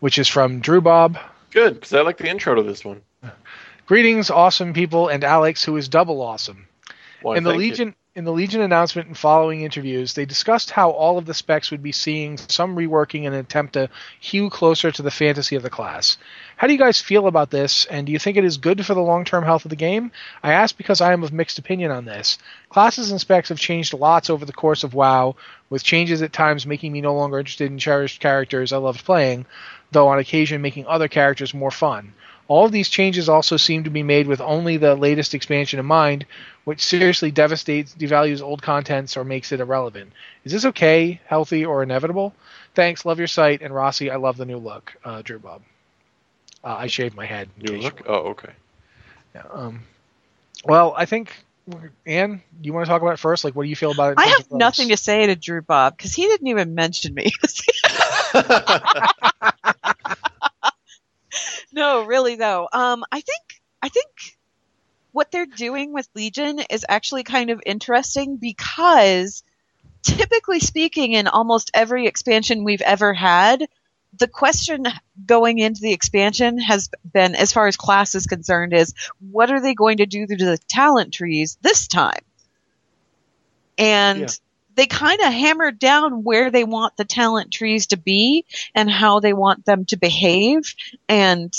which 0.00 0.18
is 0.18 0.28
from 0.28 0.60
Drew 0.60 0.80
Bob. 0.80 1.18
Good, 1.50 1.74
because 1.74 1.92
I 1.92 2.00
like 2.00 2.18
the 2.18 2.28
intro 2.28 2.56
to 2.56 2.62
this 2.62 2.84
one. 2.84 3.02
Greetings, 3.86 4.30
awesome 4.30 4.72
people, 4.72 5.08
and 5.08 5.22
Alex, 5.22 5.62
who 5.62 5.76
is 5.76 5.88
double 5.88 6.20
awesome. 6.20 6.66
Why, 7.22 7.36
in 7.36 7.44
the. 7.44 7.54
Legion 7.54 7.94
in 8.16 8.24
the 8.24 8.32
Legion 8.32 8.60
announcement 8.60 9.08
and 9.08 9.18
following 9.18 9.62
interviews, 9.62 10.14
they 10.14 10.24
discussed 10.24 10.70
how 10.70 10.90
all 10.90 11.18
of 11.18 11.26
the 11.26 11.34
specs 11.34 11.72
would 11.72 11.82
be 11.82 11.90
seeing 11.90 12.36
some 12.36 12.76
reworking 12.76 13.24
in 13.24 13.32
an 13.32 13.40
attempt 13.40 13.72
to 13.72 13.90
hew 14.20 14.48
closer 14.50 14.92
to 14.92 15.02
the 15.02 15.10
fantasy 15.10 15.56
of 15.56 15.64
the 15.64 15.70
class. 15.70 16.16
How 16.56 16.68
do 16.68 16.72
you 16.72 16.78
guys 16.78 17.00
feel 17.00 17.26
about 17.26 17.50
this, 17.50 17.86
and 17.86 18.06
do 18.06 18.12
you 18.12 18.20
think 18.20 18.36
it 18.36 18.44
is 18.44 18.56
good 18.56 18.86
for 18.86 18.94
the 18.94 19.00
long-term 19.00 19.42
health 19.42 19.64
of 19.64 19.70
the 19.70 19.76
game? 19.76 20.12
I 20.44 20.52
ask 20.52 20.76
because 20.76 21.00
I 21.00 21.12
am 21.12 21.24
of 21.24 21.32
mixed 21.32 21.58
opinion 21.58 21.90
on 21.90 22.04
this. 22.04 22.38
Classes 22.68 23.10
and 23.10 23.20
specs 23.20 23.48
have 23.48 23.58
changed 23.58 23.92
lots 23.92 24.30
over 24.30 24.44
the 24.44 24.52
course 24.52 24.84
of 24.84 24.94
WoW, 24.94 25.34
with 25.68 25.82
changes 25.82 26.22
at 26.22 26.32
times 26.32 26.68
making 26.68 26.92
me 26.92 27.00
no 27.00 27.14
longer 27.14 27.40
interested 27.40 27.68
in 27.68 27.78
cherished 27.78 28.20
characters 28.20 28.72
I 28.72 28.76
loved 28.76 29.04
playing, 29.04 29.46
though 29.90 30.06
on 30.06 30.20
occasion 30.20 30.62
making 30.62 30.86
other 30.86 31.08
characters 31.08 31.52
more 31.52 31.72
fun. 31.72 32.12
All 32.48 32.66
of 32.66 32.72
these 32.72 32.88
changes 32.88 33.28
also 33.28 33.56
seem 33.56 33.84
to 33.84 33.90
be 33.90 34.02
made 34.02 34.26
with 34.26 34.40
only 34.40 34.76
the 34.76 34.94
latest 34.94 35.34
expansion 35.34 35.78
in 35.78 35.86
mind, 35.86 36.26
which 36.64 36.84
seriously 36.84 37.30
devastates, 37.30 37.94
devalues 37.94 38.42
old 38.42 38.62
contents, 38.62 39.16
or 39.16 39.24
makes 39.24 39.52
it 39.52 39.60
irrelevant. 39.60 40.12
Is 40.44 40.52
this 40.52 40.64
okay, 40.66 41.20
healthy, 41.26 41.64
or 41.64 41.82
inevitable? 41.82 42.34
Thanks, 42.74 43.04
love 43.04 43.18
your 43.18 43.28
site, 43.28 43.62
and 43.62 43.74
Rossi, 43.74 44.10
I 44.10 44.16
love 44.16 44.36
the 44.36 44.46
new 44.46 44.58
look. 44.58 44.94
Uh, 45.04 45.22
Drew 45.22 45.38
Bob. 45.38 45.62
Uh, 46.62 46.76
I 46.80 46.86
shaved 46.86 47.14
my 47.14 47.26
head. 47.26 47.48
New 47.58 47.78
look? 47.78 48.02
Oh, 48.06 48.30
okay. 48.30 48.52
yeah, 49.34 49.42
um, 49.52 49.80
well, 50.64 50.94
I 50.96 51.04
think 51.06 51.44
Anne, 52.06 52.42
you 52.62 52.72
want 52.72 52.84
to 52.84 52.90
talk 52.90 53.00
about 53.00 53.14
it 53.14 53.18
first? 53.18 53.44
Like, 53.44 53.54
what 53.54 53.62
do 53.64 53.68
you 53.70 53.76
feel 53.76 53.90
about 53.92 54.12
it? 54.12 54.18
I 54.18 54.26
have 54.26 54.50
nothing 54.52 54.88
to 54.90 54.96
say 54.96 55.26
to 55.26 55.36
Drew 55.36 55.62
Bob 55.62 55.96
because 55.96 56.12
he 56.14 56.24
didn't 56.24 56.46
even 56.46 56.74
mention 56.74 57.14
me. 57.14 57.30
no, 61.72 62.04
really 62.04 62.36
though. 62.36 62.68
Um, 62.72 63.04
I 63.10 63.20
think 63.20 63.62
I 63.82 63.88
think 63.88 64.08
what 65.12 65.30
they're 65.30 65.46
doing 65.46 65.92
with 65.92 66.08
Legion 66.14 66.60
is 66.70 66.84
actually 66.88 67.22
kind 67.22 67.50
of 67.50 67.62
interesting 67.64 68.36
because 68.36 69.42
typically 70.02 70.60
speaking, 70.60 71.12
in 71.12 71.26
almost 71.26 71.70
every 71.74 72.06
expansion 72.06 72.64
we've 72.64 72.82
ever 72.82 73.14
had, 73.14 73.66
the 74.18 74.28
question 74.28 74.86
going 75.26 75.58
into 75.58 75.80
the 75.80 75.92
expansion 75.92 76.58
has 76.58 76.88
been, 77.12 77.34
as 77.34 77.52
far 77.52 77.66
as 77.66 77.76
class 77.76 78.14
is 78.14 78.26
concerned, 78.26 78.72
is 78.72 78.94
what 79.30 79.50
are 79.50 79.60
they 79.60 79.74
going 79.74 79.96
to 79.98 80.06
do 80.06 80.26
to 80.26 80.36
the 80.36 80.58
talent 80.68 81.12
trees 81.12 81.58
this 81.62 81.88
time? 81.88 82.20
And 83.76 84.20
Yeah. 84.20 84.26
They 84.74 84.86
kind 84.86 85.20
of 85.20 85.32
hammered 85.32 85.78
down 85.78 86.24
where 86.24 86.50
they 86.50 86.64
want 86.64 86.96
the 86.96 87.04
talent 87.04 87.52
trees 87.52 87.88
to 87.88 87.96
be 87.96 88.44
and 88.74 88.90
how 88.90 89.20
they 89.20 89.32
want 89.32 89.64
them 89.64 89.84
to 89.86 89.96
behave. 89.96 90.74
And 91.08 91.52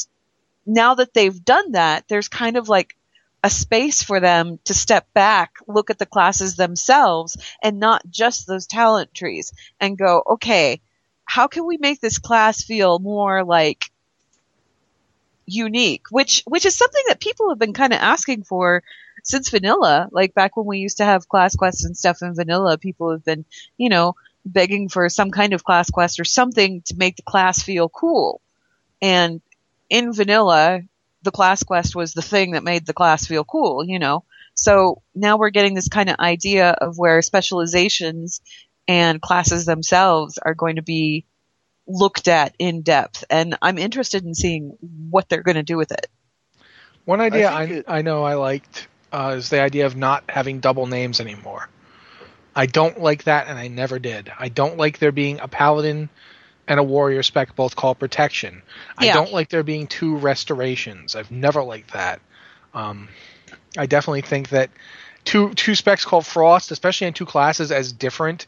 now 0.66 0.96
that 0.96 1.14
they've 1.14 1.44
done 1.44 1.74
that, 1.74 2.06
there's 2.08 2.28
kind 2.28 2.58
of 2.58 2.70
like 2.70 2.96
a 3.44 3.50
space 3.50 4.02
for 4.02 4.20
them 4.20 4.60
to 4.66 4.74
step 4.74 5.08
back, 5.14 5.54
look 5.68 5.90
at 5.90 6.00
the 6.00 6.06
classes 6.06 6.56
themselves 6.56 7.38
and 7.62 7.80
not 7.80 8.02
just 8.10 8.48
those 8.48 8.66
talent 8.66 9.14
trees 9.14 9.54
and 9.80 9.98
go, 9.98 10.24
okay, 10.32 10.82
how 11.26 11.48
can 11.48 11.66
we 11.66 11.78
make 11.78 12.02
this 12.02 12.18
class 12.18 12.64
feel 12.64 13.00
more 13.00 13.44
like 13.44 13.92
unique, 15.46 16.08
which, 16.10 16.42
which 16.48 16.66
is 16.66 16.76
something 16.76 17.04
that 17.08 17.20
people 17.20 17.50
have 17.50 17.60
been 17.60 17.74
kind 17.74 17.94
of 17.94 18.00
asking 18.00 18.44
for 18.44 18.82
since 19.26 19.50
vanilla. 19.50 20.08
Like 20.12 20.34
back 20.34 20.56
when 20.56 20.66
we 20.66 20.78
used 20.78 20.98
to 20.98 21.06
have 21.06 21.28
class 21.28 21.56
quests 21.56 21.84
and 21.84 21.98
stuff 21.98 22.22
in 22.22 22.34
vanilla, 22.34 22.78
people 22.78 23.12
have 23.12 23.26
been, 23.26 23.44
you 23.78 23.90
know, 23.90 24.16
begging 24.46 24.88
for 24.88 25.10
some 25.10 25.32
kind 25.32 25.52
of 25.54 25.64
class 25.64 25.90
quest 25.90 26.20
or 26.20 26.24
something 26.24 26.84
to 26.84 26.96
make 26.96 27.18
the 27.18 27.24
class 27.24 27.62
feel 27.62 27.90
cool. 27.90 28.40
And 29.02 29.42
in 29.90 30.14
vanilla, 30.14 30.82
the 31.24 31.32
class 31.32 31.64
quest 31.64 31.96
was 31.96 32.14
the 32.14 32.22
thing 32.22 32.52
that 32.52 32.64
made 32.64 32.86
the 32.86 32.94
class 32.94 33.26
feel 33.26 33.44
cool, 33.44 33.84
you 33.84 34.00
know. 34.00 34.24
So 34.54 35.02
now 35.14 35.38
we're 35.38 35.50
getting 35.50 35.74
this 35.74 35.90
kind 35.90 36.10
of 36.10 36.18
idea 36.20 36.70
of 36.70 36.98
where 36.98 37.22
specializations 37.22 38.42
and 38.88 39.22
classes 39.22 39.66
themselves 39.66 40.38
are 40.38 40.54
going 40.54 40.78
to 40.78 40.84
be 40.84 41.26
looked 41.88 42.28
at 42.28 42.56
in 42.60 42.84
depth. 42.84 43.26
And 43.30 43.58
I'm 43.62 43.80
interested 43.80 44.24
in 44.24 44.36
seeing 44.36 44.78
what 45.10 45.28
they're 45.28 45.44
going 45.44 45.56
to 45.56 45.64
do 45.64 45.78
with 45.78 45.92
it. 45.92 46.08
One 47.06 47.22
idea 47.22 47.50
I 47.50 47.62
I, 47.62 47.68
think 47.68 47.86
I, 47.88 48.02
know 48.02 48.24
I 48.24 48.36
liked 48.36 48.88
uh, 49.16 49.36
is 49.38 49.50
the 49.50 49.62
idea 49.62 49.86
of 49.86 49.96
not 49.96 50.24
having 50.30 50.60
double 50.60 50.88
names 50.88 51.22
anymore. 51.22 51.70
I 52.56 52.66
don't 52.66 53.00
like 53.02 53.24
that, 53.26 53.48
and 53.48 53.58
I 53.58 53.68
never 53.70 54.00
did. 54.00 54.32
I 54.38 54.50
don't 54.50 54.78
like 54.78 55.00
there 55.00 55.12
being 55.12 55.40
a 55.40 55.48
paladin 55.48 56.10
and 56.68 56.80
a 56.80 56.84
warrior 56.84 57.24
spec 57.24 57.56
both 57.56 57.76
called 57.76 58.00
protection. 58.00 58.62
I 58.98 59.08
don't 59.08 59.32
like 59.32 59.50
there 59.50 59.64
being 59.64 59.88
two 59.88 60.18
restorations. 60.18 61.16
I've 61.16 61.32
never 61.32 61.64
liked 61.64 61.94
that. 61.94 62.22
Um, 62.74 63.08
I 63.78 63.86
definitely 63.86 64.22
think 64.22 64.50
that 64.50 64.70
two 65.24 65.54
two 65.54 65.76
specs 65.76 66.06
called 66.06 66.26
frost, 66.26 66.72
especially 66.72 67.08
in 67.08 67.14
two 67.14 67.26
classes 67.26 67.72
as 67.72 67.94
different 67.94 68.48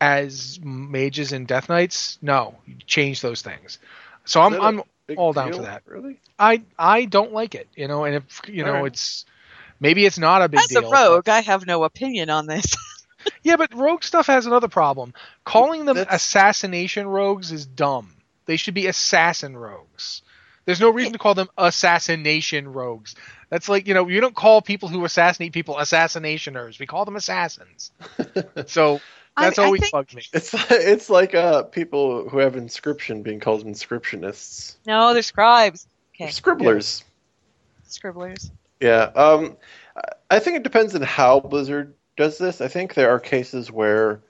as 0.00 0.58
mages 0.62 1.32
and 1.32 1.46
death 1.46 1.68
knights, 1.68 2.18
no, 2.20 2.56
you 2.66 2.74
change 2.86 3.20
those 3.22 3.42
things. 3.42 3.78
So 4.24 4.40
I'm 4.42 4.52
Is 4.52 4.58
that 4.58 4.64
a 4.64 4.66
I'm 4.66 4.82
all 5.16 5.32
down 5.32 5.52
deal? 5.52 5.58
for 5.58 5.62
that. 5.62 5.82
Really? 5.86 6.20
I 6.38 6.62
I 6.78 7.06
don't 7.06 7.32
like 7.32 7.54
it, 7.54 7.68
you 7.74 7.88
know, 7.88 8.04
and 8.04 8.16
if 8.16 8.40
you 8.46 8.64
know 8.64 8.74
Alright. 8.76 8.86
it's 8.86 9.24
maybe 9.80 10.04
it's 10.06 10.18
not 10.18 10.42
a 10.42 10.48
big 10.48 10.60
As 10.60 10.70
a 10.74 10.80
deal. 10.80 10.90
rogue, 10.90 11.28
I 11.28 11.40
have 11.40 11.66
no 11.66 11.84
opinion 11.84 12.30
on 12.30 12.46
this. 12.46 12.74
yeah, 13.42 13.56
but 13.56 13.74
rogue 13.74 14.02
stuff 14.04 14.26
has 14.28 14.46
another 14.46 14.68
problem. 14.68 15.14
Calling 15.44 15.84
them 15.84 15.96
That's- 15.96 16.16
assassination 16.22 17.06
rogues 17.06 17.52
is 17.52 17.66
dumb. 17.66 18.12
They 18.46 18.56
should 18.56 18.74
be 18.74 18.86
assassin 18.86 19.56
rogues. 19.56 20.22
There's 20.66 20.80
no 20.80 20.90
reason 20.90 21.12
to 21.12 21.18
call 21.18 21.34
them 21.34 21.48
assassination 21.56 22.72
rogues. 22.72 23.14
That's 23.50 23.68
like, 23.68 23.86
you 23.86 23.94
know, 23.94 24.08
you 24.08 24.20
don't 24.20 24.34
call 24.34 24.62
people 24.62 24.88
who 24.88 25.04
assassinate 25.04 25.52
people 25.52 25.76
assassinationers. 25.76 26.78
We 26.80 26.86
call 26.86 27.04
them 27.04 27.14
assassins. 27.16 27.92
so 28.66 29.00
that's 29.36 29.58
I- 29.58 29.62
I 29.62 29.66
always 29.66 29.80
think- 29.82 29.92
bugged 29.92 30.14
me. 30.14 30.22
It's 30.32 30.52
it's 30.70 31.10
like 31.10 31.34
uh 31.34 31.64
people 31.64 32.28
who 32.28 32.38
have 32.38 32.56
inscription 32.56 33.22
being 33.22 33.38
called 33.40 33.64
inscriptionists, 33.64 34.76
no, 34.86 35.12
they're 35.12 35.22
scribes. 35.22 35.86
Okay, 36.14 36.30
scribblers. 36.30 37.04
scribblers. 37.86 38.50
Yeah. 38.80 39.10
Um, 39.14 39.56
I- 40.30 40.38
think 40.40 40.56
it 40.56 40.62
depends 40.62 40.94
on 40.94 41.02
how 41.02 41.40
Blizzard 41.40 41.94
does 42.16 42.38
this. 42.38 42.60
I 42.60 42.68
think 42.68 42.94
there 42.94 43.10
are 43.10 43.20
cases 43.20 43.70
where, 43.70 44.20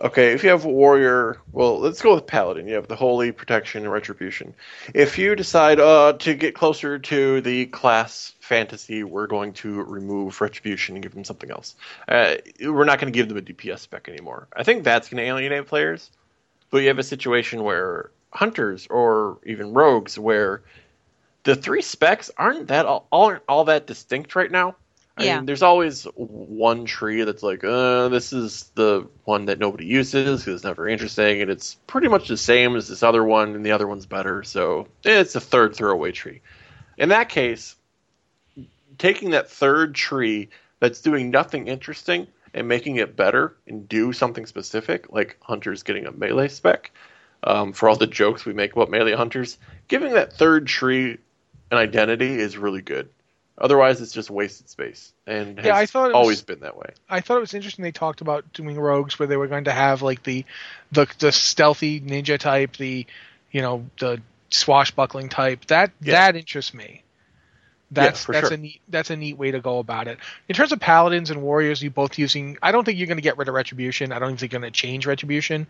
okay, 0.00 0.32
if 0.32 0.42
you 0.42 0.50
have 0.50 0.64
a 0.64 0.68
warrior, 0.68 1.38
well, 1.52 1.78
let's 1.78 2.02
go 2.02 2.14
with 2.14 2.26
paladin. 2.26 2.66
You 2.66 2.74
have 2.74 2.88
the 2.88 2.96
holy 2.96 3.32
protection 3.32 3.84
and 3.84 3.92
retribution. 3.92 4.54
If 4.94 5.18
you 5.18 5.36
decide 5.36 5.80
uh, 5.80 6.14
to 6.20 6.34
get 6.34 6.54
closer 6.54 6.98
to 6.98 7.40
the 7.40 7.66
class 7.66 8.34
fantasy, 8.40 9.04
we're 9.04 9.26
going 9.26 9.52
to 9.54 9.82
remove 9.82 10.40
retribution 10.40 10.96
and 10.96 11.02
give 11.02 11.14
them 11.14 11.24
something 11.24 11.50
else. 11.50 11.74
Uh, 12.08 12.36
we're 12.60 12.84
not 12.84 13.00
going 13.00 13.12
to 13.12 13.16
give 13.16 13.28
them 13.28 13.38
a 13.38 13.42
DPS 13.42 13.80
spec 13.80 14.08
anymore. 14.08 14.48
I 14.54 14.64
think 14.64 14.84
that's 14.84 15.08
going 15.08 15.22
to 15.22 15.28
alienate 15.28 15.66
players. 15.66 16.10
But 16.70 16.78
you 16.78 16.88
have 16.88 16.98
a 16.98 17.04
situation 17.04 17.62
where 17.64 18.10
hunters 18.32 18.86
or 18.88 19.38
even 19.44 19.74
rogues 19.74 20.18
where 20.18 20.62
the 21.44 21.56
three 21.56 21.82
specs 21.82 22.30
aren't 22.36 22.68
that 22.68 22.86
all, 22.86 23.06
aren't 23.10 23.42
all 23.48 23.64
that 23.64 23.86
distinct 23.86 24.36
right 24.36 24.50
now. 24.50 24.76
I 25.16 25.24
Yeah. 25.24 25.36
mean, 25.36 25.46
there's 25.46 25.62
always 25.62 26.04
one 26.14 26.86
tree 26.86 27.22
that's 27.24 27.42
like, 27.42 27.62
uh, 27.64 28.08
this 28.08 28.32
is 28.32 28.70
the 28.74 29.06
one 29.24 29.46
that 29.46 29.58
nobody 29.58 29.84
uses 29.84 30.40
because 30.40 30.54
it's 30.54 30.64
not 30.64 30.76
very 30.76 30.92
interesting, 30.92 31.42
and 31.42 31.50
it's 31.50 31.74
pretty 31.86 32.08
much 32.08 32.28
the 32.28 32.36
same 32.36 32.76
as 32.76 32.88
this 32.88 33.02
other 33.02 33.22
one, 33.22 33.54
and 33.54 33.64
the 33.66 33.72
other 33.72 33.86
one's 33.86 34.06
better. 34.06 34.42
So 34.42 34.88
it's 35.04 35.34
a 35.34 35.40
third 35.40 35.76
throwaway 35.76 36.12
tree. 36.12 36.40
In 36.96 37.10
that 37.10 37.28
case, 37.28 37.76
taking 38.96 39.30
that 39.30 39.50
third 39.50 39.94
tree 39.94 40.48
that's 40.80 41.02
doing 41.02 41.30
nothing 41.30 41.68
interesting 41.68 42.26
and 42.54 42.68
making 42.68 42.96
it 42.96 43.16
better 43.16 43.56
and 43.66 43.88
do 43.88 44.12
something 44.12 44.46
specific, 44.46 45.12
like 45.12 45.36
hunters 45.42 45.82
getting 45.82 46.06
a 46.06 46.12
melee 46.12 46.48
spec, 46.48 46.90
um, 47.44 47.72
for 47.72 47.88
all 47.88 47.96
the 47.96 48.06
jokes 48.06 48.46
we 48.46 48.52
make 48.52 48.72
about 48.72 48.90
melee 48.90 49.12
hunters, 49.12 49.58
giving 49.88 50.14
that 50.14 50.32
third 50.32 50.66
tree 50.66 51.18
an 51.72 51.78
identity 51.78 52.38
is 52.38 52.56
really 52.56 52.82
good. 52.82 53.08
Otherwise, 53.58 54.00
it's 54.00 54.12
just 54.12 54.30
wasted 54.30 54.68
space, 54.68 55.12
and 55.26 55.58
Yeah, 55.62 55.76
I 55.76 55.86
thought 55.86 56.06
it 56.06 56.14
was- 56.14 56.22
always 56.22 56.42
been 56.42 56.60
that 56.60 56.76
way. 56.76 56.90
I 57.08 57.20
thought 57.20 57.36
it 57.36 57.40
was 57.40 57.54
interesting 57.54 57.82
they 57.82 57.92
talked 57.92 58.20
about 58.20 58.52
doing 58.52 58.78
rogues 58.78 59.18
where 59.18 59.26
they 59.26 59.36
were 59.36 59.46
going 59.46 59.64
to 59.64 59.72
have 59.72 60.02
like 60.02 60.22
the 60.22 60.44
the 60.90 61.06
the 61.18 61.32
stealthy 61.32 62.00
ninja 62.00 62.38
type, 62.38 62.76
the 62.76 63.06
you 63.50 63.60
know, 63.62 63.86
the 63.98 64.20
swashbuckling 64.50 65.28
type. 65.28 65.66
That 65.66 65.92
Yeah. 66.00 66.12
that 66.14 66.36
interests 66.36 66.72
me. 66.74 67.02
That's 67.94 68.24
for 68.24 68.32
that's 68.32 68.48
sure. 68.48 68.54
a 68.54 68.60
neat 68.60 68.80
that's 68.88 69.10
a 69.10 69.16
neat 69.16 69.36
way 69.36 69.50
to 69.50 69.60
go 69.60 69.78
about 69.78 70.08
it. 70.08 70.18
In 70.48 70.54
terms 70.54 70.72
of 70.72 70.80
paladins 70.80 71.30
and 71.30 71.42
warriors, 71.42 71.82
you 71.82 71.90
both 71.90 72.18
using 72.18 72.56
I 72.62 72.72
don't 72.72 72.84
think 72.84 72.98
you're 72.98 73.06
going 73.06 73.18
to 73.18 73.22
get 73.22 73.36
rid 73.36 73.48
of 73.48 73.54
retribution. 73.54 74.12
I 74.12 74.18
don't 74.18 74.28
think 74.36 74.52
you're 74.52 74.60
going 74.60 74.72
to 74.72 74.76
change 74.76 75.06
retribution. 75.06 75.66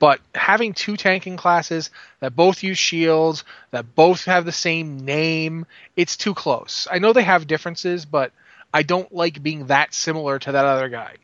But 0.00 0.20
having 0.34 0.72
two 0.72 0.96
tanking 0.96 1.36
classes 1.36 1.90
that 2.20 2.34
both 2.34 2.62
use 2.62 2.78
shields, 2.78 3.44
that 3.70 3.94
both 3.94 4.24
have 4.24 4.44
the 4.44 4.52
same 4.52 5.04
name, 5.04 5.66
it's 5.94 6.16
too 6.16 6.34
close. 6.34 6.88
I 6.90 6.98
know 6.98 7.12
they 7.12 7.22
have 7.22 7.46
differences, 7.46 8.04
but 8.06 8.32
I 8.72 8.82
don't 8.82 9.12
like 9.14 9.42
being 9.42 9.66
that 9.66 9.94
similar 9.94 10.38
to 10.38 10.52
that 10.52 10.64
other 10.64 10.88
guy. 10.88 11.16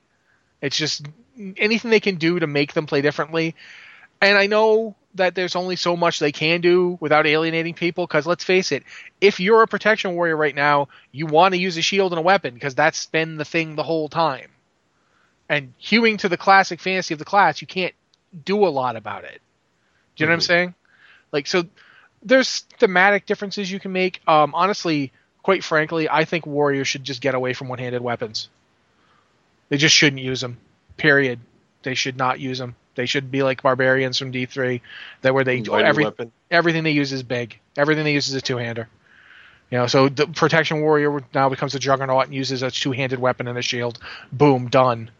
It's 0.61 0.77
just 0.77 1.07
anything 1.57 1.91
they 1.91 2.01
can 2.01 2.17
do 2.17 2.39
to 2.39 2.47
make 2.47 2.73
them 2.73 2.87
play 2.87 3.03
differently. 3.03 3.55
And 4.21 4.39
I 4.39 4.47
know 4.47 4.95
that 5.17 5.35
there's 5.35 5.57
only 5.57 5.77
so 5.77 5.97
much 5.97 6.19
they 6.19 6.33
can 6.33 6.61
do 6.61 6.97
without 7.01 7.27
alienating 7.27 7.75
people. 7.75 8.07
Because 8.07 8.27
let's 8.27 8.45
face 8.45 8.73
it, 8.73 8.85
if 9.21 9.41
you're 9.41 9.63
a 9.63 9.69
protection 9.69 10.15
warrior 10.15 10.37
right 10.37 10.55
now, 10.55 10.89
you 11.13 11.27
want 11.27 11.55
to 11.55 11.61
use 11.61 11.77
a 11.77 11.83
shield 11.83 12.13
and 12.13 12.19
a 12.19 12.23
weapon 12.23 12.55
because 12.55 12.75
that's 12.75 13.07
been 13.07 13.37
the 13.37 13.45
thing 13.45 13.77
the 13.77 13.83
whole 13.83 14.09
time. 14.09 14.51
And 15.49 15.75
hewing 15.79 16.17
to 16.19 16.29
the 16.29 16.37
classic 16.37 16.81
fantasy 16.81 17.15
of 17.15 17.19
the 17.19 17.25
class, 17.25 17.61
you 17.61 17.67
can't 17.67 17.95
do 18.45 18.67
a 18.67 18.69
lot 18.69 18.97
about 18.97 19.25
it. 19.25 19.41
Do 20.17 20.25
you 20.25 20.27
know 20.27 20.33
what 20.33 20.37
I'm 20.37 20.41
saying? 20.41 20.75
Like 21.33 21.47
so, 21.47 21.65
there's 22.23 22.61
thematic 22.79 23.27
differences 23.27 23.71
you 23.71 23.79
can 23.79 23.93
make. 23.93 24.21
Um, 24.27 24.55
honestly, 24.55 25.13
quite 25.43 25.63
frankly, 25.63 26.09
I 26.09 26.25
think 26.25 26.47
warriors 26.47 26.89
should 26.89 27.05
just 27.05 27.21
get 27.21 27.35
away 27.35 27.53
from 27.53 27.69
one-handed 27.69 28.03
weapons. 28.03 28.49
They 29.69 29.77
just 29.77 29.95
shouldn't 29.95 30.23
use 30.23 30.41
them. 30.41 30.59
Period. 30.97 31.41
They 31.83 31.95
should 31.95 32.17
not 32.17 32.41
use 32.41 32.59
them. 32.59 32.75
They 32.97 33.07
should 33.07 33.31
be 33.31 33.43
like 33.43 33.63
barbarians 33.63 34.19
from 34.19 34.33
D3, 34.33 34.81
that 35.23 35.35
where 35.35 35.45
they 35.45 35.63
Lighter 35.63 35.87
every 35.87 36.05
weapon. 36.05 36.33
everything 36.51 36.83
they 36.83 36.91
use 36.91 37.13
is 37.13 37.23
big. 37.23 37.61
Everything 37.77 38.05
they 38.05 38.15
use 38.15 38.29
is 38.29 38.35
a 38.35 38.41
two-hander. 38.41 38.89
You 39.71 39.79
know, 39.79 39.87
so 39.87 40.09
the 40.09 40.27
protection 40.27 40.81
warrior 40.81 41.21
now 41.35 41.49
becomes 41.49 41.75
a 41.75 41.79
juggernaut 41.79 42.27
and 42.27 42.35
uses 42.35 42.63
a 42.63 42.71
two-handed 42.71 43.19
weapon 43.19 43.49
and 43.49 43.59
a 43.59 43.63
shield. 43.63 43.99
Boom, 44.33 44.69
done. 44.69 45.11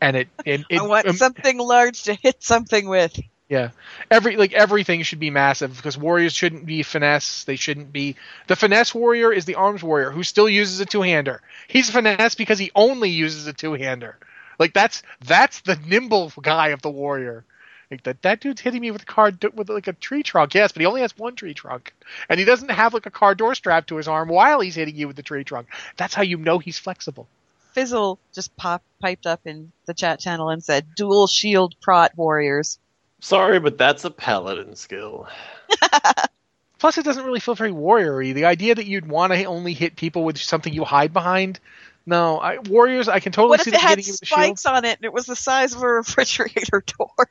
And 0.00 0.16
it, 0.16 0.28
it, 0.44 0.64
it 0.70 0.80
I 0.80 0.86
want 0.86 1.06
um, 1.06 1.16
something 1.16 1.58
large 1.58 2.04
to 2.04 2.14
hit 2.14 2.42
something 2.42 2.88
with. 2.88 3.18
yeah, 3.48 3.70
every 4.10 4.36
like 4.36 4.54
everything 4.54 5.02
should 5.02 5.20
be 5.20 5.28
massive 5.28 5.76
because 5.76 5.98
warriors 5.98 6.32
shouldn't 6.32 6.64
be 6.64 6.82
finesse. 6.82 7.44
They 7.44 7.56
shouldn't 7.56 7.92
be 7.92 8.16
the 8.46 8.56
finesse 8.56 8.94
warrior 8.94 9.30
is 9.30 9.44
the 9.44 9.56
arms 9.56 9.82
warrior 9.82 10.10
who 10.10 10.22
still 10.22 10.48
uses 10.48 10.80
a 10.80 10.86
two 10.86 11.02
hander. 11.02 11.42
He's 11.68 11.90
finesse 11.90 12.34
because 12.34 12.58
he 12.58 12.70
only 12.74 13.10
uses 13.10 13.46
a 13.46 13.52
two 13.52 13.74
hander. 13.74 14.16
Like 14.62 14.74
that's 14.74 15.02
that's 15.24 15.62
the 15.62 15.74
nimble 15.74 16.32
guy 16.40 16.68
of 16.68 16.82
the 16.82 16.88
warrior. 16.88 17.44
Like 17.90 18.04
that 18.04 18.22
that 18.22 18.40
dude's 18.40 18.60
hitting 18.60 18.80
me 18.80 18.92
with 18.92 19.02
a 19.02 19.06
car 19.06 19.32
with 19.54 19.68
like 19.68 19.88
a 19.88 19.92
tree 19.92 20.22
trunk. 20.22 20.54
Yes, 20.54 20.70
but 20.70 20.78
he 20.78 20.86
only 20.86 21.00
has 21.00 21.18
one 21.18 21.34
tree 21.34 21.52
trunk, 21.52 21.92
and 22.28 22.38
he 22.38 22.46
doesn't 22.46 22.70
have 22.70 22.94
like 22.94 23.06
a 23.06 23.10
car 23.10 23.34
door 23.34 23.56
strapped 23.56 23.88
to 23.88 23.96
his 23.96 24.06
arm 24.06 24.28
while 24.28 24.60
he's 24.60 24.76
hitting 24.76 24.94
you 24.94 25.08
with 25.08 25.16
the 25.16 25.24
tree 25.24 25.42
trunk. 25.42 25.66
That's 25.96 26.14
how 26.14 26.22
you 26.22 26.36
know 26.36 26.60
he's 26.60 26.78
flexible. 26.78 27.26
Fizzle 27.72 28.20
just 28.32 28.56
pop, 28.56 28.84
piped 29.00 29.26
up 29.26 29.40
in 29.46 29.72
the 29.86 29.94
chat 29.94 30.20
channel 30.20 30.48
and 30.48 30.62
said, 30.62 30.94
"Dual 30.94 31.26
shield 31.26 31.74
prot 31.80 32.12
warriors." 32.14 32.78
Sorry, 33.18 33.58
but 33.58 33.78
that's 33.78 34.04
a 34.04 34.12
paladin 34.12 34.76
skill. 34.76 35.26
Plus, 36.78 36.98
it 36.98 37.04
doesn't 37.04 37.24
really 37.24 37.40
feel 37.40 37.56
very 37.56 37.72
warrior-y. 37.72 38.32
The 38.32 38.44
idea 38.44 38.76
that 38.76 38.86
you'd 38.86 39.08
want 39.08 39.32
to 39.32 39.44
only 39.44 39.72
hit 39.72 39.96
people 39.96 40.22
with 40.22 40.38
something 40.38 40.72
you 40.72 40.84
hide 40.84 41.12
behind. 41.12 41.58
No, 42.04 42.38
I, 42.38 42.58
warriors. 42.58 43.08
I 43.08 43.20
can 43.20 43.32
totally 43.32 43.50
What 43.50 43.60
see 43.60 43.70
if 43.70 43.74
it 43.74 43.78
them 43.78 43.88
had 43.88 43.98
hitting 43.98 44.06
you 44.12 44.16
the 44.18 44.26
spikes 44.26 44.66
on 44.66 44.84
it 44.84 44.98
and 44.98 45.04
it 45.04 45.12
was 45.12 45.26
the 45.26 45.36
size 45.36 45.74
of 45.74 45.82
a 45.82 45.86
refrigerator 45.92 46.82
door? 46.98 47.28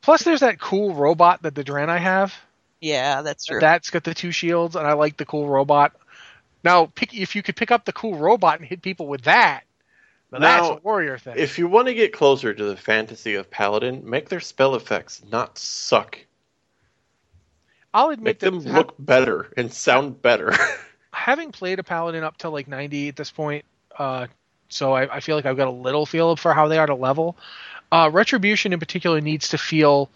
Plus, 0.00 0.22
there's 0.22 0.40
that 0.40 0.58
cool 0.60 0.94
robot 0.94 1.42
that 1.42 1.54
the 1.54 1.64
Draenei 1.64 1.98
have. 1.98 2.34
yeah, 2.80 3.22
that's 3.22 3.44
true. 3.46 3.60
That's 3.60 3.90
got 3.90 4.04
the 4.04 4.14
two 4.14 4.30
shields, 4.30 4.76
and 4.76 4.86
I 4.86 4.94
like 4.94 5.16
the 5.16 5.26
cool 5.26 5.48
robot. 5.48 5.92
Now, 6.64 6.86
pick, 6.86 7.14
if 7.14 7.36
you 7.36 7.42
could 7.42 7.56
pick 7.56 7.70
up 7.70 7.84
the 7.84 7.92
cool 7.92 8.16
robot 8.16 8.58
and 8.58 8.68
hit 8.68 8.82
people 8.82 9.06
with 9.06 9.22
that, 9.22 9.64
now 10.32 10.38
that's 10.38 10.68
a 10.68 10.74
warrior 10.82 11.18
thing. 11.18 11.34
If 11.36 11.58
you 11.58 11.68
want 11.68 11.88
to 11.88 11.94
get 11.94 12.12
closer 12.12 12.52
to 12.52 12.64
the 12.64 12.76
fantasy 12.76 13.34
of 13.34 13.50
paladin, 13.50 14.08
make 14.08 14.28
their 14.28 14.40
spell 14.40 14.74
effects 14.74 15.22
not 15.30 15.58
suck. 15.58 16.18
I'll 17.94 18.10
admit 18.10 18.24
Make 18.24 18.38
them 18.40 18.64
ha- 18.64 18.78
look 18.78 18.94
better 18.98 19.52
and 19.56 19.72
sound 19.72 20.20
better. 20.22 20.52
having 21.12 21.50
played 21.52 21.78
a 21.78 21.82
paladin 21.82 22.24
up 22.24 22.36
to 22.38 22.50
like 22.50 22.68
90 22.68 23.08
at 23.08 23.16
this 23.16 23.30
point, 23.30 23.64
uh, 23.98 24.26
so 24.68 24.92
I, 24.92 25.16
I 25.16 25.20
feel 25.20 25.36
like 25.36 25.46
I've 25.46 25.56
got 25.56 25.68
a 25.68 25.70
little 25.72 26.06
feel 26.06 26.36
for 26.36 26.52
how 26.52 26.68
they 26.68 26.78
are 26.78 26.86
to 26.86 26.94
level. 26.94 27.36
Uh, 27.92 28.10
retribution 28.12 28.72
in 28.72 28.80
particular 28.80 29.20
needs 29.20 29.50
to 29.50 29.58
feel 29.58 30.10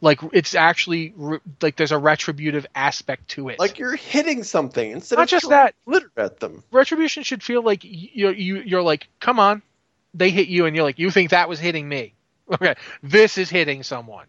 like 0.00 0.18
it's 0.32 0.54
actually 0.54 1.14
re- 1.16 1.38
like 1.62 1.76
there's 1.76 1.92
a 1.92 1.98
retributive 1.98 2.66
aspect 2.74 3.28
to 3.28 3.48
it. 3.48 3.58
like 3.58 3.78
you're 3.78 3.96
hitting 3.96 4.42
something 4.42 4.90
instead 4.90 5.16
Not 5.16 5.22
of 5.24 5.28
just 5.30 5.48
that. 5.48 5.74
glitter 5.86 6.10
at 6.16 6.40
them. 6.40 6.62
retribution 6.70 7.22
should 7.22 7.42
feel 7.42 7.62
like 7.62 7.82
you 7.84 8.30
you 8.30 8.56
you're 8.58 8.82
like, 8.82 9.08
come 9.20 9.38
on, 9.40 9.62
they 10.12 10.30
hit 10.30 10.48
you, 10.48 10.66
and 10.66 10.76
you're 10.76 10.84
like, 10.84 10.98
you 10.98 11.10
think 11.10 11.30
that 11.30 11.48
was 11.48 11.58
hitting 11.58 11.88
me? 11.88 12.12
Okay, 12.52 12.74
this 13.02 13.38
is 13.38 13.48
hitting 13.48 13.82
someone. 13.82 14.26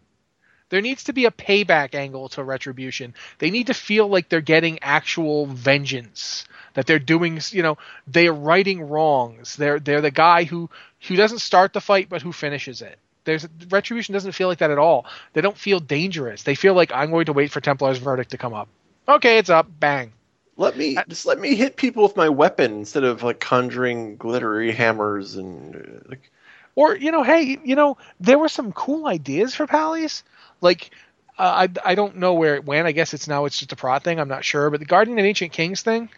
There 0.68 0.80
needs 0.80 1.04
to 1.04 1.12
be 1.12 1.26
a 1.26 1.30
payback 1.30 1.94
angle 1.94 2.28
to 2.30 2.42
retribution. 2.42 3.14
They 3.38 3.50
need 3.50 3.68
to 3.68 3.74
feel 3.74 4.08
like 4.08 4.28
they're 4.28 4.40
getting 4.40 4.80
actual 4.82 5.46
vengeance. 5.46 6.44
That 6.74 6.86
they're 6.86 6.98
doing, 6.98 7.40
you 7.50 7.62
know, 7.62 7.78
they're 8.06 8.32
righting 8.32 8.82
wrongs. 8.82 9.56
They're 9.56 9.78
they're 9.78 10.00
the 10.00 10.10
guy 10.10 10.44
who 10.44 10.68
who 11.08 11.16
doesn't 11.16 11.38
start 11.38 11.72
the 11.72 11.80
fight 11.80 12.08
but 12.08 12.22
who 12.22 12.32
finishes 12.32 12.82
it. 12.82 12.98
There's 13.24 13.46
retribution 13.70 14.12
doesn't 14.12 14.32
feel 14.32 14.48
like 14.48 14.58
that 14.58 14.70
at 14.70 14.78
all. 14.78 15.06
They 15.32 15.40
don't 15.40 15.56
feel 15.56 15.80
dangerous. 15.80 16.42
They 16.42 16.54
feel 16.54 16.74
like 16.74 16.92
I'm 16.92 17.10
going 17.10 17.26
to 17.26 17.32
wait 17.32 17.50
for 17.50 17.60
Templar's 17.60 17.98
verdict 17.98 18.30
to 18.32 18.38
come 18.38 18.54
up. 18.54 18.68
Okay, 19.08 19.38
it's 19.38 19.50
up. 19.50 19.68
Bang. 19.80 20.12
Let 20.56 20.76
me 20.76 20.96
just 21.08 21.26
let 21.26 21.38
me 21.38 21.54
hit 21.54 21.76
people 21.76 22.02
with 22.02 22.16
my 22.16 22.28
weapon 22.28 22.72
instead 22.78 23.04
of 23.04 23.22
like 23.22 23.40
conjuring 23.40 24.16
glittery 24.16 24.72
hammers 24.72 25.36
and 25.36 25.76
uh, 25.76 26.08
like. 26.08 26.30
Or 26.74 26.94
you 26.94 27.10
know, 27.10 27.22
hey, 27.22 27.58
you 27.64 27.74
know, 27.74 27.96
there 28.20 28.38
were 28.38 28.48
some 28.48 28.72
cool 28.72 29.06
ideas 29.06 29.54
for 29.54 29.66
Pally's. 29.66 30.24
Like, 30.60 30.90
uh, 31.38 31.66
I 31.66 31.90
I 31.90 31.94
don't 31.94 32.16
know 32.16 32.34
where 32.34 32.54
it 32.54 32.64
went. 32.64 32.86
I 32.86 32.92
guess 32.92 33.14
it's 33.14 33.28
now 33.28 33.44
it's 33.44 33.58
just 33.58 33.72
a 33.72 33.76
prod 33.76 34.02
thing. 34.02 34.18
I'm 34.18 34.28
not 34.28 34.44
sure. 34.44 34.70
But 34.70 34.80
the 34.80 34.86
Guardian 34.86 35.18
of 35.18 35.24
Ancient 35.24 35.52
Kings 35.52 35.82
thing. 35.82 36.08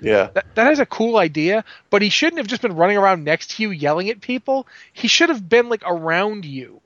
Yeah. 0.00 0.30
That, 0.34 0.46
that 0.54 0.72
is 0.72 0.78
a 0.78 0.86
cool 0.86 1.16
idea, 1.16 1.64
but 1.90 2.02
he 2.02 2.08
shouldn't 2.08 2.38
have 2.38 2.46
just 2.46 2.62
been 2.62 2.76
running 2.76 2.96
around 2.96 3.24
next 3.24 3.52
to 3.52 3.62
you 3.62 3.70
yelling 3.70 4.10
at 4.10 4.20
people. 4.20 4.66
He 4.92 5.08
should 5.08 5.28
have 5.28 5.48
been 5.48 5.68
like 5.68 5.82
around 5.84 6.44
you. 6.44 6.80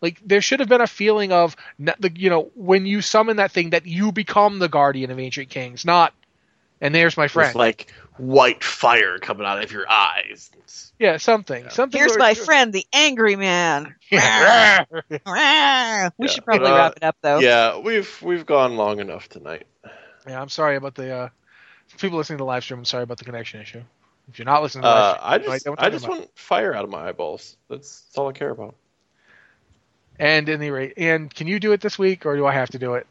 Like 0.00 0.20
there 0.24 0.40
should 0.40 0.60
have 0.60 0.68
been 0.68 0.80
a 0.80 0.86
feeling 0.86 1.32
of 1.32 1.56
the 1.78 2.12
you 2.14 2.30
know 2.30 2.50
when 2.54 2.86
you 2.86 3.02
summon 3.02 3.38
that 3.38 3.50
thing 3.50 3.70
that 3.70 3.86
you 3.86 4.12
become 4.12 4.58
the 4.58 4.68
guardian 4.68 5.10
of 5.10 5.18
ancient 5.18 5.50
kings, 5.50 5.84
not 5.84 6.14
and 6.80 6.94
there's 6.94 7.16
my 7.16 7.28
friend. 7.28 7.48
With 7.48 7.56
like 7.56 7.92
white 8.18 8.62
fire 8.62 9.18
coming 9.18 9.46
out 9.46 9.62
of 9.62 9.72
your 9.72 9.90
eyes. 9.90 10.50
Yeah, 10.98 11.16
something. 11.16 11.64
Yeah. 11.64 11.70
Something. 11.70 12.00
Here's 12.00 12.18
my 12.18 12.34
friend, 12.34 12.72
the 12.72 12.86
angry 12.92 13.36
man. 13.36 13.94
We 14.10 14.18
yeah. 14.18 16.10
should 16.26 16.44
probably 16.44 16.68
uh, 16.68 16.76
wrap 16.76 16.96
it 16.96 17.02
up 17.02 17.16
though. 17.20 17.38
Yeah, 17.38 17.78
we've 17.78 18.20
we've 18.22 18.44
gone 18.46 18.76
long 18.76 19.00
enough 19.00 19.28
tonight. 19.28 19.66
Yeah, 20.26 20.40
I'm 20.40 20.48
sorry 20.48 20.76
about 20.76 20.94
the 20.94 21.12
uh, 21.12 21.28
people 21.98 22.18
listening 22.18 22.38
to 22.38 22.42
the 22.42 22.46
live 22.46 22.64
stream. 22.64 22.78
I'm 22.78 22.84
sorry 22.84 23.04
about 23.04 23.18
the 23.18 23.24
connection 23.24 23.60
issue. 23.60 23.82
If 24.28 24.38
you're 24.38 24.46
not 24.46 24.62
listening 24.62 24.82
to 24.82 24.88
the 24.88 24.94
uh, 24.94 25.18
live 25.22 25.40
stream, 25.42 25.52
I 25.52 25.56
just 25.56 25.68
I 25.78 25.90
just 25.90 26.08
want 26.08 26.30
fire 26.36 26.74
out 26.74 26.84
of 26.84 26.90
my 26.90 27.08
eyeballs. 27.08 27.56
That's, 27.68 28.00
that's 28.02 28.18
all 28.18 28.28
I 28.28 28.32
care 28.32 28.50
about. 28.50 28.74
And 30.18 30.48
in 30.48 30.60
the 30.60 30.70
rate, 30.70 30.94
and 30.96 31.32
can 31.32 31.46
you 31.46 31.60
do 31.60 31.72
it 31.72 31.80
this 31.80 31.98
week, 31.98 32.26
or 32.26 32.36
do 32.36 32.44
I 32.44 32.52
have 32.52 32.70
to 32.70 32.78
do 32.78 32.94
it? 32.94 33.06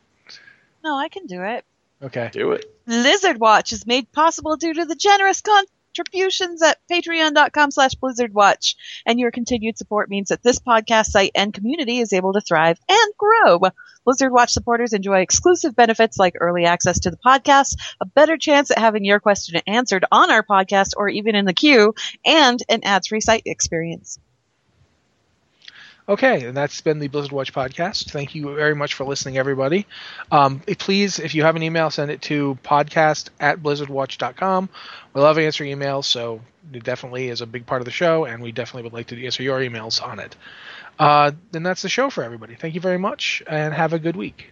No, 0.83 0.95
I 0.95 1.07
can 1.09 1.25
do 1.25 1.41
it. 1.41 1.65
Okay, 2.01 2.29
do 2.31 2.51
it. 2.51 2.65
Blizzard 2.85 3.39
Watch 3.39 3.73
is 3.73 3.87
made 3.87 4.11
possible 4.11 4.55
due 4.55 4.73
to 4.73 4.85
the 4.85 4.95
generous 4.95 5.41
contributions 5.41 6.61
at 6.61 6.77
patreon.com 6.91 7.71
slash 7.71 7.95
blizzardwatch. 7.95 8.75
And 9.05 9.19
your 9.19 9.31
continued 9.31 9.77
support 9.77 10.09
means 10.09 10.29
that 10.29 10.43
this 10.43 10.59
podcast 10.59 11.07
site 11.07 11.31
and 11.33 11.53
community 11.53 11.99
is 11.99 12.13
able 12.13 12.33
to 12.33 12.41
thrive 12.41 12.79
and 12.87 13.13
grow. 13.17 13.59
Blizzard 14.05 14.31
Watch 14.31 14.51
supporters 14.53 14.93
enjoy 14.93 15.21
exclusive 15.21 15.75
benefits 15.75 16.19
like 16.19 16.35
early 16.39 16.65
access 16.65 16.99
to 16.99 17.11
the 17.11 17.17
podcast, 17.17 17.75
a 17.99 18.05
better 18.05 18.37
chance 18.37 18.69
at 18.71 18.77
having 18.77 19.03
your 19.03 19.19
question 19.19 19.59
answered 19.65 20.05
on 20.11 20.31
our 20.31 20.43
podcast 20.43 20.91
or 20.95 21.09
even 21.09 21.35
in 21.35 21.45
the 21.45 21.53
queue, 21.53 21.93
and 22.23 22.61
an 22.69 22.83
ads-free 22.83 23.21
site 23.21 23.43
experience. 23.45 24.19
Okay, 26.09 26.45
and 26.45 26.55
that's 26.55 26.79
been 26.79 26.99
the 26.99 27.09
Blizzard 27.09 27.33
Watch 27.33 27.53
podcast. 27.53 28.11
Thank 28.11 28.33
you 28.33 28.55
very 28.55 28.73
much 28.75 28.93
for 28.93 29.03
listening, 29.03 29.37
everybody. 29.37 29.85
Um, 30.31 30.61
please, 30.61 31.19
if 31.19 31.35
you 31.35 31.43
have 31.43 31.57
an 31.57 31.63
email, 31.63 31.89
send 31.89 32.11
it 32.11 32.21
to 32.23 32.57
podcast 32.63 33.29
at 33.41 33.61
blizzardwatch.com. 33.61 34.69
We 35.13 35.21
love 35.21 35.37
answering 35.37 35.77
emails, 35.77 36.05
so 36.05 36.39
it 36.71 36.85
definitely 36.85 37.27
is 37.27 37.41
a 37.41 37.45
big 37.45 37.65
part 37.65 37.81
of 37.81 37.85
the 37.85 37.91
show, 37.91 38.23
and 38.23 38.41
we 38.41 38.53
definitely 38.53 38.83
would 38.83 38.93
like 38.93 39.07
to 39.07 39.25
answer 39.25 39.43
your 39.43 39.59
emails 39.59 40.01
on 40.01 40.19
it. 40.19 40.33
Uh, 40.97 41.31
then 41.51 41.63
that's 41.63 41.81
the 41.81 41.89
show 41.89 42.09
for 42.09 42.23
everybody. 42.23 42.55
Thank 42.55 42.73
you 42.75 42.81
very 42.81 42.97
much, 42.97 43.43
and 43.45 43.73
have 43.73 43.91
a 43.91 43.99
good 43.99 44.15
week. 44.15 44.51